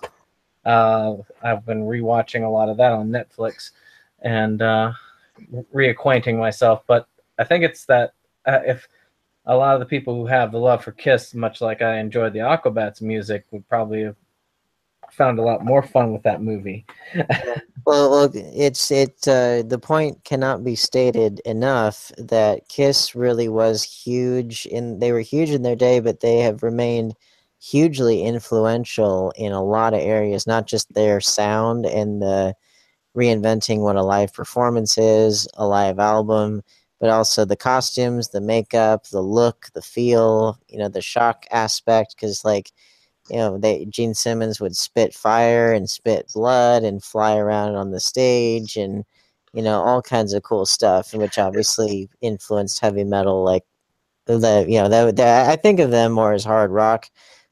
Uh, 0.70 1.18
I've 1.42 1.66
been 1.66 1.82
rewatching 1.82 2.46
a 2.46 2.50
lot 2.50 2.70
of 2.70 2.78
that 2.78 2.92
on 2.92 3.10
Netflix 3.10 3.72
and 4.22 4.62
uh, 4.62 4.94
reacquainting 5.74 6.38
myself. 6.38 6.84
But 6.86 7.08
I 7.40 7.44
think 7.44 7.64
it's 7.64 7.86
that 7.86 8.14
uh, 8.46 8.60
if 8.66 8.88
a 9.46 9.58
lot 9.58 9.74
of 9.74 9.80
the 9.80 9.86
people 9.88 10.14
who 10.14 10.28
have 10.28 10.52
the 10.52 10.60
love 10.60 10.84
for 10.84 10.92
Kiss, 10.92 11.34
much 11.34 11.60
like 11.60 11.82
I 11.82 11.98
enjoyed 11.98 12.34
the 12.34 12.40
Aquabats 12.40 13.02
music, 13.02 13.46
would 13.50 13.68
probably 13.68 14.04
have 14.04 14.16
found 15.12 15.40
a 15.40 15.42
lot 15.42 15.66
more 15.66 15.82
fun 15.82 16.14
with 16.14 16.24
that 16.24 16.42
movie. 16.42 16.86
Well, 17.86 18.12
well, 18.12 18.32
it's 18.34 18.92
it. 18.92 19.28
Uh, 19.28 19.64
the 19.64 19.80
point 19.82 20.24
cannot 20.24 20.64
be 20.64 20.76
stated 20.76 21.40
enough 21.40 22.12
that 22.20 22.68
Kiss 22.70 23.16
really 23.16 23.50
was 23.50 23.82
huge 23.84 24.68
and 24.72 25.02
They 25.02 25.12
were 25.12 25.22
huge 25.22 25.50
in 25.50 25.64
their 25.64 25.78
day, 25.78 26.00
but 26.00 26.20
they 26.20 26.38
have 26.40 26.62
remained 26.62 27.16
hugely 27.60 28.24
influential 28.24 29.32
in 29.36 29.52
a 29.52 29.64
lot 29.64 29.94
of 29.94 30.00
areas. 30.02 30.48
Not 30.48 30.68
just 30.68 30.94
their 30.94 31.22
sound 31.22 31.86
and 31.86 32.22
the 32.22 32.56
reinventing 33.16 33.80
what 33.80 33.96
a 33.96 34.04
live 34.04 34.34
performance 34.34 34.98
is, 34.98 35.48
a 35.56 35.68
live 35.68 36.00
album, 36.00 36.62
but 37.00 37.10
also 37.10 37.46
the 37.46 37.56
costumes, 37.58 38.30
the 38.30 38.42
makeup, 38.42 39.08
the 39.08 39.22
look, 39.22 39.68
the 39.74 39.82
feel. 39.82 40.58
You 40.70 40.80
know, 40.80 40.90
the 40.90 41.02
shock 41.02 41.46
aspect. 41.52 42.16
Because 42.16 42.46
like 42.46 42.72
you 43.30 43.38
know, 43.38 43.58
they 43.58 43.86
Gene 43.86 44.14
Simmons 44.16 44.60
would 44.60 44.76
spit 44.76 45.14
fire 45.14 45.72
and 45.74 45.90
spit 45.90 46.32
blood 46.34 46.84
and 46.84 47.04
fly 47.04 47.38
around 47.38 47.76
on 47.76 47.92
the 47.92 48.00
stage 48.00 48.76
and 48.78 49.06
you 49.54 49.62
know 49.64 49.82
all 49.82 50.02
kinds 50.02 50.34
of 50.34 50.44
cool 50.44 50.66
stuff, 50.66 51.14
which 51.14 51.38
obviously 51.38 52.10
influenced 52.22 52.80
heavy 52.80 53.04
metal. 53.04 53.44
Like 53.44 53.64
the 54.26 54.66
you 54.68 54.80
know 54.82 54.90
that, 54.90 55.16
that 55.18 55.50
I 55.50 55.56
think 55.56 55.80
of 55.80 55.92
them 55.92 56.12
more 56.14 56.34
as 56.34 56.44
hard 56.44 56.72
rock, 56.72 57.10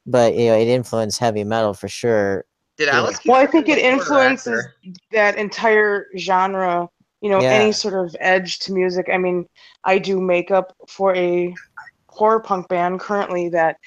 but 0.08 0.34
you 0.36 0.48
know 0.48 0.56
it 0.58 0.68
influenced 0.68 1.20
heavy 1.20 1.44
metal 1.44 1.74
for 1.74 1.88
sure. 1.88 2.46
did 2.78 2.88
Yeah. 2.88 2.98
Alice? 2.98 3.20
Well, 3.26 3.36
I 3.42 3.46
think 3.48 3.68
it 3.70 3.82
Cooper 3.82 3.96
was 3.98 4.04
a 4.04 4.06
former 4.06 4.24
influences 4.30 4.68
that 5.12 5.38
entire 5.38 6.08
genre. 6.18 6.90
You 7.22 7.30
know, 7.32 7.42
Yeah. 7.42 7.54
any 7.54 7.72
sort 7.72 7.96
of 7.96 8.16
edge 8.20 8.60
to 8.60 8.74
music. 8.74 9.08
I 9.12 9.18
mean, 9.18 9.48
I 9.84 9.98
do 9.98 10.22
makeup 10.22 10.76
for 10.88 11.16
a 11.16 11.54
horror 12.10 12.40
punk 12.40 12.68
band 12.68 13.00
currently 13.00 13.50
that 13.50 13.78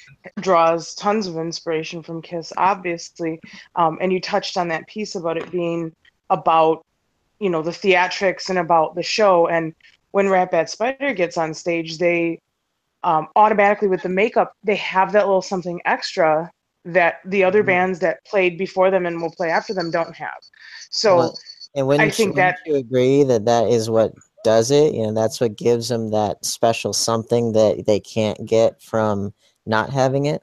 draws 0.40 0.94
tons 0.96 1.28
of 1.28 1.36
inspiration 1.36 2.02
from 2.02 2.22
Kiss, 2.22 2.52
obviously. 2.56 3.38
Um, 3.76 3.98
and 4.00 4.12
you 4.12 4.20
touched 4.20 4.56
on 4.56 4.66
that 4.68 4.88
piece 4.88 5.14
about 5.14 5.36
it 5.36 5.48
being 5.52 5.94
about, 6.28 6.84
you 7.38 7.50
know, 7.50 7.62
the 7.62 7.70
theatrics 7.70 8.50
and 8.50 8.58
about 8.58 8.96
the 8.96 9.02
show. 9.02 9.46
And 9.46 9.74
when 10.10 10.28
Rat 10.28 10.50
Bat 10.50 10.68
Spider 10.70 11.14
gets 11.14 11.38
on 11.38 11.54
stage, 11.54 11.98
they 11.98 12.40
um, 13.02 13.28
automatically 13.36 13.88
with 13.88 14.02
the 14.02 14.08
makeup, 14.08 14.54
they 14.62 14.76
have 14.76 15.12
that 15.12 15.26
little 15.26 15.42
something 15.42 15.80
extra 15.84 16.50
that 16.84 17.20
the 17.24 17.44
other 17.44 17.62
Mhm. 17.62 17.66
bands 17.66 17.98
that 18.00 18.24
played 18.24 18.56
before 18.58 18.90
them 18.90 19.06
and 19.06 19.20
will 19.20 19.30
play 19.32 19.50
after 19.50 19.74
them 19.74 19.90
don't 19.90 20.14
have. 20.16 20.38
So 20.90 21.16
Well, 21.16 21.38
and 21.74 21.86
wouldn't, 21.86 22.08
I 22.08 22.10
think 22.10 22.30
you, 22.30 22.34
that- 22.36 22.58
you 22.66 22.76
agree 22.76 23.22
that 23.24 23.44
that 23.44 23.68
is 23.68 23.88
what 23.90 24.12
does 24.44 24.70
it? 24.70 24.94
You 24.94 25.06
know, 25.06 25.12
that's 25.12 25.40
what 25.40 25.56
gives 25.56 25.88
them 25.88 26.10
that 26.10 26.44
special 26.44 26.92
something 26.92 27.52
that 27.52 27.84
they 27.86 28.00
can't 28.00 28.44
get 28.46 28.80
from 28.82 29.34
not 29.66 29.90
having 29.90 30.26
it. 30.26 30.42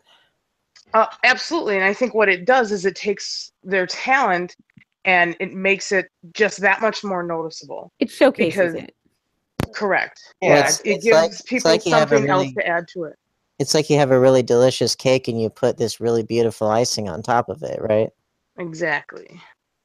Uh, 0.94 1.08
absolutely. 1.24 1.76
And 1.76 1.84
I 1.84 1.94
think 1.94 2.14
what 2.14 2.30
it 2.30 2.46
does 2.46 2.72
is 2.72 2.86
it 2.86 2.96
takes 2.96 3.52
their 3.64 3.86
talent 3.88 4.56
and 5.06 5.36
it 5.40 5.54
makes 5.54 5.92
it 5.92 6.10
just 6.34 6.60
that 6.62 6.82
much 6.82 7.04
more 7.04 7.24
noticeable. 7.24 7.92
It 8.00 8.10
showcases 8.12 8.74
Because- 8.74 8.76
it. 8.76 8.96
Correct. 9.74 10.20
Well, 10.42 10.52
Yeah. 10.52 10.60
it's- 10.60 10.80
it 10.82 10.90
it's 10.92 11.04
gives 11.04 11.16
like- 11.16 11.46
people 11.46 11.72
like 11.72 11.86
you 11.86 11.94
have 11.94 12.12
a 12.12 12.16
something 12.16 12.30
else 12.30 12.54
to 12.58 12.68
add 12.68 12.88
to 12.94 13.04
it. 13.06 13.16
It's 13.60 13.74
like 13.74 13.90
you 13.90 13.98
have 13.98 14.12
a 14.12 14.20
really 14.20 14.44
delicious 14.44 14.96
cake 14.96 15.28
and 15.28 15.42
you 15.42 15.50
put 15.50 15.78
this 15.78 16.00
really 16.00 16.22
beautiful 16.24 16.68
icing 16.68 17.10
on 17.10 17.24
top 17.24 17.50
of 17.50 17.64
it, 17.64 17.80
right? 17.82 18.10
Exactly. 18.60 19.42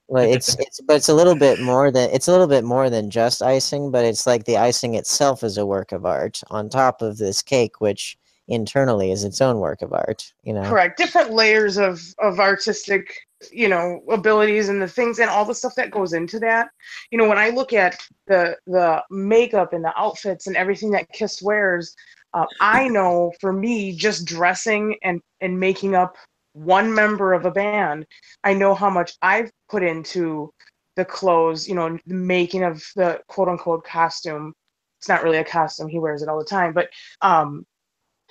Well, 0.08 0.24
it's 0.30 0.54
it's 0.58 0.80
but 0.82 0.96
it's 0.96 1.08
a 1.08 1.14
little 1.14 1.34
bit 1.36 1.58
more 1.60 1.90
than 1.90 2.10
it's 2.10 2.28
a 2.28 2.32
little 2.32 2.46
bit 2.46 2.64
more 2.64 2.90
than 2.90 3.08
just 3.08 3.40
icing, 3.42 3.90
but 3.90 4.04
it's 4.04 4.26
like 4.26 4.44
the 4.44 4.58
icing 4.58 4.94
itself 4.94 5.42
is 5.42 5.56
a 5.56 5.64
work 5.64 5.92
of 5.92 6.04
art 6.04 6.40
on 6.50 6.68
top 6.68 7.00
of 7.00 7.16
this 7.16 7.40
cake, 7.40 7.80
which 7.80 8.18
internally 8.48 9.10
is 9.10 9.24
its 9.24 9.40
own 9.40 9.58
work 9.58 9.80
of 9.80 9.92
art. 9.94 10.32
You 10.42 10.52
know, 10.52 10.68
Correct. 10.68 10.98
Different 10.98 11.32
layers 11.32 11.78
of 11.78 12.02
of 12.18 12.40
artistic, 12.40 13.16
you 13.50 13.68
know, 13.68 14.02
abilities 14.10 14.68
and 14.68 14.80
the 14.80 14.88
things 14.88 15.18
and 15.18 15.30
all 15.30 15.44
the 15.44 15.54
stuff 15.54 15.74
that 15.76 15.90
goes 15.90 16.12
into 16.12 16.38
that. 16.40 16.68
You 17.10 17.18
know, 17.18 17.28
when 17.28 17.38
I 17.38 17.50
look 17.50 17.72
at 17.72 17.96
the 18.26 18.56
the 18.66 19.02
makeup 19.10 19.72
and 19.72 19.84
the 19.84 19.92
outfits 19.98 20.46
and 20.46 20.56
everything 20.56 20.90
that 20.92 21.08
Kiss 21.12 21.42
wears, 21.42 21.94
Uh, 22.34 22.46
I 22.60 22.88
know 22.88 23.32
for 23.40 23.52
me, 23.52 23.92
just 23.96 24.24
dressing 24.26 24.96
and 25.02 25.20
and 25.40 25.58
making 25.58 25.94
up 25.94 26.16
one 26.54 26.92
member 26.94 27.32
of 27.34 27.44
a 27.46 27.50
band, 27.50 28.06
I 28.44 28.54
know 28.54 28.74
how 28.74 28.90
much 28.90 29.12
I've 29.22 29.50
put 29.70 29.82
into 29.82 30.52
the 30.96 31.04
clothes, 31.04 31.68
you 31.68 31.74
know, 31.74 31.98
the 32.06 32.14
making 32.14 32.62
of 32.64 32.82
the 32.96 33.20
quote 33.28 33.48
unquote 33.48 33.84
costume. 33.84 34.54
It's 34.98 35.08
not 35.08 35.22
really 35.24 35.38
a 35.38 35.44
costume; 35.44 35.88
he 35.88 35.98
wears 35.98 36.22
it 36.22 36.28
all 36.28 36.38
the 36.38 36.44
time, 36.44 36.72
but 36.72 36.88
um, 37.22 37.66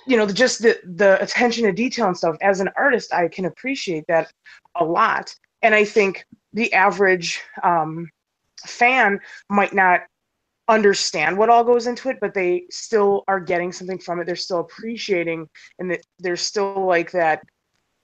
you 0.06 0.16
know, 0.16 0.26
the, 0.26 0.32
just 0.32 0.62
the 0.62 0.78
the 0.84 1.20
attention 1.22 1.64
to 1.64 1.72
detail 1.72 2.06
and 2.06 2.16
stuff. 2.16 2.36
As 2.40 2.60
an 2.60 2.70
artist, 2.76 3.12
I 3.12 3.28
can 3.28 3.44
appreciate 3.44 4.04
that 4.08 4.32
a 4.76 4.84
lot, 4.84 5.34
and 5.62 5.74
I 5.74 5.84
think 5.84 6.24
the 6.52 6.72
average 6.72 7.40
um, 7.62 8.10
fan 8.66 9.20
might 9.48 9.72
not 9.74 10.00
understand 10.68 11.36
what 11.36 11.50
all 11.50 11.64
goes 11.64 11.86
into 11.86 12.08
it, 12.08 12.18
but 12.20 12.34
they 12.34 12.64
still 12.70 13.24
are 13.28 13.40
getting 13.40 13.72
something 13.72 13.98
from 13.98 14.20
it. 14.20 14.26
They're 14.26 14.36
still 14.36 14.60
appreciating, 14.60 15.48
and 15.78 15.90
that 15.90 16.00
there's 16.18 16.40
still 16.42 16.86
like 16.86 17.10
that 17.12 17.42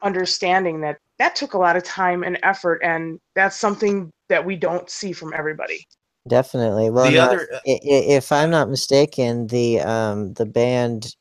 understanding 0.03 0.81
that 0.83 0.99
that 1.19 1.35
took 1.35 1.55
a 1.55 1.59
lot 1.59 1.77
of 1.77 1.83
time 1.83 2.23
and 2.23 2.39
effort, 2.43 2.81
and 2.85 3.19
that's 3.35 3.57
something 3.57 4.11
that 4.29 4.45
we 4.45 4.57
don't 4.57 4.89
see 4.89 5.13
from 5.13 5.33
everybody. 5.35 5.85
Definitely. 6.29 6.91
Well, 6.91 7.11
The 7.11 7.17
no, 7.17 7.25
other- 7.25 7.49
i- 7.67 7.71
i- 7.71 8.07
if 8.19 8.31
I'm 8.31 8.51
not 8.51 8.69
mistaken, 8.69 9.47
the 9.47 9.81
um 9.81 10.35
the 10.35 10.47
band 10.47 11.15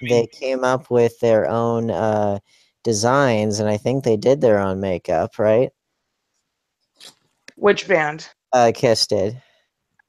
they 0.00 0.26
came 0.26 0.64
up 0.64 0.90
with 0.90 1.18
their 1.20 1.48
own 1.48 1.90
uh 1.90 2.38
designs, 2.84 3.60
and 3.60 3.68
I 3.68 3.76
think 3.76 4.04
they 4.04 4.16
did 4.16 4.40
their 4.40 4.58
own 4.58 4.80
makeup, 4.80 5.38
right? 5.38 5.70
Which 7.56 7.86
band? 7.86 8.28
Uh, 8.52 8.72
Kiss 8.74 9.06
did. 9.06 9.40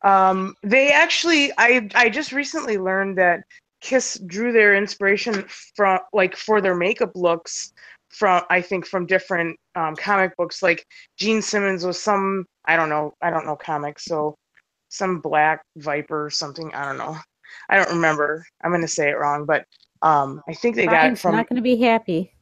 Um, 0.03 0.55
they 0.63 0.91
actually, 0.91 1.51
I 1.57 1.89
I 1.93 2.09
just 2.09 2.31
recently 2.31 2.77
learned 2.77 3.17
that 3.17 3.41
Kiss 3.81 4.19
drew 4.25 4.51
their 4.51 4.75
inspiration 4.75 5.45
from 5.75 5.99
like 6.13 6.35
for 6.35 6.61
their 6.61 6.75
makeup 6.75 7.11
looks 7.15 7.73
from 8.09 8.43
I 8.49 8.61
think 8.61 8.85
from 8.85 9.05
different 9.05 9.59
um, 9.75 9.95
comic 9.95 10.35
books. 10.37 10.61
Like 10.61 10.85
Gene 11.17 11.41
Simmons 11.41 11.85
was 11.85 12.01
some 12.01 12.45
I 12.65 12.75
don't 12.75 12.89
know 12.89 13.13
I 13.21 13.29
don't 13.29 13.45
know 13.45 13.55
comics, 13.55 14.05
so 14.05 14.35
some 14.89 15.19
Black 15.19 15.63
Viper 15.77 16.25
or 16.25 16.29
something 16.29 16.73
I 16.73 16.85
don't 16.85 16.97
know. 16.97 17.17
I 17.69 17.77
don't 17.77 17.95
remember. 17.95 18.45
I'm 18.63 18.71
gonna 18.71 18.87
say 18.87 19.09
it 19.09 19.17
wrong, 19.17 19.45
but 19.45 19.65
um, 20.01 20.41
I 20.47 20.53
think 20.53 20.75
they 20.75 20.85
got 20.85 20.93
it 20.93 20.97
Ryan's 20.97 21.21
from. 21.21 21.35
not 21.35 21.47
going 21.49 21.57
to 21.57 21.61
be 21.61 21.77
happy. 21.77 22.33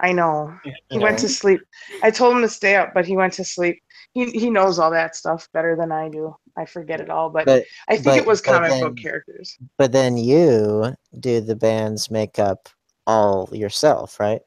I 0.00 0.12
know. 0.12 0.54
He 0.90 0.98
went 0.98 1.18
to 1.20 1.28
sleep. 1.28 1.60
I 2.02 2.10
told 2.10 2.36
him 2.36 2.42
to 2.42 2.48
stay 2.48 2.76
up, 2.76 2.94
but 2.94 3.04
he 3.04 3.16
went 3.16 3.32
to 3.34 3.44
sleep. 3.44 3.82
He 4.12 4.30
he 4.30 4.48
knows 4.50 4.78
all 4.78 4.90
that 4.92 5.16
stuff 5.16 5.48
better 5.52 5.74
than 5.76 5.90
I 5.92 6.08
do. 6.08 6.34
I 6.56 6.64
forget 6.66 7.00
it 7.00 7.10
all, 7.10 7.30
but, 7.30 7.46
But- 7.46 7.64
I 7.88 7.94
think 7.94 8.04
but- 8.06 8.18
it 8.18 8.26
was 8.26 8.40
but 8.42 8.52
comic 8.52 8.70
then- 8.70 8.82
book 8.82 8.96
characters. 8.96 9.56
But 9.76 9.92
then 9.92 10.16
you 10.16 10.94
do 11.18 11.40
the 11.40 11.56
band's 11.56 12.10
makeup 12.10 12.68
all 13.06 13.48
yourself, 13.52 14.20
right? 14.20 14.40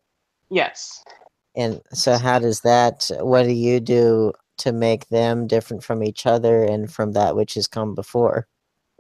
Yes. 0.50 1.04
And 1.56 1.82
so 1.92 2.18
how 2.18 2.40
does 2.40 2.62
that 2.62 3.10
what 3.20 3.44
do 3.44 3.52
you 3.52 3.80
do 3.80 4.32
to 4.60 4.72
make 4.72 5.08
them 5.10 5.48
different 5.48 5.84
from 5.84 6.02
each 6.04 6.26
other 6.26 6.64
and 6.64 6.92
from 6.92 7.12
that 7.14 7.36
which 7.36 7.56
has 7.56 7.68
come 7.68 7.94
before? 7.94 8.48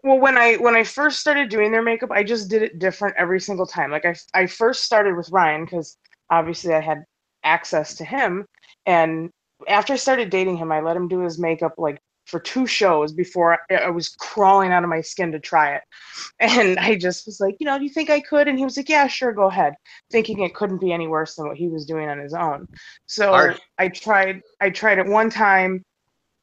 Well, 0.04 0.20
when 0.20 0.38
I 0.38 0.56
when 0.56 0.76
I 0.76 0.84
first 0.84 1.20
started 1.20 1.50
doing 1.50 1.72
their 1.72 1.82
makeup, 1.82 2.12
I 2.12 2.24
just 2.24 2.50
did 2.50 2.62
it 2.62 2.78
different 2.78 3.16
every 3.18 3.40
single 3.40 3.66
time. 3.66 3.90
Like 3.90 4.06
I 4.06 4.16
I 4.34 4.48
first 4.48 4.84
started 4.84 5.16
with 5.16 5.30
Ryan 5.32 5.64
because 5.64 5.98
obviously 6.30 6.74
I 6.74 6.82
had 6.82 7.04
access 7.44 7.96
to 7.96 8.06
him, 8.06 8.46
and 8.86 9.30
after 9.68 9.94
I 9.94 9.98
started 9.98 10.30
dating 10.30 10.58
him, 10.58 10.72
I 10.72 10.82
let 10.82 10.98
him 10.98 11.08
do 11.08 11.20
his 11.20 11.40
makeup 11.40 11.76
like 11.78 12.00
for 12.26 12.40
two 12.40 12.66
shows 12.66 13.14
before 13.14 13.58
I, 13.70 13.76
I 13.76 13.90
was 13.90 14.10
crawling 14.10 14.72
out 14.72 14.84
of 14.84 14.90
my 14.90 15.02
skin 15.02 15.32
to 15.32 15.40
try 15.40 15.76
it. 15.76 15.84
And 16.40 16.80
I 16.80 16.96
just 16.96 17.26
was 17.26 17.40
like, 17.40 17.56
you 17.60 17.66
know, 17.66 17.78
do 17.78 17.84
you 17.84 17.90
think 17.90 18.10
I 18.10 18.20
could? 18.20 18.48
And 18.48 18.58
he 18.58 18.66
was 18.66 18.76
like, 18.78 18.90
yeah, 18.90 19.08
sure, 19.08 19.32
go 19.34 19.48
ahead, 19.48 19.74
thinking 20.12 20.40
it 20.40 20.56
couldn't 20.56 20.80
be 20.82 20.92
any 20.92 21.08
worse 21.08 21.36
than 21.36 21.48
what 21.48 21.58
he 21.58 21.68
was 21.68 21.86
doing 21.86 22.10
on 22.10 22.20
his 22.20 22.34
own. 22.34 22.68
So 23.06 23.34
Art. 23.34 23.62
I 23.78 23.88
tried 23.88 24.42
I 24.60 24.70
tried 24.70 25.00
it 25.00 25.06
one 25.06 25.30
time 25.30 25.84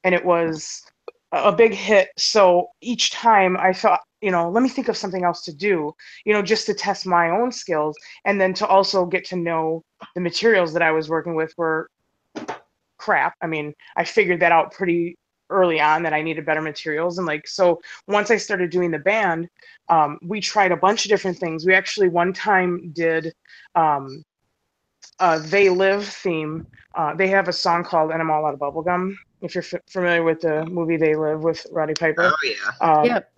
and 0.05 0.15
it 0.15 0.25
was 0.25 0.83
a 1.33 1.53
big 1.53 1.73
hit. 1.73 2.09
So 2.17 2.69
each 2.81 3.13
time 3.13 3.57
I 3.57 3.73
thought, 3.73 4.01
you 4.21 4.31
know, 4.31 4.51
let 4.51 4.63
me 4.63 4.69
think 4.69 4.89
of 4.89 4.97
something 4.97 5.25
else 5.25 5.45
to 5.45 5.55
do, 5.55 5.95
you 6.25 6.33
know, 6.33 6.43
just 6.43 6.67
to 6.67 6.75
test 6.75 7.07
my 7.07 7.31
own 7.31 7.53
skills 7.53 7.97
and 8.25 8.41
then 8.41 8.53
to 8.55 8.67
also 8.67 9.07
get 9.07 9.25
to 9.27 9.37
know 9.37 9.85
the 10.15 10.21
materials 10.21 10.73
that 10.73 10.83
I 10.83 10.91
was 10.91 11.09
working 11.09 11.35
with 11.35 11.55
were 11.57 11.89
crap. 12.99 13.35
I 13.41 13.47
mean, 13.47 13.75
I 13.97 14.05
figured 14.05 14.41
that 14.41 14.53
out 14.53 14.73
pretty 14.73 15.17
early 15.49 15.81
on 15.81 16.03
that 16.03 16.13
I 16.13 16.23
needed 16.23 16.47
better 16.47 16.63
materials. 16.63 17.19
And 17.19 17.27
like, 17.27 17.47
so 17.49 17.81
once 18.07 18.31
I 18.31 18.37
started 18.37 18.71
doing 18.71 18.91
the 18.91 18.99
band, 18.99 19.49
um, 19.89 20.19
we 20.23 20.41
tried 20.41 20.73
a 20.73 20.77
bunch 20.77 21.05
of 21.05 21.09
different 21.09 21.39
things. 21.39 21.67
We 21.67 21.75
actually 21.75 22.09
one 22.09 22.33
time 22.33 22.93
did 22.93 23.33
um, 23.75 24.25
a 25.19 25.39
They 25.41 25.71
Live 25.71 26.07
theme. 26.07 26.67
Uh, 26.95 27.15
they 27.15 27.29
have 27.29 27.49
a 27.49 27.53
song 27.53 27.85
called 27.85 28.11
And 28.11 28.21
I'm 28.21 28.31
All 28.31 28.47
Out 28.47 28.55
of 28.55 28.61
Bubblegum. 28.61 29.17
If 29.43 29.55
you're 29.55 29.65
f- 29.65 29.81
familiar 29.89 30.23
with 30.23 30.41
the 30.41 30.67
movie 30.67 30.97
They 30.97 31.15
Live 31.15 31.43
with 31.43 31.67
Roddy 31.71 31.95
Piper. 31.95 32.33
Oh 32.33 32.37
yeah. 32.45 32.89
Um, 32.93 33.07
Yep. 33.07 33.33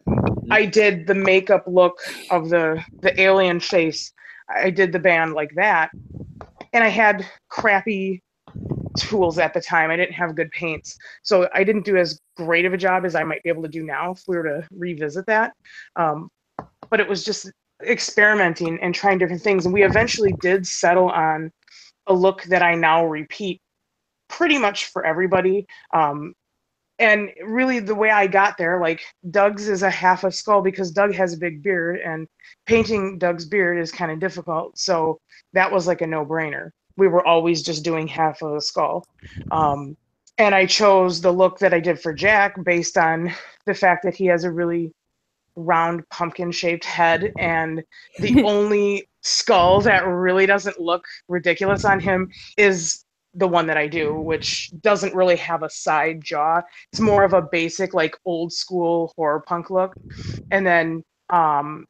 I 0.50 0.66
did 0.66 1.06
the 1.06 1.14
makeup 1.14 1.64
look 1.66 1.98
of 2.30 2.48
the 2.48 2.84
the 3.00 3.18
alien 3.20 3.60
face. 3.60 4.12
I 4.54 4.70
did 4.70 4.92
the 4.92 4.98
band 4.98 5.34
like 5.34 5.52
that, 5.54 5.90
and 6.72 6.82
I 6.84 6.88
had 6.88 7.24
crappy 7.48 8.22
tools 8.98 9.38
at 9.38 9.54
the 9.54 9.60
time. 9.60 9.90
I 9.90 9.96
didn't 9.96 10.14
have 10.14 10.34
good 10.34 10.50
paints, 10.50 10.96
so 11.22 11.48
I 11.54 11.64
didn't 11.64 11.84
do 11.84 11.96
as 11.96 12.20
great 12.36 12.64
of 12.64 12.72
a 12.72 12.76
job 12.76 13.04
as 13.04 13.14
I 13.14 13.22
might 13.22 13.42
be 13.44 13.48
able 13.48 13.62
to 13.62 13.68
do 13.68 13.84
now 13.84 14.10
if 14.12 14.22
we 14.26 14.36
were 14.36 14.42
to 14.42 14.68
revisit 14.72 15.24
that. 15.26 15.52
Um, 15.96 16.28
but 16.90 17.00
it 17.00 17.08
was 17.08 17.24
just 17.24 17.50
experimenting 17.86 18.78
and 18.82 18.94
trying 18.94 19.18
different 19.18 19.42
things, 19.42 19.64
and 19.64 19.72
we 19.72 19.84
eventually 19.84 20.34
did 20.40 20.66
settle 20.66 21.08
on 21.08 21.50
a 22.08 22.12
look 22.12 22.42
that 22.44 22.62
I 22.62 22.74
now 22.74 23.06
repeat 23.06 23.61
pretty 24.32 24.58
much 24.58 24.86
for 24.86 25.04
everybody. 25.04 25.66
Um, 25.92 26.34
and 26.98 27.30
really 27.44 27.80
the 27.80 27.94
way 27.94 28.10
I 28.10 28.26
got 28.26 28.56
there, 28.58 28.80
like 28.80 29.02
Doug's 29.30 29.68
is 29.68 29.82
a 29.82 29.90
half 29.90 30.24
a 30.24 30.32
skull 30.32 30.62
because 30.62 30.90
Doug 30.90 31.14
has 31.14 31.32
a 31.32 31.38
big 31.38 31.62
beard 31.62 32.00
and 32.00 32.26
painting 32.66 33.18
Doug's 33.18 33.44
beard 33.44 33.78
is 33.78 33.92
kind 33.92 34.10
of 34.10 34.20
difficult. 34.20 34.78
So 34.78 35.20
that 35.52 35.70
was 35.70 35.86
like 35.86 36.00
a 36.00 36.06
no 36.06 36.24
brainer. 36.24 36.70
We 36.96 37.08
were 37.08 37.26
always 37.26 37.62
just 37.62 37.84
doing 37.84 38.06
half 38.06 38.42
of 38.42 38.54
the 38.54 38.60
skull. 38.60 39.04
Um, 39.50 39.96
and 40.38 40.54
I 40.54 40.66
chose 40.66 41.20
the 41.20 41.32
look 41.32 41.58
that 41.58 41.74
I 41.74 41.80
did 41.80 42.00
for 42.00 42.12
Jack 42.12 42.62
based 42.64 42.96
on 42.96 43.32
the 43.66 43.74
fact 43.74 44.04
that 44.04 44.14
he 44.14 44.26
has 44.26 44.44
a 44.44 44.50
really 44.50 44.92
round 45.56 46.08
pumpkin 46.08 46.50
shaped 46.50 46.84
head 46.84 47.32
and 47.38 47.82
the 48.20 48.42
only 48.46 49.08
skull 49.22 49.80
that 49.82 50.06
really 50.06 50.46
doesn't 50.46 50.80
look 50.80 51.04
ridiculous 51.28 51.84
on 51.84 52.00
him 52.00 52.30
is 52.56 53.01
the 53.34 53.48
one 53.48 53.66
that 53.66 53.76
I 53.76 53.86
do, 53.86 54.14
which 54.20 54.70
doesn't 54.80 55.14
really 55.14 55.36
have 55.36 55.62
a 55.62 55.70
side 55.70 56.22
jaw. 56.22 56.62
It's 56.92 57.00
more 57.00 57.24
of 57.24 57.32
a 57.32 57.42
basic, 57.42 57.94
like 57.94 58.16
old 58.24 58.52
school 58.52 59.12
horror 59.16 59.42
punk 59.46 59.70
look. 59.70 59.94
And 60.50 60.66
then 60.66 61.02
um, 61.30 61.86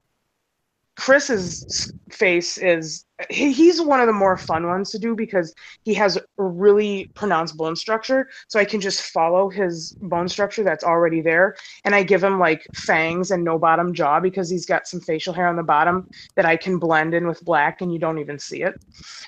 Chris's 0.96 1.92
face 2.10 2.58
is 2.58 3.04
he's 3.30 3.80
one 3.80 4.00
of 4.00 4.06
the 4.06 4.12
more 4.12 4.36
fun 4.36 4.66
ones 4.66 4.90
to 4.90 4.98
do 4.98 5.14
because 5.14 5.54
he 5.84 5.94
has 5.94 6.16
a 6.16 6.22
really 6.36 7.10
pronounced 7.14 7.56
bone 7.56 7.76
structure. 7.76 8.28
So 8.48 8.58
I 8.58 8.64
can 8.64 8.80
just 8.80 9.02
follow 9.02 9.48
his 9.48 9.96
bone 10.00 10.28
structure 10.28 10.62
that's 10.62 10.84
already 10.84 11.20
there. 11.20 11.56
And 11.84 11.94
I 11.94 12.02
give 12.02 12.22
him 12.22 12.38
like 12.38 12.66
fangs 12.74 13.30
and 13.30 13.44
no 13.44 13.58
bottom 13.58 13.94
jaw 13.94 14.20
because 14.20 14.50
he's 14.50 14.66
got 14.66 14.86
some 14.86 15.00
facial 15.00 15.32
hair 15.32 15.48
on 15.48 15.56
the 15.56 15.62
bottom 15.62 16.08
that 16.36 16.46
I 16.46 16.56
can 16.56 16.78
blend 16.78 17.14
in 17.14 17.26
with 17.26 17.44
black 17.44 17.80
and 17.80 17.92
you 17.92 17.98
don't 17.98 18.18
even 18.18 18.38
see 18.38 18.62
it. 18.62 18.74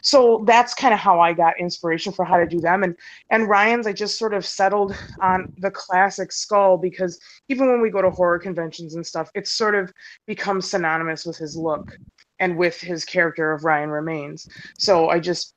So 0.03 0.45
that's 0.47 0.75
kind 0.75 0.95
of 0.95 1.01
how 1.01 1.21
I 1.21 1.33
got 1.33 1.59
inspiration 1.59 2.13
for 2.13 2.25
how 2.25 2.37
to 2.39 2.47
do 2.47 2.61
them. 2.61 2.83
And 2.83 2.97
and 3.31 3.49
Ryan's 3.49 3.87
I 3.87 3.93
just 3.93 4.19
sort 4.19 4.35
of 4.35 4.45
settled 4.45 4.95
on 5.21 5.49
the 5.59 5.71
classic 5.71 6.33
skull 6.33 6.77
because 6.77 7.19
even 7.49 7.69
when 7.69 7.81
we 7.81 7.91
go 7.91 8.03
to 8.03 8.11
horror 8.11 8.39
conventions 8.39 8.95
and 8.95 9.07
stuff, 9.07 9.31
it's 9.35 9.53
sort 9.53 9.75
of 9.75 9.93
become 10.27 10.61
synonymous 10.61 11.25
with 11.25 11.37
his 11.37 11.57
look 11.57 11.97
and 12.39 12.57
with 12.57 12.81
his 12.81 13.05
character 13.05 13.53
of 13.53 13.65
Ryan 13.65 13.91
Remains. 13.91 14.49
So 14.79 15.09
I 15.09 15.21
just 15.21 15.55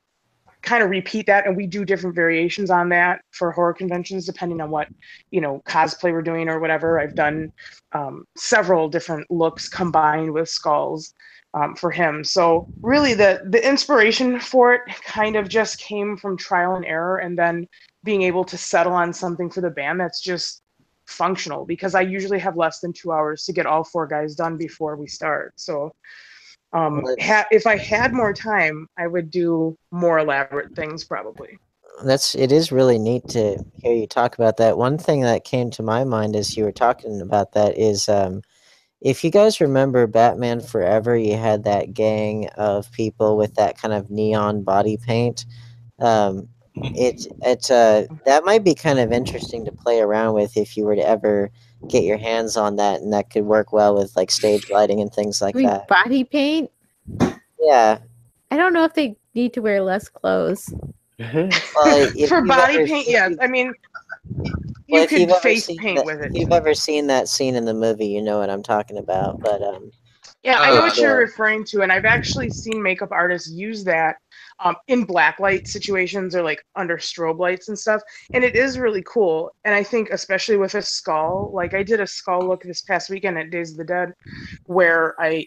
kind 0.62 0.82
of 0.82 0.90
repeat 0.90 1.26
that 1.26 1.46
and 1.46 1.56
we 1.56 1.66
do 1.66 1.84
different 1.84 2.16
variations 2.16 2.70
on 2.70 2.88
that 2.88 3.20
for 3.30 3.52
horror 3.52 3.72
conventions 3.72 4.26
depending 4.26 4.60
on 4.60 4.70
what 4.70 4.88
you 5.30 5.40
know 5.40 5.62
cosplay 5.66 6.12
we're 6.12 6.22
doing 6.22 6.48
or 6.48 6.58
whatever. 6.58 6.98
I've 6.98 7.14
done 7.14 7.52
um, 7.92 8.24
several 8.36 8.88
different 8.88 9.30
looks 9.30 9.68
combined 9.68 10.32
with 10.32 10.48
skulls 10.48 11.14
um, 11.54 11.74
for 11.76 11.90
him. 11.90 12.24
So 12.24 12.68
really 12.82 13.14
the 13.14 13.42
the 13.46 13.66
inspiration 13.66 14.40
for 14.40 14.74
it 14.74 14.82
kind 15.04 15.36
of 15.36 15.48
just 15.48 15.78
came 15.78 16.16
from 16.16 16.36
trial 16.36 16.74
and 16.74 16.84
error 16.84 17.18
and 17.18 17.38
then 17.38 17.66
being 18.04 18.22
able 18.22 18.44
to 18.44 18.58
settle 18.58 18.92
on 18.92 19.12
something 19.12 19.50
for 19.50 19.60
the 19.60 19.70
band 19.70 20.00
that's 20.00 20.20
just 20.20 20.62
functional 21.06 21.64
because 21.64 21.94
i 21.94 22.02
usually 22.02 22.38
have 22.38 22.54
less 22.54 22.80
than 22.80 22.92
two 22.92 23.10
hours 23.10 23.44
to 23.44 23.52
get 23.52 23.64
all 23.64 23.82
four 23.82 24.06
guys 24.06 24.34
done 24.34 24.58
before 24.58 24.94
we 24.96 25.06
start. 25.06 25.54
So 25.56 25.92
um, 26.72 27.04
ha- 27.20 27.46
if 27.50 27.66
I 27.66 27.76
had 27.76 28.12
more 28.12 28.32
time, 28.32 28.86
I 28.98 29.06
would 29.06 29.30
do 29.30 29.76
more 29.90 30.18
elaborate 30.18 30.74
things 30.74 31.04
probably. 31.04 31.58
That's 32.04 32.34
it 32.34 32.52
is 32.52 32.70
really 32.70 32.98
neat 32.98 33.26
to 33.30 33.58
hear 33.82 33.92
you 33.92 34.06
talk 34.06 34.34
about 34.36 34.56
that. 34.58 34.78
One 34.78 34.98
thing 34.98 35.22
that 35.22 35.44
came 35.44 35.70
to 35.72 35.82
my 35.82 36.04
mind 36.04 36.36
as 36.36 36.56
you 36.56 36.64
were 36.64 36.72
talking 36.72 37.20
about 37.20 37.52
that 37.52 37.76
is 37.76 38.08
um 38.08 38.42
if 39.00 39.22
you 39.22 39.30
guys 39.30 39.60
remember 39.60 40.06
Batman 40.06 40.60
Forever, 40.60 41.16
you 41.16 41.36
had 41.36 41.64
that 41.64 41.94
gang 41.94 42.48
of 42.56 42.90
people 42.92 43.36
with 43.36 43.54
that 43.54 43.78
kind 43.78 43.94
of 43.94 44.10
neon 44.10 44.62
body 44.62 44.96
paint. 44.96 45.46
Um, 46.00 46.48
it 46.74 47.26
it 47.42 47.70
uh, 47.70 48.04
that 48.24 48.44
might 48.44 48.64
be 48.64 48.74
kind 48.74 48.98
of 48.98 49.12
interesting 49.12 49.64
to 49.64 49.72
play 49.72 50.00
around 50.00 50.34
with 50.34 50.56
if 50.56 50.76
you 50.76 50.84
were 50.84 50.96
to 50.96 51.06
ever 51.06 51.50
get 51.86 52.02
your 52.04 52.18
hands 52.18 52.56
on 52.56 52.76
that, 52.76 53.00
and 53.00 53.12
that 53.12 53.30
could 53.30 53.44
work 53.44 53.72
well 53.72 53.94
with 53.94 54.16
like 54.16 54.30
stage 54.30 54.68
lighting 54.70 55.00
and 55.00 55.12
things 55.12 55.40
like 55.40 55.54
I 55.54 55.58
mean, 55.58 55.66
that. 55.68 55.86
body 55.88 56.24
paint. 56.24 56.70
Yeah. 57.60 57.98
I 58.50 58.56
don't 58.56 58.72
know 58.72 58.84
if 58.84 58.94
they 58.94 59.16
need 59.34 59.52
to 59.54 59.60
wear 59.60 59.80
less 59.82 60.08
clothes. 60.08 60.72
Well, 61.18 61.52
if 62.16 62.28
For 62.28 62.42
body 62.42 62.78
paint, 62.86 63.06
seen- 63.06 63.12
yes. 63.12 63.34
I 63.40 63.46
mean, 63.48 63.72
you 64.86 65.00
if 65.00 65.10
could 65.10 65.20
you've 65.20 65.30
ever 65.30 65.40
face 65.40 65.66
seen 65.66 65.76
paint 65.78 65.96
that- 65.96 66.06
with 66.06 66.20
it. 66.20 66.30
If 66.32 66.34
you've 66.36 66.52
ever 66.52 66.74
seen 66.74 67.08
that 67.08 67.28
scene 67.28 67.56
in 67.56 67.64
the 67.64 67.74
movie, 67.74 68.06
you 68.06 68.22
know 68.22 68.38
what 68.38 68.50
I'm 68.50 68.62
talking 68.62 68.98
about. 68.98 69.40
But 69.40 69.60
um, 69.62 69.90
Yeah, 70.44 70.58
I 70.60 70.70
know 70.70 70.78
Uh, 70.78 70.82
what 70.82 70.96
you're 70.96 71.10
yeah. 71.10 71.16
referring 71.16 71.64
to, 71.66 71.82
and 71.82 71.90
I've 71.92 72.04
actually 72.04 72.50
seen 72.50 72.80
makeup 72.82 73.08
artists 73.10 73.50
use 73.50 73.82
that 73.84 74.16
um, 74.60 74.76
in 74.88 75.04
black 75.04 75.38
light 75.38 75.68
situations 75.68 76.34
or 76.34 76.42
like 76.42 76.62
under 76.76 76.98
strobe 76.98 77.38
lights 77.38 77.68
and 77.68 77.78
stuff, 77.78 78.02
and 78.32 78.44
it 78.44 78.56
is 78.56 78.78
really 78.78 79.02
cool. 79.06 79.50
And 79.64 79.74
I 79.74 79.82
think 79.82 80.10
especially 80.10 80.56
with 80.56 80.74
a 80.74 80.82
skull, 80.82 81.50
like 81.52 81.74
I 81.74 81.82
did 81.82 82.00
a 82.00 82.06
skull 82.06 82.46
look 82.46 82.62
this 82.62 82.82
past 82.82 83.10
weekend 83.10 83.38
at 83.38 83.50
Days 83.50 83.72
of 83.72 83.76
the 83.78 83.84
Dead, 83.84 84.12
where 84.66 85.14
I 85.20 85.46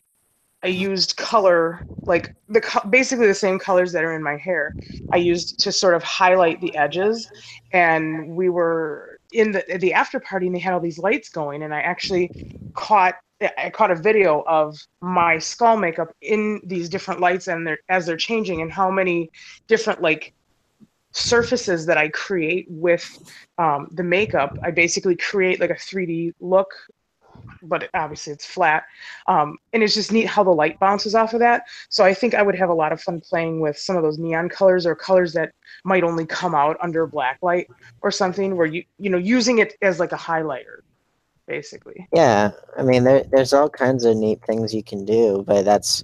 I 0.64 0.68
used 0.68 1.18
color 1.18 1.86
like 2.08 2.34
the 2.50 2.62
basically 2.90 3.28
the 3.28 3.34
same 3.34 3.60
colors 3.60 3.92
that 3.94 4.04
are 4.04 4.14
in 4.14 4.24
my 4.24 4.38
hair. 4.38 4.76
I 5.12 5.18
used 5.18 5.60
to 5.62 5.72
sort 5.72 5.94
of 5.94 6.04
highlight 6.04 6.62
the 6.62 6.76
edges, 6.76 7.28
and 7.74 8.36
we 8.36 8.50
were 8.50 9.18
in 9.32 9.52
the 9.52 9.64
the 9.80 9.94
after 9.94 10.20
party, 10.20 10.48
and 10.48 10.56
they 10.56 10.60
had 10.60 10.74
all 10.74 10.80
these 10.80 11.00
lights 11.00 11.30
going, 11.30 11.64
and 11.64 11.74
I 11.74 11.82
actually 11.82 12.32
caught 12.76 13.16
I 13.58 13.70
caught 13.70 13.92
a 13.92 13.96
video 13.96 14.44
of 14.48 14.78
my 15.02 15.38
skull 15.40 15.78
makeup 15.78 16.14
in 16.22 16.62
these 16.64 16.90
different 16.90 17.20
lights 17.20 17.48
and 17.48 17.66
they're 17.66 17.80
as 17.90 18.06
they're 18.06 18.18
changing 18.18 18.62
and 18.62 18.72
how 18.72 18.92
many 18.92 19.32
different 19.68 20.02
like 20.02 20.34
surfaces 21.12 21.86
that 21.86 21.98
I 21.98 22.10
create 22.10 22.68
with 22.70 23.06
um, 23.58 23.88
the 23.92 24.04
makeup. 24.04 24.58
I 24.64 24.72
basically 24.72 25.16
create 25.16 25.60
like 25.60 25.70
a 25.70 25.76
3D 25.76 26.34
look, 26.40 26.70
but 27.64 27.90
obviously 27.94 28.34
it's 28.34 28.46
flat. 28.46 28.84
Um, 29.28 29.58
and 29.74 29.84
it's 29.84 29.94
just 29.94 30.12
neat 30.12 30.28
how 30.28 30.44
the 30.44 30.52
light 30.52 30.80
bounces 30.80 31.16
off 31.16 31.34
of 31.34 31.40
that. 31.40 31.64
So 31.90 32.06
I 32.06 32.14
think 32.14 32.34
I 32.34 32.42
would 32.42 32.56
have 32.56 32.70
a 32.70 32.74
lot 32.74 32.92
of 32.92 33.02
fun 33.02 33.20
playing 33.22 33.60
with 33.60 33.78
some 33.78 33.98
of 33.98 34.04
those 34.04 34.18
neon 34.18 34.50
colors 34.50 34.86
or 34.86 34.96
colors 34.96 35.34
that 35.34 35.52
might 35.84 36.04
only 36.04 36.26
come 36.26 36.56
out 36.56 36.78
under 36.82 37.06
black 37.06 37.40
light 37.42 37.68
or 38.02 38.12
something 38.12 38.56
where 38.56 38.68
you, 38.68 38.84
you 38.98 39.10
know, 39.10 39.18
using 39.18 39.60
it 39.60 39.76
as 39.82 40.00
like 40.00 40.12
a 40.12 40.18
highlighter, 40.18 40.82
basically. 41.48 42.08
yeah, 42.14 42.52
I 42.78 42.84
mean, 42.84 43.04
there 43.04 43.24
there's 43.32 43.54
all 43.54 43.70
kinds 43.70 44.06
of 44.06 44.18
neat 44.18 44.42
things 44.46 44.74
you 44.74 44.84
can 44.84 45.06
do, 45.06 45.44
but 45.46 45.66
that's 45.66 46.04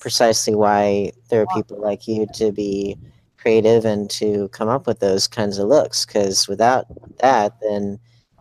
precisely 0.00 0.54
why 0.54 1.12
there 1.30 1.42
are 1.42 1.54
people 1.54 1.80
like 1.80 2.06
you 2.06 2.26
to 2.34 2.52
be 2.52 2.96
creative 3.38 3.84
and 3.84 4.10
to 4.10 4.48
come 4.48 4.68
up 4.68 4.86
with 4.86 5.00
those 5.00 5.26
kinds 5.26 5.58
of 5.58 5.68
looks. 5.68 6.04
Because 6.06 6.48
without 6.48 6.86
that, 7.18 7.54
then 7.60 7.98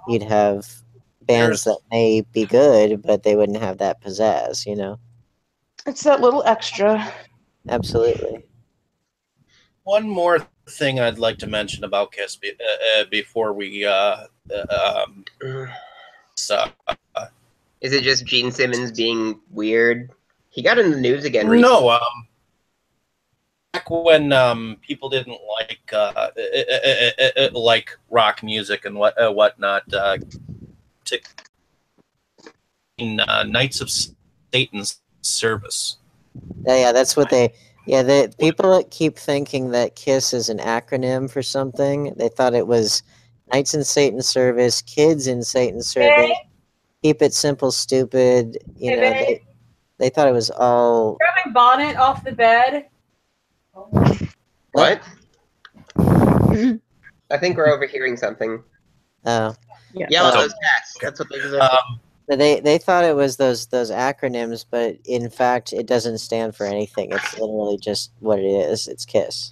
you'd 0.08 0.24
have 0.24 0.68
bands 1.22 1.64
that 1.64 1.80
may 1.92 2.22
be 2.34 2.46
good, 2.46 3.02
but 3.02 3.24
they 3.24 3.36
wouldn't 3.36 3.62
have 3.62 3.78
that 3.78 4.02
pizzazz. 4.02 4.66
You 4.66 4.76
know, 4.76 5.00
It's 5.86 6.04
that 6.04 6.22
little 6.22 6.44
extra. 6.46 7.12
absolutely. 7.70 8.44
One 9.84 10.08
more 10.08 10.48
thing 10.70 11.00
I'd 11.00 11.20
like 11.20 11.38
to 11.40 11.48
mention 11.48 11.84
about 11.84 12.14
Kiss 12.14 12.38
be, 12.38 12.52
uh, 12.52 13.02
uh, 13.02 13.06
before 13.12 13.54
we 13.54 13.86
uh, 13.86 14.28
uh, 14.54 15.04
um, 15.06 15.26
so, 16.44 16.66
uh, 16.88 17.26
Is 17.82 17.94
it 17.94 18.04
just 18.04 18.26
Gene 18.26 18.52
Simmons 18.52 18.92
being 18.92 19.40
weird? 19.52 20.12
He 20.50 20.62
got 20.62 20.78
in 20.78 20.92
the 20.92 21.00
news 21.00 21.26
again. 21.26 21.48
Recently. 21.48 21.74
no, 21.74 21.90
um, 21.90 22.28
back 23.74 23.90
when 23.90 24.32
um, 24.32 24.78
people 24.82 25.10
didn't 25.10 25.38
like 25.60 25.90
uh, 25.92 26.12
uh, 26.16 26.30
uh, 26.38 27.12
uh, 27.20 27.30
uh, 27.38 27.60
like 27.60 27.98
rock 28.10 28.44
music 28.44 28.86
and 28.86 28.96
what 28.96 29.20
uh, 29.20 29.32
whatnot, 29.32 29.92
uh, 29.94 30.18
to 31.06 31.20
in 32.98 33.20
uh, 33.20 33.44
Knights 33.44 33.82
of 33.82 33.90
Satan's 34.54 35.02
service. 35.22 35.98
Yeah, 36.66 36.78
yeah, 36.78 36.92
that's 36.92 37.16
what 37.16 37.30
they. 37.30 37.54
Yeah, 37.86 38.04
the 38.04 38.34
people 38.40 38.82
keep 38.92 39.18
thinking 39.18 39.72
that 39.72 39.96
KISS 39.96 40.34
is 40.34 40.50
an 40.50 40.60
acronym 40.60 41.30
for 41.30 41.44
something. 41.44 42.14
They 42.16 42.30
thought 42.30 42.54
it 42.54 42.66
was 42.66 43.04
Knights 43.54 43.76
in 43.76 43.84
Satan's 43.84 44.28
Service, 44.28 44.82
Kids 44.82 45.28
in 45.28 45.44
Satan's 45.44 45.88
Service, 45.88 46.32
Keep 47.04 47.22
It 47.22 47.34
Simple, 47.36 47.72
Stupid. 47.72 48.58
You 48.76 48.90
Hey, 48.92 48.96
know, 48.96 49.02
they, 49.02 49.44
they 50.00 50.10
thought 50.10 50.28
it 50.28 50.32
was 50.34 50.50
all. 50.50 51.18
Grab 51.18 51.34
my 51.46 51.52
bonnet 51.52 51.98
off 51.98 52.24
the 52.24 52.32
bed. 52.32 52.88
What? 54.72 55.04
I 56.00 57.38
think 57.38 57.58
we're 57.58 57.72
overhearing 57.72 58.18
something. 58.18 58.64
Oh. 59.26 59.56
Yeah. 59.94 60.06
at 60.28 60.34
those 60.34 60.54
cats. 60.64 60.98
That's 61.00 61.20
what 61.20 61.30
those 61.30 61.54
are. 61.54 61.62
Um, 61.62 62.00
but 62.28 62.40
they 62.40 62.60
they 62.60 62.80
thought 62.80 63.04
it 63.04 63.16
was 63.16 63.38
those 63.38 63.68
those 63.68 63.92
acronyms, 63.92 64.66
but 64.70 64.98
in 65.06 65.30
fact, 65.30 65.74
it 65.74 65.86
doesn't 65.86 66.18
stand 66.18 66.56
for 66.56 66.66
anything. 66.66 67.12
It's 67.12 67.38
literally 67.38 67.78
just 67.78 68.12
what 68.20 68.40
it 68.40 68.46
is. 68.46 68.88
It's 68.88 69.06
KISS. 69.06 69.52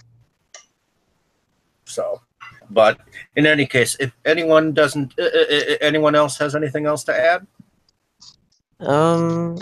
So, 1.86 2.22
but 2.74 3.00
in 3.36 3.46
any 3.46 3.66
case, 3.66 3.96
if 4.00 4.12
anyone 4.26 4.74
doesn't, 4.74 5.14
uh, 5.20 5.24
uh, 5.24 5.56
uh, 5.56 5.76
anyone 5.82 6.16
else 6.16 6.38
has 6.38 6.56
anything 6.56 6.86
else 6.86 7.04
to 7.06 7.16
add? 7.16 7.48
Um. 8.80 9.58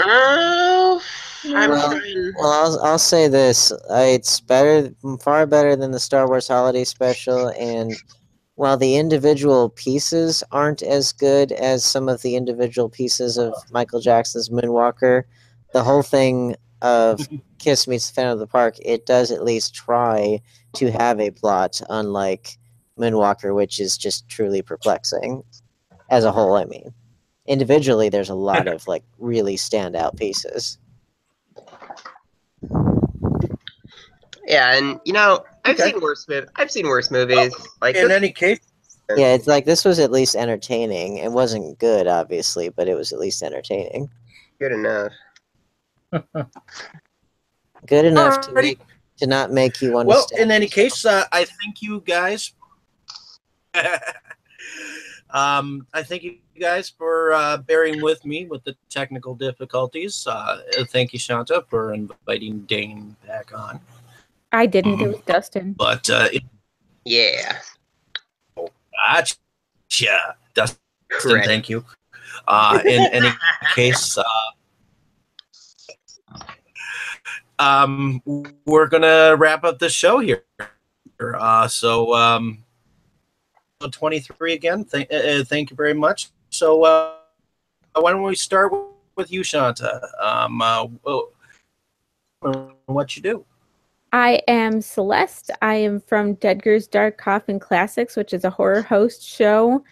I'm 1.45 1.69
well, 1.69 1.91
fine. 1.91 2.33
well, 2.37 2.51
I'll 2.51 2.79
I'll 2.83 2.99
say 2.99 3.27
this: 3.27 3.71
uh, 3.71 4.05
it's 4.07 4.41
better, 4.41 4.93
far 5.21 5.45
better 5.45 5.75
than 5.75 5.91
the 5.91 5.99
Star 5.99 6.27
Wars 6.27 6.49
Holiday 6.49 6.83
Special, 6.83 7.47
and 7.57 7.93
while 8.55 8.75
the 8.75 8.97
individual 8.97 9.69
pieces 9.69 10.43
aren't 10.51 10.81
as 10.81 11.13
good 11.13 11.53
as 11.53 11.85
some 11.85 12.09
of 12.09 12.21
the 12.23 12.35
individual 12.35 12.89
pieces 12.89 13.37
of 13.37 13.53
Michael 13.71 14.01
Jackson's 14.01 14.49
Moonwalker, 14.49 15.23
the 15.71 15.83
whole 15.83 16.03
thing 16.03 16.57
of 16.81 17.25
Kiss 17.59 17.87
meets 17.87 18.09
the 18.09 18.15
Phantom 18.15 18.33
of 18.33 18.39
the 18.39 18.47
Park, 18.47 18.75
it 18.83 19.05
does 19.05 19.31
at 19.31 19.45
least 19.45 19.73
try 19.73 20.41
to 20.73 20.91
have 20.91 21.21
a 21.21 21.31
plot, 21.31 21.81
unlike 21.89 22.57
Moonwalker, 22.99 23.55
which 23.55 23.79
is 23.79 23.97
just 23.97 24.27
truly 24.29 24.61
perplexing. 24.61 25.43
As 26.09 26.23
a 26.25 26.31
whole, 26.31 26.55
I 26.55 26.65
mean, 26.65 26.93
individually, 27.45 28.09
there's 28.09 28.29
a 28.29 28.35
lot 28.35 28.67
of 28.67 28.87
like 28.87 29.03
really 29.17 29.55
standout 29.55 30.17
pieces. 30.17 30.77
Yeah, 34.45 34.75
and 34.75 34.99
you 35.05 35.13
know, 35.13 35.43
I've 35.65 35.77
seen 35.77 35.99
worse. 36.01 36.25
mov- 36.25 36.47
I've 36.55 36.71
seen 36.71 36.87
worse 36.87 37.11
movies. 37.11 37.53
Like 37.81 37.95
in 37.95 38.07
this- 38.07 38.17
any 38.17 38.31
case, 38.31 38.59
Yeah, 39.15 39.33
it's 39.33 39.47
like 39.47 39.65
this 39.65 39.85
was 39.85 39.99
at 39.99 40.11
least 40.11 40.35
entertaining. 40.35 41.17
It 41.17 41.31
wasn't 41.31 41.77
good, 41.79 42.07
obviously, 42.07 42.69
but 42.69 42.87
it 42.87 42.95
was 42.95 43.11
at 43.13 43.19
least 43.19 43.41
entertaining. 43.43 44.09
good 44.59 44.71
enough. 44.71 45.11
Good 47.85 48.05
enough 48.05 48.41
to 48.41 48.51
make, 48.53 48.79
to 49.17 49.27
not 49.27 49.51
make 49.51 49.81
you 49.81 49.93
want 49.93 50.07
to 50.07 50.09
well, 50.09 50.27
in 50.37 50.51
any 50.51 50.67
case, 50.67 51.05
uh, 51.05 51.23
I 51.31 51.45
thank 51.45 51.81
you 51.81 52.01
guys. 52.05 52.53
um, 55.29 55.85
I 55.93 56.03
thank 56.03 56.23
you 56.23 56.37
guys 56.59 56.89
for 56.89 57.33
uh, 57.33 57.57
bearing 57.57 58.01
with 58.01 58.25
me 58.25 58.45
with 58.45 58.63
the 58.63 58.75
technical 58.89 59.35
difficulties. 59.35 60.25
Uh, 60.27 60.61
thank 60.87 61.13
you, 61.13 61.19
Shanta, 61.19 61.63
for 61.69 61.93
inviting 61.93 62.61
Dane 62.61 63.15
back 63.25 63.51
on. 63.57 63.79
I 64.51 64.65
didn't. 64.65 64.99
It 64.99 65.07
was 65.07 65.19
Dustin. 65.25 65.73
But 65.73 66.09
uh, 66.09 66.29
it, 66.33 66.43
Yeah. 67.05 67.59
gotcha, 68.55 69.35
Dustin. 70.53 70.79
Correct. 71.09 71.47
Thank 71.47 71.69
you. 71.69 71.85
Uh, 72.47 72.79
in 72.85 73.01
any 73.11 73.29
case, 73.75 74.17
uh, 74.17 74.23
um, 77.59 78.21
we're 78.65 78.87
gonna 78.87 79.35
wrap 79.35 79.63
up 79.63 79.79
the 79.79 79.89
show 79.89 80.19
here. 80.19 80.43
Uh, 81.19 81.67
so, 81.67 82.13
um, 82.13 82.63
23 83.87 84.53
again. 84.53 84.83
Thank, 84.83 85.11
uh, 85.11 85.15
uh, 85.15 85.43
thank 85.43 85.69
you 85.69 85.75
very 85.75 85.93
much. 85.93 86.31
So, 86.49 86.83
uh, 86.83 87.13
why 87.95 88.11
don't 88.11 88.23
we 88.23 88.35
start 88.35 88.73
with 89.15 89.31
you, 89.31 89.43
Shanta? 89.43 90.01
Um, 90.21 90.61
uh, 90.61 90.87
what 92.85 93.15
you 93.15 93.21
do? 93.21 93.45
I 94.11 94.41
am 94.47 94.81
Celeste. 94.81 95.51
I 95.61 95.75
am 95.75 96.01
from 96.01 96.35
Dedgar's 96.37 96.87
Dark 96.87 97.17
Coffin 97.17 97.59
Classics, 97.59 98.15
which 98.15 98.33
is 98.33 98.43
a 98.43 98.49
horror 98.49 98.81
host 98.81 99.23
show. 99.23 99.83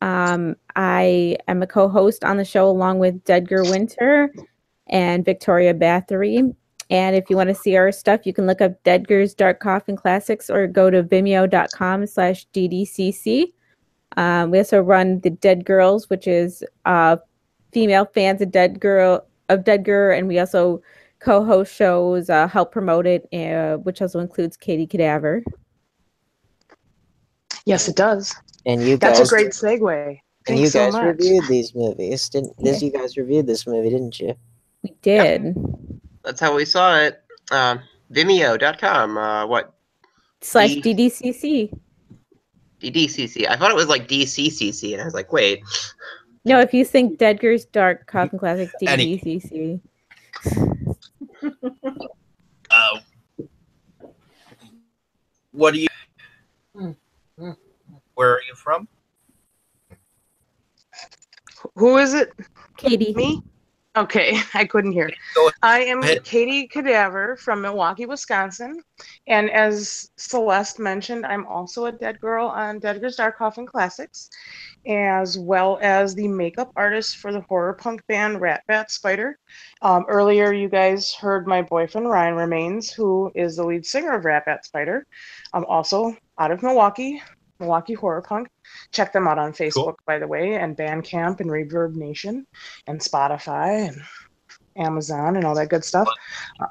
Um, 0.00 0.56
I 0.76 1.38
am 1.48 1.62
a 1.62 1.66
co 1.66 1.88
host 1.88 2.24
on 2.24 2.36
the 2.36 2.44
show 2.44 2.68
along 2.68 2.98
with 2.98 3.24
Dedgar 3.24 3.68
Winter 3.68 4.32
and 4.88 5.24
Victoria 5.24 5.72
Bathory. 5.74 6.54
And 6.90 7.16
if 7.16 7.30
you 7.30 7.36
want 7.36 7.48
to 7.48 7.54
see 7.54 7.76
our 7.76 7.90
stuff, 7.92 8.26
you 8.26 8.32
can 8.32 8.46
look 8.46 8.60
up 8.60 8.82
Dedgar's 8.84 9.34
Dark 9.34 9.60
Coffin 9.60 9.96
Classics 9.96 10.50
or 10.50 10.66
go 10.66 10.90
to 10.90 11.02
vimeo.com 11.02 12.06
slash 12.06 12.46
DDCC. 12.52 13.52
Um, 14.16 14.50
we 14.50 14.58
also 14.58 14.80
run 14.80 15.20
the 15.20 15.30
Dead 15.30 15.64
Girls, 15.64 16.08
which 16.10 16.26
is 16.26 16.62
a 16.84 17.18
female 17.72 18.04
fans 18.04 18.40
of 18.42 18.50
Dead 18.52 18.80
Girl 18.80 19.26
of 19.48 19.64
Dead 19.64 19.84
Girl, 19.84 20.16
and 20.16 20.28
we 20.28 20.38
also 20.38 20.80
co-host 21.20 21.74
shows, 21.74 22.30
uh, 22.30 22.46
help 22.46 22.70
promote 22.70 23.06
it, 23.06 23.26
uh, 23.32 23.78
which 23.78 24.00
also 24.02 24.20
includes 24.20 24.56
Katie 24.56 24.86
Cadaver. 24.86 25.42
Yes, 27.64 27.88
it 27.88 27.96
does. 27.96 28.34
And 28.66 28.82
you 28.82 28.96
That's 28.96 29.18
guys, 29.18 29.32
a 29.32 29.34
great 29.34 29.50
segue. 29.52 30.08
and 30.08 30.18
Thanks 30.46 30.74
you 30.74 30.80
guys 30.80 30.92
much. 30.92 31.04
reviewed 31.04 31.44
these 31.48 31.74
movies, 31.74 32.28
didn't? 32.28 32.56
This 32.58 32.82
you 32.82 32.92
guys 32.92 33.16
reviewed 33.16 33.46
this 33.46 33.66
movie, 33.66 33.90
didn't 33.90 34.20
you? 34.20 34.34
We 34.82 34.94
did. 35.02 35.56
That's 36.24 36.40
how 36.40 36.54
we 36.54 36.64
saw 36.64 36.96
it. 36.98 37.22
Um, 37.50 37.80
Vimeo.com. 38.12 39.18
Uh, 39.18 39.46
what? 39.46 39.74
Slash 40.40 40.74
D- 40.76 40.94
DDCC. 40.94 41.78
DDCC. 42.80 43.48
I 43.48 43.56
thought 43.56 43.70
it 43.70 43.76
was 43.76 43.88
like 43.88 44.08
DCCC, 44.08 44.92
and 44.92 45.00
I 45.02 45.04
was 45.04 45.14
like, 45.14 45.32
wait. 45.32 45.62
No, 46.44 46.60
if 46.60 46.74
you 46.74 46.84
think 46.84 47.18
Dead 47.18 47.40
Girl's 47.40 47.64
Dark 47.64 48.06
Coffin 48.06 48.38
Classic 48.38 48.70
Any- 48.86 49.18
DDCC. 49.18 49.80
Uh, 52.70 52.98
what 55.52 55.74
do 55.74 55.80
you? 55.80 55.88
Where 58.14 58.30
are 58.32 58.40
you 58.48 58.54
from? 58.54 58.88
Who 61.76 61.98
is 61.98 62.14
it? 62.14 62.32
Katie. 62.76 63.14
Me? 63.14 63.42
Okay, 63.96 64.36
I 64.54 64.64
couldn't 64.64 64.92
hear. 64.92 65.10
I 65.62 65.80
am 65.84 66.02
Katie 66.24 66.66
Cadaver 66.66 67.36
from 67.36 67.60
Milwaukee, 67.60 68.06
Wisconsin. 68.06 68.80
And 69.28 69.50
as 69.50 70.10
Celeste 70.16 70.78
mentioned, 70.80 71.24
I'm 71.24 71.46
also 71.46 71.86
a 71.86 71.92
dead 71.92 72.20
girl 72.20 72.48
on 72.48 72.80
Dead 72.80 73.00
Girls 73.00 73.16
Dark 73.16 73.38
Coffin 73.38 73.66
Classics, 73.66 74.30
as 74.86 75.38
well 75.38 75.78
as 75.80 76.14
the 76.14 76.26
makeup 76.26 76.72
artist 76.76 77.18
for 77.18 77.32
the 77.32 77.40
horror 77.42 77.74
punk 77.74 78.04
band 78.08 78.40
Rat 78.40 78.62
Bat 78.66 78.90
Spider. 78.90 79.38
Um, 79.82 80.04
earlier, 80.08 80.52
you 80.52 80.68
guys 80.68 81.14
heard 81.14 81.46
my 81.46 81.62
boyfriend 81.62 82.08
Ryan 82.08 82.34
Remains, 82.34 82.92
who 82.92 83.30
is 83.34 83.56
the 83.56 83.64
lead 83.64 83.86
singer 83.86 84.14
of 84.14 84.24
Rat 84.24 84.44
Bat 84.46 84.64
Spider. 84.64 85.06
I'm 85.52 85.64
also 85.66 86.16
out 86.38 86.50
of 86.50 86.62
Milwaukee, 86.62 87.22
Milwaukee 87.60 87.94
Horror 87.94 88.22
Punk. 88.22 88.48
Check 88.92 89.12
them 89.12 89.28
out 89.28 89.38
on 89.38 89.52
Facebook, 89.52 89.96
by 90.06 90.18
the 90.18 90.26
way, 90.26 90.54
and 90.54 90.76
Bandcamp 90.76 91.40
and 91.40 91.50
Reverb 91.50 91.94
Nation 91.94 92.46
and 92.86 93.00
Spotify 93.00 93.88
and 93.88 94.02
Amazon 94.76 95.36
and 95.36 95.44
all 95.44 95.54
that 95.54 95.68
good 95.68 95.84
stuff. 95.84 96.08
Uh, 96.60 96.66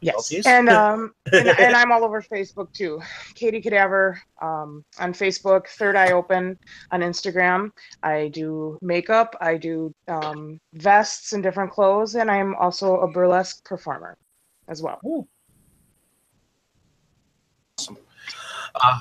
yes, 0.00 0.46
and 0.46 0.68
um, 0.68 1.12
and, 1.32 1.48
and 1.48 1.76
I'm 1.76 1.92
all 1.92 2.04
over 2.04 2.22
Facebook 2.22 2.72
too. 2.72 3.00
Katie 3.34 3.60
Cadaver 3.60 4.20
um, 4.40 4.84
on 4.98 5.12
Facebook, 5.12 5.68
Third 5.68 5.96
Eye 5.96 6.12
Open 6.12 6.58
on 6.90 7.00
Instagram. 7.00 7.70
I 8.02 8.28
do 8.28 8.78
makeup, 8.82 9.36
I 9.40 9.56
do 9.56 9.94
um, 10.08 10.60
vests 10.74 11.32
and 11.32 11.42
different 11.42 11.70
clothes, 11.70 12.14
and 12.14 12.30
I'm 12.30 12.54
also 12.56 12.96
a 12.98 13.10
burlesque 13.10 13.64
performer 13.64 14.16
as 14.68 14.82
well. 14.82 15.28
Uh, 18.82 19.00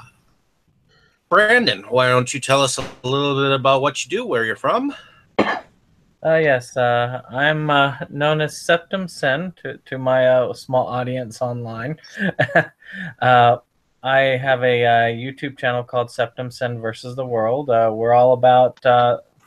Brandon, 1.30 1.84
why 1.90 2.08
don't 2.08 2.34
you 2.34 2.40
tell 2.40 2.62
us 2.62 2.78
a 2.78 2.86
little 3.04 3.36
bit 3.42 3.52
about 3.52 3.82
what 3.82 4.04
you 4.04 4.10
do, 4.10 4.26
where 4.26 4.46
you're 4.46 4.56
from? 4.56 4.94
Uh, 5.40 6.38
yes, 6.38 6.76
uh, 6.76 7.22
I'm 7.30 7.70
uh, 7.70 7.98
known 8.10 8.42
as 8.42 8.60
Septum 8.60 9.08
Sen 9.08 9.54
to, 9.62 9.78
to 9.86 9.98
my 9.98 10.28
uh, 10.28 10.54
small 10.54 10.88
audience 10.88 11.42
online. 11.42 11.98
uh, 13.22 13.58
I 14.02 14.20
have 14.20 14.64
a 14.64 14.86
uh, 14.86 14.90
YouTube 15.12 15.58
channel 15.58 15.84
called 15.84 16.10
Septum 16.10 16.52
Sen 16.52 16.80
versus 16.80 17.16
the 17.16 17.26
World. 17.26 17.68
We're 17.68 18.14
all 18.14 18.34
about 18.34 18.80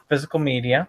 physical 0.09 0.39
media. 0.39 0.89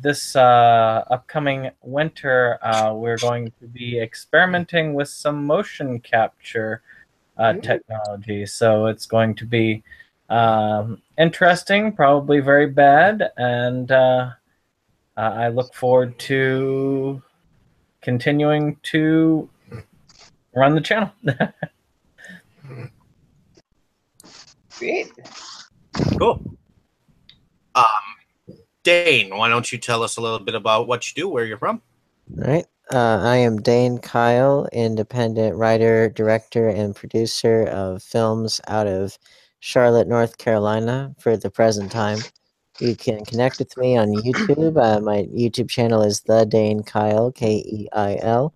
This 0.00 0.36
upcoming 0.36 1.70
winter, 1.82 2.58
we're 2.92 3.18
going 3.18 3.52
to 3.60 3.66
be 3.66 3.98
experimenting 3.98 4.94
with 4.94 5.08
some 5.08 5.44
motion 5.46 5.98
capture 6.00 6.82
uh, 7.38 7.54
technology. 7.54 8.44
So 8.46 8.86
it's 8.86 9.06
going 9.06 9.34
to 9.36 9.46
be 9.46 9.82
um, 10.28 11.00
interesting, 11.16 11.92
probably 11.92 12.40
very 12.40 12.66
bad, 12.66 13.30
and 13.36 13.90
uh, 13.90 14.30
uh, 15.16 15.20
I 15.20 15.48
look 15.48 15.74
forward 15.74 16.18
to 16.20 17.22
continuing 18.02 18.76
to 18.84 19.48
run 20.54 20.74
the 20.74 20.80
channel. 20.80 21.10
Sweet. 24.68 25.10
Cool. 26.18 26.56
Um, 27.74 27.84
Dane, 28.82 29.36
why 29.36 29.48
don't 29.48 29.70
you 29.72 29.78
tell 29.78 30.02
us 30.02 30.16
a 30.16 30.20
little 30.20 30.38
bit 30.38 30.54
about 30.54 30.86
what 30.86 31.08
you 31.08 31.14
do, 31.22 31.28
where 31.28 31.44
you're 31.44 31.58
from? 31.58 31.82
All 32.38 32.44
right. 32.44 32.66
Uh, 32.90 33.20
I 33.22 33.36
am 33.36 33.58
Dane 33.58 33.98
Keil, 33.98 34.66
independent 34.72 35.56
writer, 35.56 36.08
director, 36.08 36.68
and 36.68 36.96
producer 36.96 37.64
of 37.64 38.02
films 38.02 38.62
out 38.66 38.86
of 38.86 39.18
Charlotte, 39.60 40.08
North 40.08 40.38
Carolina 40.38 41.14
for 41.18 41.36
the 41.36 41.50
present 41.50 41.92
time. 41.92 42.18
You 42.80 42.96
can 42.96 43.26
connect 43.26 43.58
with 43.58 43.76
me 43.76 43.98
on 43.98 44.14
YouTube. 44.14 44.82
Uh, 44.82 45.00
my 45.00 45.24
YouTube 45.24 45.68
channel 45.68 46.02
is 46.02 46.22
The 46.22 46.46
Dane 46.46 46.82
Keil, 46.82 47.34
K 47.34 47.56
E 47.56 47.88
I 47.92 48.18
L. 48.22 48.54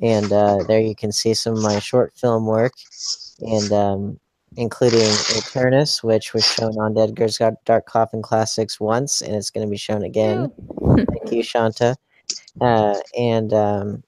And 0.00 0.32
uh, 0.32 0.58
there 0.68 0.80
you 0.80 0.94
can 0.94 1.10
see 1.10 1.34
some 1.34 1.54
of 1.54 1.62
my 1.62 1.80
short 1.80 2.12
film 2.16 2.46
work, 2.46 2.74
and 3.40 3.72
um, 3.72 4.20
including 4.56 5.00
Eternus, 5.00 6.04
which 6.04 6.32
was 6.32 6.44
shown 6.44 6.78
on 6.78 6.94
Dead 6.94 7.16
Girls 7.16 7.38
Got 7.38 7.54
Dark 7.64 7.86
Coffin 7.86 8.22
Classics 8.22 8.78
once, 8.78 9.20
and 9.20 9.34
it's 9.34 9.50
going 9.50 9.66
to 9.66 9.70
be 9.70 9.76
shown 9.76 10.04
again. 10.04 10.52
Thank 10.96 11.32
you, 11.32 11.42
Shanta. 11.42 11.96
Uh, 12.60 12.94
and 13.18 13.52
um, 13.52 14.02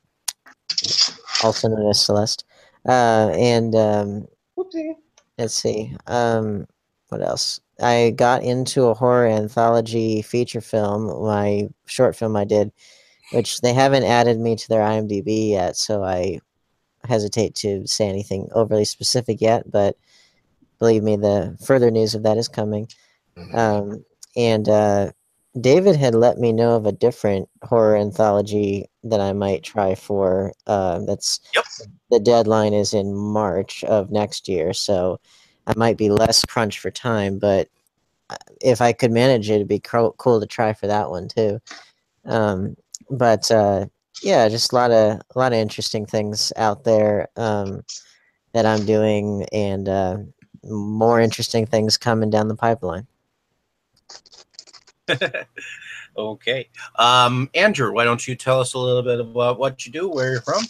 also 1.42 1.68
known 1.68 1.88
as 1.90 2.04
Celeste. 2.04 2.44
Uh, 2.88 3.30
and 3.34 3.74
um, 3.74 4.26
let's 5.38 5.54
see. 5.54 5.94
Um, 6.06 6.66
what 7.08 7.22
else? 7.22 7.60
I 7.80 8.12
got 8.16 8.42
into 8.42 8.86
a 8.86 8.94
horror 8.94 9.26
anthology 9.26 10.22
feature 10.22 10.60
film, 10.60 11.24
my 11.24 11.68
short 11.86 12.16
film 12.16 12.36
I 12.36 12.44
did, 12.44 12.72
which 13.32 13.60
they 13.60 13.74
haven't 13.74 14.04
added 14.04 14.38
me 14.38 14.56
to 14.56 14.68
their 14.68 14.80
IMDb 14.80 15.50
yet, 15.50 15.76
so 15.76 16.02
I 16.02 16.40
hesitate 17.04 17.54
to 17.56 17.86
say 17.86 18.08
anything 18.08 18.48
overly 18.52 18.84
specific 18.84 19.40
yet, 19.40 19.70
but 19.70 19.96
believe 20.78 21.02
me, 21.02 21.16
the 21.16 21.56
further 21.64 21.90
news 21.90 22.14
of 22.14 22.22
that 22.22 22.38
is 22.38 22.48
coming. 22.48 22.88
Um, 23.52 24.04
and 24.36 24.68
uh, 24.68 25.12
David 25.60 25.96
had 25.96 26.14
let 26.14 26.38
me 26.38 26.52
know 26.52 26.76
of 26.76 26.86
a 26.86 26.92
different 26.92 27.48
horror 27.62 27.96
anthology 27.96 28.86
that 29.04 29.20
I 29.20 29.32
might 29.32 29.62
try 29.62 29.94
for. 29.94 30.52
Uh, 30.66 31.00
that's 31.06 31.40
the 32.10 32.20
deadline 32.20 32.74
is 32.74 32.92
in 32.92 33.14
March 33.14 33.82
of 33.84 34.10
next 34.10 34.48
year, 34.48 34.72
so 34.72 35.18
I 35.66 35.74
might 35.76 35.96
be 35.96 36.10
less 36.10 36.44
crunched 36.44 36.80
for 36.80 36.90
time. 36.90 37.38
But 37.38 37.68
uh, 38.30 38.36
if 38.60 38.80
I 38.80 38.92
could 38.92 39.12
manage 39.12 39.50
it, 39.50 39.54
it'd 39.54 39.68
be 39.68 39.80
co- 39.80 40.14
cool 40.18 40.40
to 40.40 40.46
try 40.46 40.72
for 40.72 40.86
that 40.86 41.10
one 41.10 41.28
too. 41.28 41.60
Um, 42.26 42.76
but 43.10 43.50
uh, 43.50 43.86
yeah, 44.22 44.48
just 44.48 44.72
a 44.72 44.74
lot 44.74 44.90
of 44.90 45.20
a 45.34 45.38
lot 45.38 45.52
of 45.52 45.58
interesting 45.58 46.06
things 46.06 46.52
out 46.56 46.84
there 46.84 47.28
um, 47.36 47.82
that 48.52 48.66
I'm 48.66 48.84
doing, 48.84 49.46
and 49.52 49.88
uh, 49.88 50.18
more 50.64 51.20
interesting 51.20 51.66
things 51.66 51.96
coming 51.96 52.30
down 52.30 52.48
the 52.48 52.56
pipeline. 52.56 53.06
okay. 56.16 56.68
Um, 56.98 57.50
Andrew, 57.54 57.92
why 57.92 58.04
don't 58.04 58.26
you 58.26 58.34
tell 58.34 58.60
us 58.60 58.74
a 58.74 58.78
little 58.78 59.02
bit 59.02 59.20
about 59.20 59.58
what 59.58 59.86
you 59.86 59.92
do, 59.92 60.08
where 60.08 60.32
you're 60.32 60.42
from? 60.42 60.62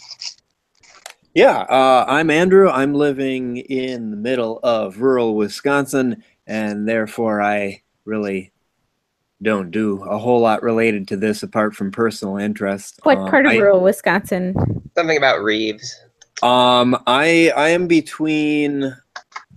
Yeah, 1.33 1.59
uh, 1.59 2.05
I'm 2.07 2.29
Andrew. 2.31 2.69
I'm 2.69 2.93
living 2.93 3.57
in 3.57 4.09
the 4.11 4.17
middle 4.17 4.59
of 4.63 5.01
rural 5.01 5.35
Wisconsin, 5.35 6.23
and 6.47 6.87
therefore 6.87 7.41
I 7.41 7.83
really 8.05 8.51
don't 9.43 9.69
do 9.69 10.01
a 10.03 10.17
whole 10.17 10.41
lot 10.41 10.63
related 10.63 11.07
to 11.09 11.17
this 11.17 11.43
apart 11.43 11.75
from 11.75 11.91
personal 11.91 12.37
interest. 12.37 12.99
What 13.03 13.19
Um, 13.19 13.29
part 13.29 13.45
of 13.45 13.51
I- 13.51 13.57
rural 13.57 13.81
Wisconsin? 13.81 14.55
Something 14.95 15.17
about 15.17 15.43
Reeves. 15.43 15.95
Um, 16.41 16.95
I 17.05 17.51
I 17.55 17.69
am 17.69 17.87
between 17.87 18.95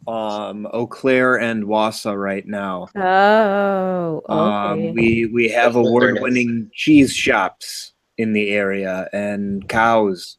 um 0.09 0.67
Eau 0.73 0.87
Claire 0.87 1.37
and 1.41 1.65
Wausau 1.65 2.17
right 2.21 2.47
now. 2.47 2.89
Oh, 2.97 4.23
okay. 4.29 4.89
Um, 4.89 4.95
we 4.95 5.27
we 5.33 5.49
have 5.51 5.77
award-winning 5.77 6.71
cheese 6.75 7.15
shops 7.15 7.93
in 8.19 8.33
the 8.33 8.51
area, 8.51 9.09
and 9.13 9.69
cows, 9.69 10.39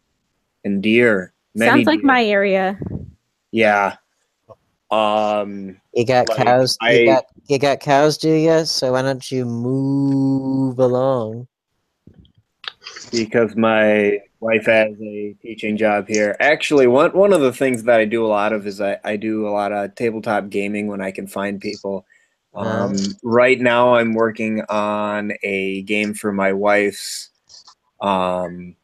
and 0.66 0.82
deer. 0.84 1.34
Many 1.56 1.70
Sounds 1.72 1.88
like 1.88 2.00
deer. 2.00 2.06
my 2.08 2.24
area. 2.26 2.80
yeah. 3.52 3.96
Um, 4.92 5.78
You 5.94 6.06
got 6.06 6.28
like, 6.30 6.38
cows. 6.46 6.78
I- 6.82 6.92
You 6.92 7.06
got 7.06 7.24
you 7.48 7.60
got 7.60 7.80
cows, 7.80 8.18
do 8.18 8.30
you? 8.34 8.66
So 8.66 8.92
why 8.92 9.02
don't 9.04 9.32
you 9.32 9.46
move 9.46 10.80
along? 10.80 11.48
because 13.12 13.56
my 13.56 14.20
wife 14.42 14.66
has 14.66 15.00
a 15.02 15.34
teaching 15.42 15.78
job 15.78 16.08
here. 16.08 16.36
Actually, 16.40 16.88
one 16.88 17.12
one 17.12 17.32
of 17.32 17.42
the 17.42 17.54
things 17.54 17.84
that 17.84 18.00
I 18.00 18.06
do 18.06 18.26
a 18.26 18.28
lot 18.28 18.52
of 18.52 18.68
is 18.68 18.82
I, 18.82 18.98
I 19.06 19.16
do 19.16 19.48
a 19.48 19.52
lot 19.52 19.72
of 19.72 19.96
tabletop 19.96 20.50
gaming 20.50 20.88
when 20.88 21.00
I 21.00 21.12
can 21.12 21.28
find 21.28 21.62
people. 21.62 22.06
Um, 22.54 22.98
right 23.24 23.62
now, 23.62 23.96
I'm 23.96 24.14
working 24.14 24.62
on 24.68 25.32
a 25.42 25.84
game 25.84 26.14
for 26.14 26.34
my 26.34 26.52
wife's, 26.52 27.30
um, 28.02 28.76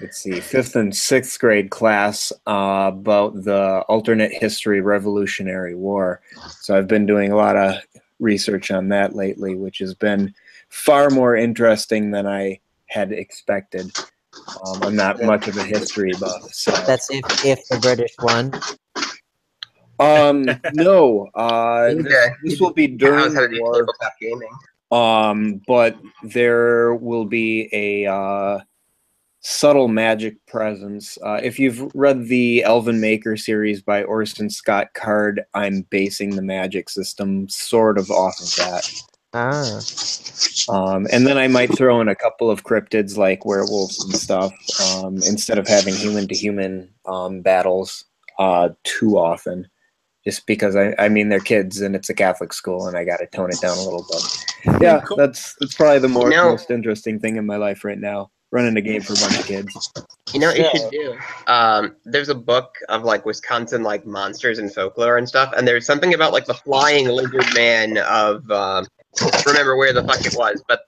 let's 0.00 0.18
see, 0.18 0.38
fifth 0.38 0.76
and 0.76 0.94
sixth 0.94 1.40
grade 1.40 1.70
class 1.70 2.32
uh, 2.46 2.92
about 2.94 3.42
the 3.42 3.84
alternate 3.88 4.32
history 4.32 4.80
Revolutionary 4.80 5.74
War. 5.74 6.20
So 6.60 6.78
I've 6.78 6.86
been 6.86 7.04
doing 7.04 7.32
a 7.32 7.36
lot 7.36 7.56
of 7.56 7.78
research 8.20 8.70
on 8.70 8.90
that 8.90 9.16
lately, 9.16 9.56
which 9.56 9.78
has 9.78 9.94
been 9.94 10.32
far 10.68 11.10
more 11.10 11.34
interesting 11.34 12.12
than 12.12 12.28
I 12.28 12.60
had 12.86 13.10
expected. 13.10 13.90
Um, 14.66 14.82
I'm 14.82 14.96
not 14.96 15.22
much 15.22 15.48
of 15.48 15.56
a 15.56 15.64
history 15.64 16.12
buff, 16.20 16.52
so 16.52 16.70
That's 16.86 17.08
if 17.10 17.44
if 17.44 17.66
the 17.68 17.78
British 17.78 18.12
won. 18.22 18.52
um, 20.00 20.44
no, 20.74 21.28
uh, 21.34 21.94
this, 21.94 22.06
Okay. 22.06 22.26
this 22.42 22.60
will 22.60 22.72
be 22.72 22.86
during 22.86 23.26
Knows 23.26 23.34
how 23.34 23.40
to 23.42 23.48
the 23.48 23.60
war. 23.60 23.86
gaming. 24.20 24.48
Um, 24.90 25.60
but 25.66 25.96
there 26.22 26.94
will 26.94 27.24
be 27.24 27.68
a 27.72 28.06
uh, 28.10 28.60
subtle 29.40 29.88
magic 29.88 30.36
presence. 30.46 31.18
Uh, 31.24 31.40
if 31.42 31.58
you've 31.58 31.90
read 31.94 32.26
the 32.28 32.62
Alvin 32.64 33.00
Maker 33.00 33.36
series 33.36 33.82
by 33.82 34.04
Orson 34.04 34.48
Scott 34.50 34.88
Card, 34.94 35.42
I'm 35.54 35.82
basing 35.90 36.36
the 36.36 36.42
magic 36.42 36.88
system 36.88 37.48
sort 37.48 37.98
of 37.98 38.10
off 38.10 38.40
of 38.40 38.54
that. 38.56 38.90
Ah. 39.34 39.80
Um, 40.68 41.08
and 41.12 41.26
then 41.26 41.36
I 41.36 41.48
might 41.48 41.76
throw 41.76 42.00
in 42.00 42.08
a 42.08 42.14
couple 42.14 42.50
of 42.50 42.64
cryptids 42.64 43.16
like 43.16 43.44
werewolves 43.44 44.02
and 44.04 44.14
stuff 44.14 44.52
um, 44.80 45.16
instead 45.16 45.58
of 45.58 45.66
having 45.66 45.94
human 45.94 46.28
to 46.28 46.34
human 46.34 46.88
um, 47.06 47.40
battles 47.42 48.04
uh, 48.38 48.70
too 48.84 49.18
often. 49.18 49.68
Just 50.24 50.46
because 50.46 50.74
I, 50.74 50.94
I 50.98 51.10
mean 51.10 51.28
they're 51.28 51.40
kids 51.40 51.82
and 51.82 51.94
it's 51.94 52.08
a 52.08 52.14
Catholic 52.14 52.54
school 52.54 52.86
and 52.86 52.96
I 52.96 53.04
got 53.04 53.18
to 53.18 53.26
tone 53.26 53.50
it 53.50 53.60
down 53.60 53.76
a 53.76 53.82
little 53.82 54.06
bit. 54.10 54.80
Yeah, 54.80 55.04
that's 55.16 55.54
that's 55.60 55.74
probably 55.74 55.98
the 55.98 56.08
more, 56.08 56.30
You 56.30 56.36
most 56.36 56.70
interesting 56.70 57.18
thing 57.18 57.36
in 57.36 57.44
my 57.44 57.56
life 57.56 57.84
right 57.84 57.98
now. 57.98 58.30
Running 58.50 58.76
a 58.76 58.80
game 58.80 59.02
for 59.02 59.14
a 59.14 59.16
bunch 59.16 59.38
of 59.40 59.46
kids. 59.46 59.90
You 60.32 60.38
know 60.38 60.46
what 60.46 60.56
you 60.56 60.70
should 60.72 60.90
do? 60.92 61.18
Um, 61.48 61.96
there's 62.04 62.28
a 62.28 62.34
book 62.36 62.76
of 62.88 63.02
like 63.02 63.26
Wisconsin 63.26 63.82
like 63.82 64.06
monsters 64.06 64.60
and 64.60 64.72
folklore 64.72 65.18
and 65.18 65.28
stuff, 65.28 65.52
and 65.56 65.66
there's 65.66 65.84
something 65.84 66.14
about 66.14 66.32
like 66.32 66.46
the 66.46 66.54
flying 66.54 67.08
lizard 67.08 67.44
man 67.54 67.98
of 67.98 68.48
um, 68.50 68.86
I 68.86 68.86
don't 68.86 69.03
remember 69.46 69.76
where 69.76 69.92
the 69.92 70.02
fuck 70.04 70.24
it 70.24 70.34
was, 70.36 70.62
but 70.68 70.80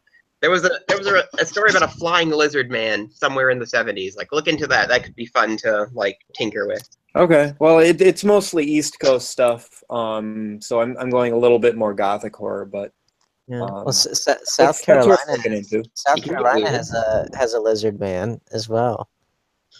there 0.43 0.51
was 0.51 0.65
a 0.65 0.71
there 0.89 0.99
was 0.99 1.07
a, 1.07 1.25
a 1.39 1.47
story 1.47 1.71
about 1.71 1.83
a 1.83 1.89
flying 1.89 2.31
lizard 2.31 2.71
man 2.71 3.11
somewhere 3.11 3.51
in 3.51 3.59
the 3.59 3.65
70s. 3.65 4.17
Like 4.17 4.33
look 4.33 4.49
into 4.49 4.67
that. 4.67 4.89
That 4.89 5.03
could 5.05 5.15
be 5.17 5.27
fun 5.27 5.57
to 5.59 5.87
like 5.93 6.19
tinker 6.35 6.67
with. 6.67 6.87
Okay, 7.15 7.55
well 7.59 7.79
it, 7.79 8.01
it's 8.03 8.25
mostly 8.25 8.65
East 8.65 9.01
Coast 9.01 9.31
stuff, 9.31 9.83
um, 9.89 10.61
so 10.61 10.81
I'm 10.83 10.97
I'm 10.99 11.09
going 11.11 11.33
a 11.33 11.39
little 11.39 11.59
bit 11.59 11.77
more 11.77 11.95
gothic 11.95 12.37
horror, 12.37 12.67
but 12.67 12.93
Yeah. 13.49 13.63
um, 13.63 13.71
well, 13.71 13.89
S- 13.89 14.07
S- 14.07 14.25
South 14.45 14.85
that's 14.85 14.87
what 14.87 15.19
I'm 15.29 15.41
Carolina. 15.41 15.57
into. 15.59 15.83
South 15.95 16.17
You 16.19 16.23
can 16.23 16.33
get 16.33 16.43
Carolina 16.43 16.69
has 16.69 16.93
a 16.93 17.29
has 17.35 17.55
a 17.55 17.61
lizard 17.61 17.99
man 17.99 18.39
as 18.53 18.69
well. 18.69 19.09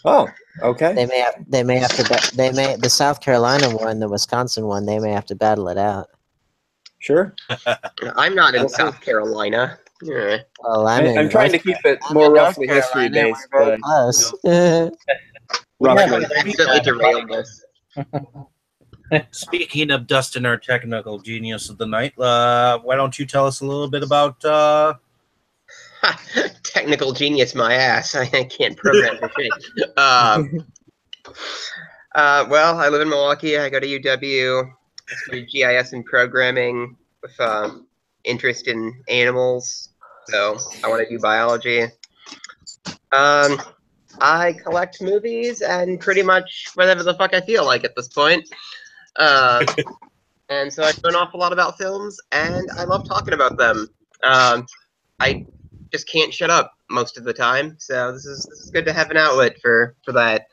Oh, 0.05 0.27
okay. 0.63 0.93
They 0.93 1.05
may 1.05 1.19
have 1.19 1.35
they 1.47 1.63
may 1.63 1.77
have 1.77 1.95
to 1.95 2.35
they 2.35 2.51
may 2.51 2.75
the 2.75 2.89
South 2.89 3.19
Carolina 3.21 3.69
one, 3.69 3.99
the 3.99 4.07
Wisconsin 4.09 4.65
one, 4.65 4.85
they 4.87 4.97
may 4.99 5.11
have 5.11 5.25
to 5.27 5.35
battle 5.35 5.67
it 5.69 5.77
out. 5.77 6.07
Sure. 6.99 7.35
I'm 8.15 8.35
not 8.35 8.55
in 8.55 8.67
South 8.69 8.99
Carolina. 9.01 9.79
Yeah. 10.01 10.39
Well, 10.63 10.87
I'm, 10.87 11.05
I, 11.05 11.17
I'm 11.17 11.29
trying 11.29 11.51
to 11.51 11.59
keep 11.59 11.77
it 11.85 11.99
I'm 12.07 12.13
more 12.13 12.27
in 12.27 12.33
North 12.33 12.57
roughly 12.57 12.67
history 12.67 13.09
Carolina, 13.09 13.33
based, 13.33 13.47
we're 13.53 13.65
but 13.65 13.81
close. 13.81 14.33
roughly. 15.79 16.25
Accidentally 16.37 16.79
derailed 16.81 17.29
this. 17.29 17.65
Speaking 19.31 19.91
of 19.91 20.05
Dustin, 20.05 20.45
our 20.45 20.57
technical 20.57 21.19
genius 21.19 21.69
of 21.69 21.77
the 21.77 21.87
night, 21.87 22.17
uh, 22.19 22.79
why 22.79 22.95
don't 22.95 23.17
you 23.17 23.25
tell 23.25 23.47
us 23.47 23.61
a 23.61 23.65
little 23.65 23.89
bit 23.89 24.03
about 24.03 24.43
uh, 24.43 24.95
Technical 26.63 27.11
genius, 27.11 27.55
my 27.55 27.73
ass. 27.73 28.15
I 28.15 28.43
can't 28.43 28.77
program 28.77 29.17
for 29.17 29.31
shit. 29.37 29.97
Um, 29.97 30.65
uh, 32.13 32.45
well, 32.49 32.77
I 32.77 32.89
live 32.89 33.01
in 33.01 33.09
Milwaukee. 33.09 33.57
I 33.57 33.69
go 33.69 33.79
to 33.79 33.87
UW. 33.99 34.71
Studied 35.07 35.49
GIS 35.49 35.93
and 35.93 36.05
programming 36.05 36.97
with 37.21 37.39
um, 37.39 37.87
interest 38.23 38.67
in 38.67 39.03
animals. 39.07 39.89
So 40.27 40.57
I 40.83 40.89
want 40.89 41.07
to 41.07 41.09
do 41.09 41.19
biology. 41.19 41.83
Um, 43.11 43.61
I 44.19 44.53
collect 44.63 45.01
movies 45.01 45.61
and 45.61 45.99
pretty 45.99 46.23
much 46.23 46.67
whatever 46.73 47.03
the 47.03 47.13
fuck 47.13 47.33
I 47.33 47.41
feel 47.41 47.65
like 47.65 47.83
at 47.83 47.95
this 47.95 48.07
point. 48.07 48.49
Um, 49.17 49.65
and 50.49 50.71
so 50.71 50.83
I 50.83 50.91
know 50.91 51.09
an 51.09 51.15
awful 51.15 51.39
lot 51.39 51.53
about 51.53 51.77
films, 51.77 52.19
and 52.31 52.69
I 52.77 52.83
love 52.83 53.07
talking 53.07 53.33
about 53.33 53.57
them. 53.57 53.89
Um, 54.23 54.65
I 55.19 55.45
just 55.91 56.09
can't 56.09 56.33
shut 56.33 56.49
up 56.49 56.73
most 56.89 57.17
of 57.17 57.23
the 57.23 57.33
time, 57.33 57.75
so 57.79 58.11
this 58.11 58.25
is 58.25 58.45
this 58.49 58.59
is 58.59 58.71
good 58.71 58.85
to 58.85 58.93
have 58.93 59.11
an 59.11 59.17
outlet 59.17 59.57
for 59.61 59.95
for 60.03 60.11
that. 60.13 60.47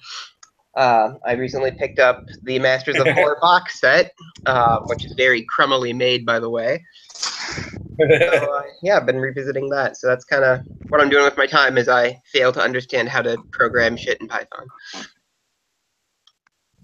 Uh, 0.77 1.14
I 1.25 1.33
recently 1.33 1.70
picked 1.70 1.99
up 1.99 2.25
the 2.43 2.59
Masters 2.59 2.99
of 2.99 3.07
Horror 3.09 3.39
box 3.43 3.81
set, 3.81 4.12
uh, 4.47 4.81
which 4.87 5.05
is 5.05 5.12
very 5.12 5.47
crummily 5.57 5.95
made, 5.95 6.27
by 6.27 6.41
the 6.41 6.51
way. 6.51 6.85
So, 7.12 7.62
uh, 8.11 8.62
yeah, 8.83 8.97
I've 8.97 9.07
been 9.07 9.20
revisiting 9.20 9.68
that. 9.70 9.97
So 9.97 10.09
that's 10.09 10.25
kind 10.25 10.45
of 10.45 10.61
what 10.89 11.01
I'm 11.01 11.09
doing 11.09 11.25
with 11.25 11.37
my 11.37 11.47
time, 11.47 11.79
is 11.79 11.89
I 11.89 12.20
fail 12.33 12.53
to 12.53 12.61
understand 12.61 13.09
how 13.09 13.22
to 13.22 13.37
program 13.53 13.97
shit 13.97 14.20
in 14.20 14.29
Python. 14.29 14.66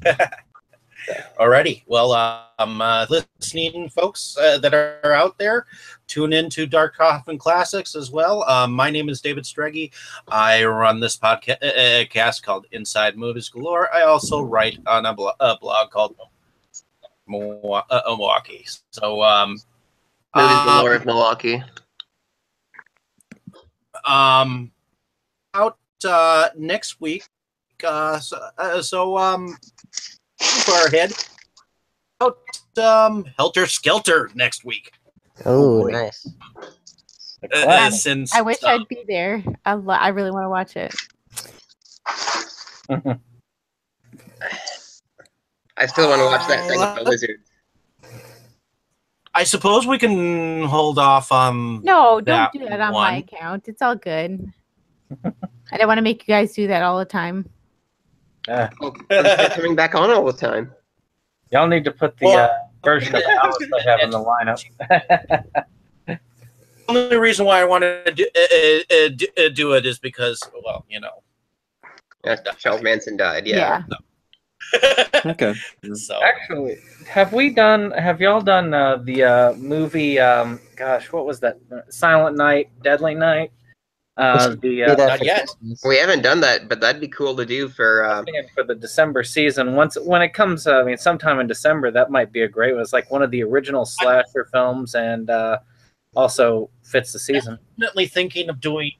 Alrighty. 1.38 1.82
Well, 1.86 2.12
um, 2.58 2.80
uh, 2.80 3.06
listening 3.08 3.88
folks 3.88 4.36
uh, 4.38 4.58
that 4.58 4.74
are 4.74 5.12
out 5.12 5.38
there, 5.38 5.66
tune 6.06 6.32
in 6.32 6.50
to 6.50 6.66
Dark 6.66 6.96
Coffin 6.96 7.38
Classics 7.38 7.94
as 7.94 8.10
well. 8.10 8.42
Um, 8.44 8.72
my 8.72 8.90
name 8.90 9.08
is 9.08 9.20
David 9.20 9.44
Streggy. 9.44 9.90
I 10.28 10.64
run 10.64 11.00
this 11.00 11.16
podcast 11.16 11.62
uh, 11.62 12.06
cast 12.08 12.42
called 12.42 12.66
Inside 12.72 13.16
Movies 13.16 13.48
Galore. 13.48 13.92
I 13.94 14.02
also 14.02 14.42
write 14.42 14.78
on 14.86 15.06
a, 15.06 15.14
blo- 15.14 15.32
a 15.40 15.56
blog 15.58 15.90
called 15.90 16.16
uh, 16.20 16.24
Milwaukee. 17.26 18.66
So, 18.90 19.22
um, 19.22 19.50
Movies 20.34 20.56
um, 20.58 20.66
galore 20.66 20.94
of 20.94 21.06
Milwaukee. 21.06 21.62
um, 24.04 24.70
out 25.54 25.78
uh, 26.04 26.48
next 26.56 27.00
week. 27.00 27.26
Uh, 27.82 28.18
so, 28.18 28.38
uh, 28.58 28.82
so 28.82 29.16
um, 29.16 29.56
far 30.64 30.86
ahead. 30.86 31.12
Out 32.20 32.38
um, 32.78 33.24
Helter 33.38 33.66
Skelter 33.66 34.30
next 34.34 34.64
week. 34.64 34.92
Oh, 35.44 35.84
nice. 35.84 36.26
Uh, 37.54 37.66
Um, 37.86 37.90
since 37.92 38.34
I 38.34 38.42
wish 38.42 38.62
uh, 38.62 38.68
I'd 38.68 38.86
be 38.88 39.02
there. 39.08 39.42
I, 39.64 39.72
lo- 39.74 39.94
I 39.94 40.08
really 40.08 40.30
want 40.30 40.44
to 40.44 40.50
watch 40.50 40.76
it. 40.76 40.94
I 45.76 45.86
still 45.86 46.08
want 46.10 46.20
to 46.20 46.26
watch 46.26 46.46
that 46.48 46.68
thing 46.68 46.78
with 46.78 46.94
the 46.96 47.02
lizard. 47.10 47.40
I 49.32 49.44
suppose 49.44 49.86
we 49.86 49.96
can 49.98 50.64
hold 50.64 50.98
off 50.98 51.30
on 51.32 51.82
No, 51.82 52.16
don't 52.20 52.24
that 52.26 52.52
do 52.52 52.58
that 52.68 52.80
on 52.80 52.92
one. 52.92 53.12
my 53.12 53.18
account. 53.18 53.68
It's 53.68 53.80
all 53.80 53.94
good. 53.96 54.52
I 55.24 55.76
don't 55.76 55.86
want 55.86 55.98
to 55.98 56.02
make 56.02 56.26
you 56.26 56.34
guys 56.34 56.52
do 56.52 56.66
that 56.66 56.82
all 56.82 56.98
the 56.98 57.04
time. 57.04 57.48
Uh, 58.48 58.68
It's 59.10 59.54
coming 59.54 59.74
back 59.76 59.94
on 59.94 60.10
all 60.10 60.24
the 60.24 60.32
time. 60.32 60.72
y'all 61.50 61.66
need 61.68 61.84
to 61.84 61.90
put 61.92 62.16
the 62.18 62.26
Well- 62.26 62.50
uh, 62.50 62.54
version 62.84 63.14
of 63.14 63.22
Alice 63.42 63.56
I 63.78 63.90
have 63.90 64.00
in 64.00 64.10
the 64.10 64.18
lineup. 64.18 64.62
The 66.06 66.96
only 66.96 67.18
reason 67.18 67.46
why 67.46 67.60
I 67.60 67.64
wanted 67.66 68.04
to 68.06 68.12
do, 68.12 68.26
uh, 68.34 69.40
uh, 69.44 69.48
do, 69.54 69.72
uh, 69.74 69.76
it 69.76 69.86
is 69.86 70.00
because, 70.00 70.42
well, 70.64 70.84
you 70.88 70.98
know. 70.98 71.22
Yeah, 72.24 72.34
Charles 72.58 72.82
Manson 72.82 73.16
died. 73.16 73.46
Yeah. 73.46 73.82
Okay. 75.26 75.54
So 75.94 76.20
Actually, 76.22 76.76
have 77.08 77.32
we 77.32 77.50
done? 77.50 77.90
Have 77.92 78.20
y'all 78.20 78.40
done 78.40 78.72
uh, 78.72 78.96
the 78.98 79.22
uh, 79.24 79.52
movie? 79.54 80.18
Um, 80.20 80.60
gosh, 80.76 81.10
what 81.12 81.26
was 81.26 81.40
that? 81.40 81.58
Silent 81.90 82.36
Night, 82.36 82.70
Deadly 82.82 83.14
Night. 83.16 83.50
Uh, 84.20 84.54
the 84.60 84.84
uh, 84.84 84.94
Not 84.96 85.24
yet. 85.24 85.48
We 85.82 85.96
haven't 85.96 86.20
done 86.20 86.40
that, 86.40 86.68
but 86.68 86.78
that'd 86.80 87.00
be 87.00 87.08
cool 87.08 87.34
to 87.36 87.46
do 87.46 87.70
for. 87.70 88.22
Thinking 88.26 88.50
for 88.54 88.64
the 88.64 88.74
December 88.74 89.24
season. 89.24 89.74
Once 89.74 89.96
when 89.98 90.20
it 90.20 90.34
comes, 90.34 90.66
uh, 90.66 90.80
I 90.80 90.84
mean, 90.84 90.98
sometime 90.98 91.40
in 91.40 91.46
December, 91.46 91.90
that 91.90 92.10
might 92.10 92.30
be 92.30 92.42
a 92.42 92.48
great 92.48 92.74
one. 92.74 92.82
It's 92.82 92.92
like 92.92 93.10
one 93.10 93.22
of 93.22 93.30
the 93.30 93.42
original 93.42 93.86
slasher 93.86 94.46
films, 94.52 94.94
and 94.94 95.30
uh, 95.30 95.60
also 96.14 96.68
fits 96.82 97.12
the 97.12 97.18
season. 97.18 97.58
definitely 97.78 98.06
thinking 98.08 98.50
of 98.50 98.60
doing 98.60 98.92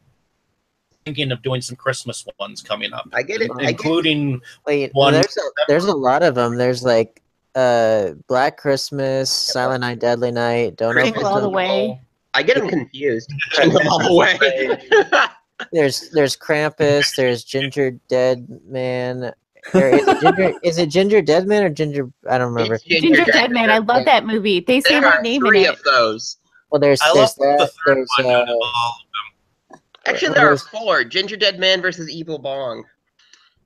thinking 1.05 1.33
of 1.33 1.43
doing 1.43 1.61
some 1.61 1.77
Christmas 1.77 2.25
ones 2.39 2.63
coming 2.63 2.93
up. 2.93 3.09
I 3.13 3.23
get 3.23 3.43
it. 3.43 3.51
I 3.57 3.57
get 3.57 3.65
it. 3.65 3.71
including 3.71 4.41
Wait, 4.67 4.91
one. 4.95 5.13
there's 5.13 5.37
a, 5.37 5.51
there's 5.69 5.85
a 5.85 5.93
lot 5.95 6.23
of 6.23 6.35
them. 6.35 6.57
There's 6.57 6.83
like 6.83 7.23
uh 7.55 8.13
Black 8.27 8.57
Christmas, 8.57 9.31
Silent 9.31 9.83
Night, 9.83 9.99
Deadly 9.99 10.31
Night, 10.31 10.77
Don't 10.77 10.95
Jingle 10.95 11.27
Open 11.27 11.27
All 11.27 11.35
the 11.35 11.41
Till- 11.43 11.53
Way. 11.53 12.01
I 12.35 12.43
get 12.43 12.57
them 12.59 12.69
confused. 12.69 13.33
Jingle 13.53 13.81
all 13.89 13.99
the 14.03 14.15
way. 14.15 15.29
There's 15.73 16.09
there's 16.11 16.37
Krampus, 16.39 17.15
there's 17.17 17.45
Ginger 17.45 17.91
Dead 18.09 18.49
Man, 18.67 19.31
There 19.75 19.95
is 19.95 20.09
it 20.09 20.21
Ginger. 20.23 20.53
is 20.63 20.79
it 20.79 20.89
Ginger 20.89 21.21
Deadman 21.21 21.63
or 21.65 21.69
Ginger? 21.69 22.11
I 22.31 22.39
don't 22.39 22.55
remember. 22.55 22.79
Ginger 22.79 23.25
Dead 23.27 23.51
Man. 23.51 23.69
I 23.71 23.77
love 23.77 24.07
that 24.07 24.25
movie. 24.25 24.61
They 24.61 24.81
say 24.81 25.01
my 25.01 25.19
name 25.21 25.45
in 25.45 25.49
three 25.51 25.65
it. 25.67 25.71
of 25.75 25.83
those. 25.83 26.39
Well, 26.71 26.81
there's 26.81 26.99
I 27.03 27.13
there's 27.13 27.37
love 27.39 27.59
the 27.59 27.71
third 27.87 27.97
There's 27.99 28.09
one 28.25 28.35
out 28.35 28.49
of 28.49 28.57
uh, 28.57 29.77
Actually, 30.07 30.33
there 30.33 30.51
are 30.51 30.57
four: 30.57 31.05
Ginger 31.05 31.37
Dead 31.37 31.59
Man 31.59 31.83
versus 31.83 32.09
Evil 32.09 32.39
Bong. 32.39 32.83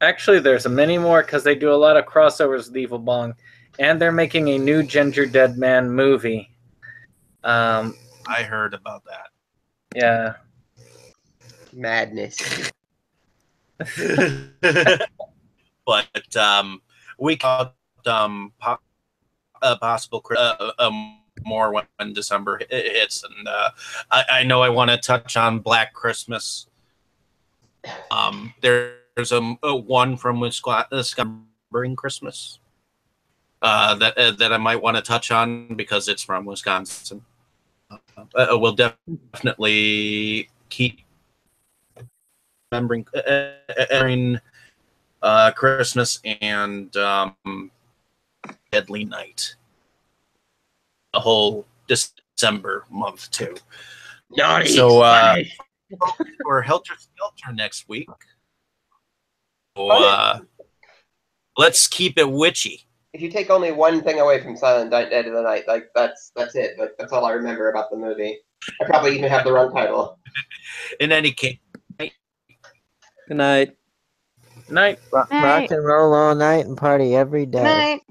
Actually, 0.01 0.41
there's 0.41 0.67
many 0.67 0.99
more 0.99 1.23
because 1.23 1.45
they 1.45 1.55
do 1.55 1.73
a 1.73 1.77
lot 1.77 1.97
of 1.97 2.07
crossovers 2.07 2.67
with 2.67 2.77
Evil 2.77 2.99
Bong, 2.99 3.35
and 3.79 4.03
they're 4.03 4.11
making 4.11 4.49
a 4.49 4.59
new 4.59 4.83
Ginger 4.83 5.27
Dead 5.27 5.57
Man 5.59 5.89
movie. 5.89 6.51
Um, 7.45 7.97
I 8.27 8.43
heard 8.43 8.75
about 8.75 9.05
that. 9.05 9.29
yeah, 9.95 10.35
Madness. 11.73 12.71
but 15.87 16.37
um, 16.37 16.81
we 17.19 17.37
got 17.37 17.75
um, 18.07 18.53
po- 18.61 18.79
uh, 19.63 19.77
possible 19.77 20.21
cri- 20.21 20.37
uh, 20.39 20.73
um, 20.79 21.19
more 21.45 21.73
when, 21.73 21.85
when 21.97 22.13
December 22.13 22.59
hi- 22.59 22.67
hits, 22.71 23.25
and 23.25 23.49
uh, 23.49 23.71
I, 24.11 24.25
I 24.31 24.43
know 24.45 24.63
I 24.63 24.69
want 24.69 24.91
to 24.91 24.97
touch 24.97 25.37
on 25.37 25.61
Black 25.61 25.93
Christmas. 25.93 26.67
Um, 28.11 28.55
there's 28.61 29.33
a, 29.33 29.57
a 29.63 29.77
one 29.77 30.17
from 30.17 30.41
Wisconsin, 30.41 31.03
Spring 31.03 31.97
Christmas, 31.97 32.59
uh, 33.61 33.95
that 33.97 34.17
uh, 34.17 34.31
that 34.33 34.53
I 34.53 34.57
might 34.59 34.81
want 34.81 34.97
to 34.97 35.03
touch 35.03 35.31
on 35.31 35.75
because 35.75 36.09
it's 36.09 36.23
from 36.23 36.45
Wisconsin. 36.45 37.25
Uh, 38.17 38.47
we'll 38.53 38.75
definitely 38.75 40.49
keep 40.69 41.01
remembering 42.73 43.07
uh, 43.15 43.19
uh, 43.19 43.85
uh, 43.91 44.39
uh, 45.23 45.51
Christmas 45.53 46.21
and 46.41 46.95
um, 46.97 47.71
Deadly 48.71 49.05
Night. 49.05 49.57
A 51.15 51.21
whole 51.21 51.67
December 51.87 52.85
month 52.91 53.31
too. 53.31 53.55
Naughty. 54.31 54.69
So 54.69 55.01
uh, 55.01 55.37
for 56.43 56.63
Helter 56.63 56.95
Skelter 56.99 57.53
next 57.55 57.89
week. 57.89 58.09
So, 59.77 59.91
uh, 59.91 60.39
let's 61.57 61.87
keep 61.87 62.19
it 62.19 62.31
witchy. 62.31 62.85
If 63.15 63.23
you 63.23 63.31
take 63.31 63.49
only 63.49 63.71
one 63.71 64.03
thing 64.03 64.19
away 64.19 64.43
from 64.43 64.57
Silent 64.57 64.91
Night, 64.91 65.09
Dead 65.09 65.27
of 65.29 65.35
the 65.35 65.43
Night, 65.43 65.69
like 65.69 65.89
that's 65.95 66.33
that's 66.35 66.57
it. 66.57 66.77
Like 66.81 66.97
that's 66.99 67.13
all 67.13 67.25
I 67.25 67.31
remember 67.31 67.71
about 67.71 67.89
the 67.89 67.97
movie. 67.97 68.41
I 68.81 68.85
probably 68.85 69.17
even 69.17 69.31
have 69.31 69.45
the 69.45 69.53
wrong 69.53 69.73
title. 69.73 70.19
In 71.01 71.13
any 71.13 71.31
case, 71.31 71.59
Good 71.99 72.11
night. 73.29 73.77
night. 74.69 74.99
rock, 75.13 75.31
rock 75.31 75.71
and 75.71 75.85
roll 75.85 76.13
all 76.13 76.35
night 76.35 76.67
and 76.67 76.77
party 76.77 77.15
every 77.15 77.47
day. 77.47 77.63
Night. 77.63 78.03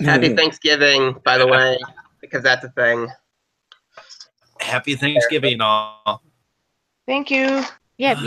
Happy 0.00 0.28
Thanksgiving, 0.34 1.14
by 1.24 1.38
the 1.38 1.46
way, 1.46 1.78
because 2.20 2.42
that's 2.42 2.64
a 2.64 2.70
thing. 2.70 3.06
happy 4.60 4.96
Thanksgiving, 4.96 5.60
all. 5.60 6.20
Thank 7.06 7.30
you. 7.30 7.62
Yeah. 7.96 8.26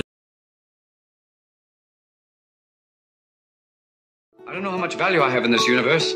I 4.51 4.53
don't 4.53 4.63
know 4.63 4.71
how 4.71 4.77
much 4.77 4.95
value 4.95 5.21
I 5.21 5.29
have 5.29 5.45
in 5.45 5.51
this 5.51 5.65
universe, 5.65 6.13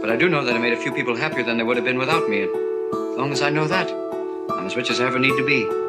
but 0.00 0.08
I 0.08 0.14
do 0.14 0.28
know 0.28 0.44
that 0.44 0.54
I 0.54 0.58
made 0.60 0.72
a 0.72 0.76
few 0.76 0.92
people 0.92 1.16
happier 1.16 1.42
than 1.42 1.56
they 1.56 1.64
would 1.64 1.76
have 1.76 1.84
been 1.84 1.98
without 1.98 2.28
me. 2.28 2.42
And 2.42 2.50
as 2.54 3.18
long 3.18 3.32
as 3.32 3.42
I 3.42 3.50
know 3.50 3.66
that, 3.66 3.90
I'm 3.90 4.66
as 4.66 4.76
rich 4.76 4.88
as 4.88 5.00
I 5.00 5.06
ever 5.06 5.18
need 5.18 5.36
to 5.36 5.44
be. 5.44 5.81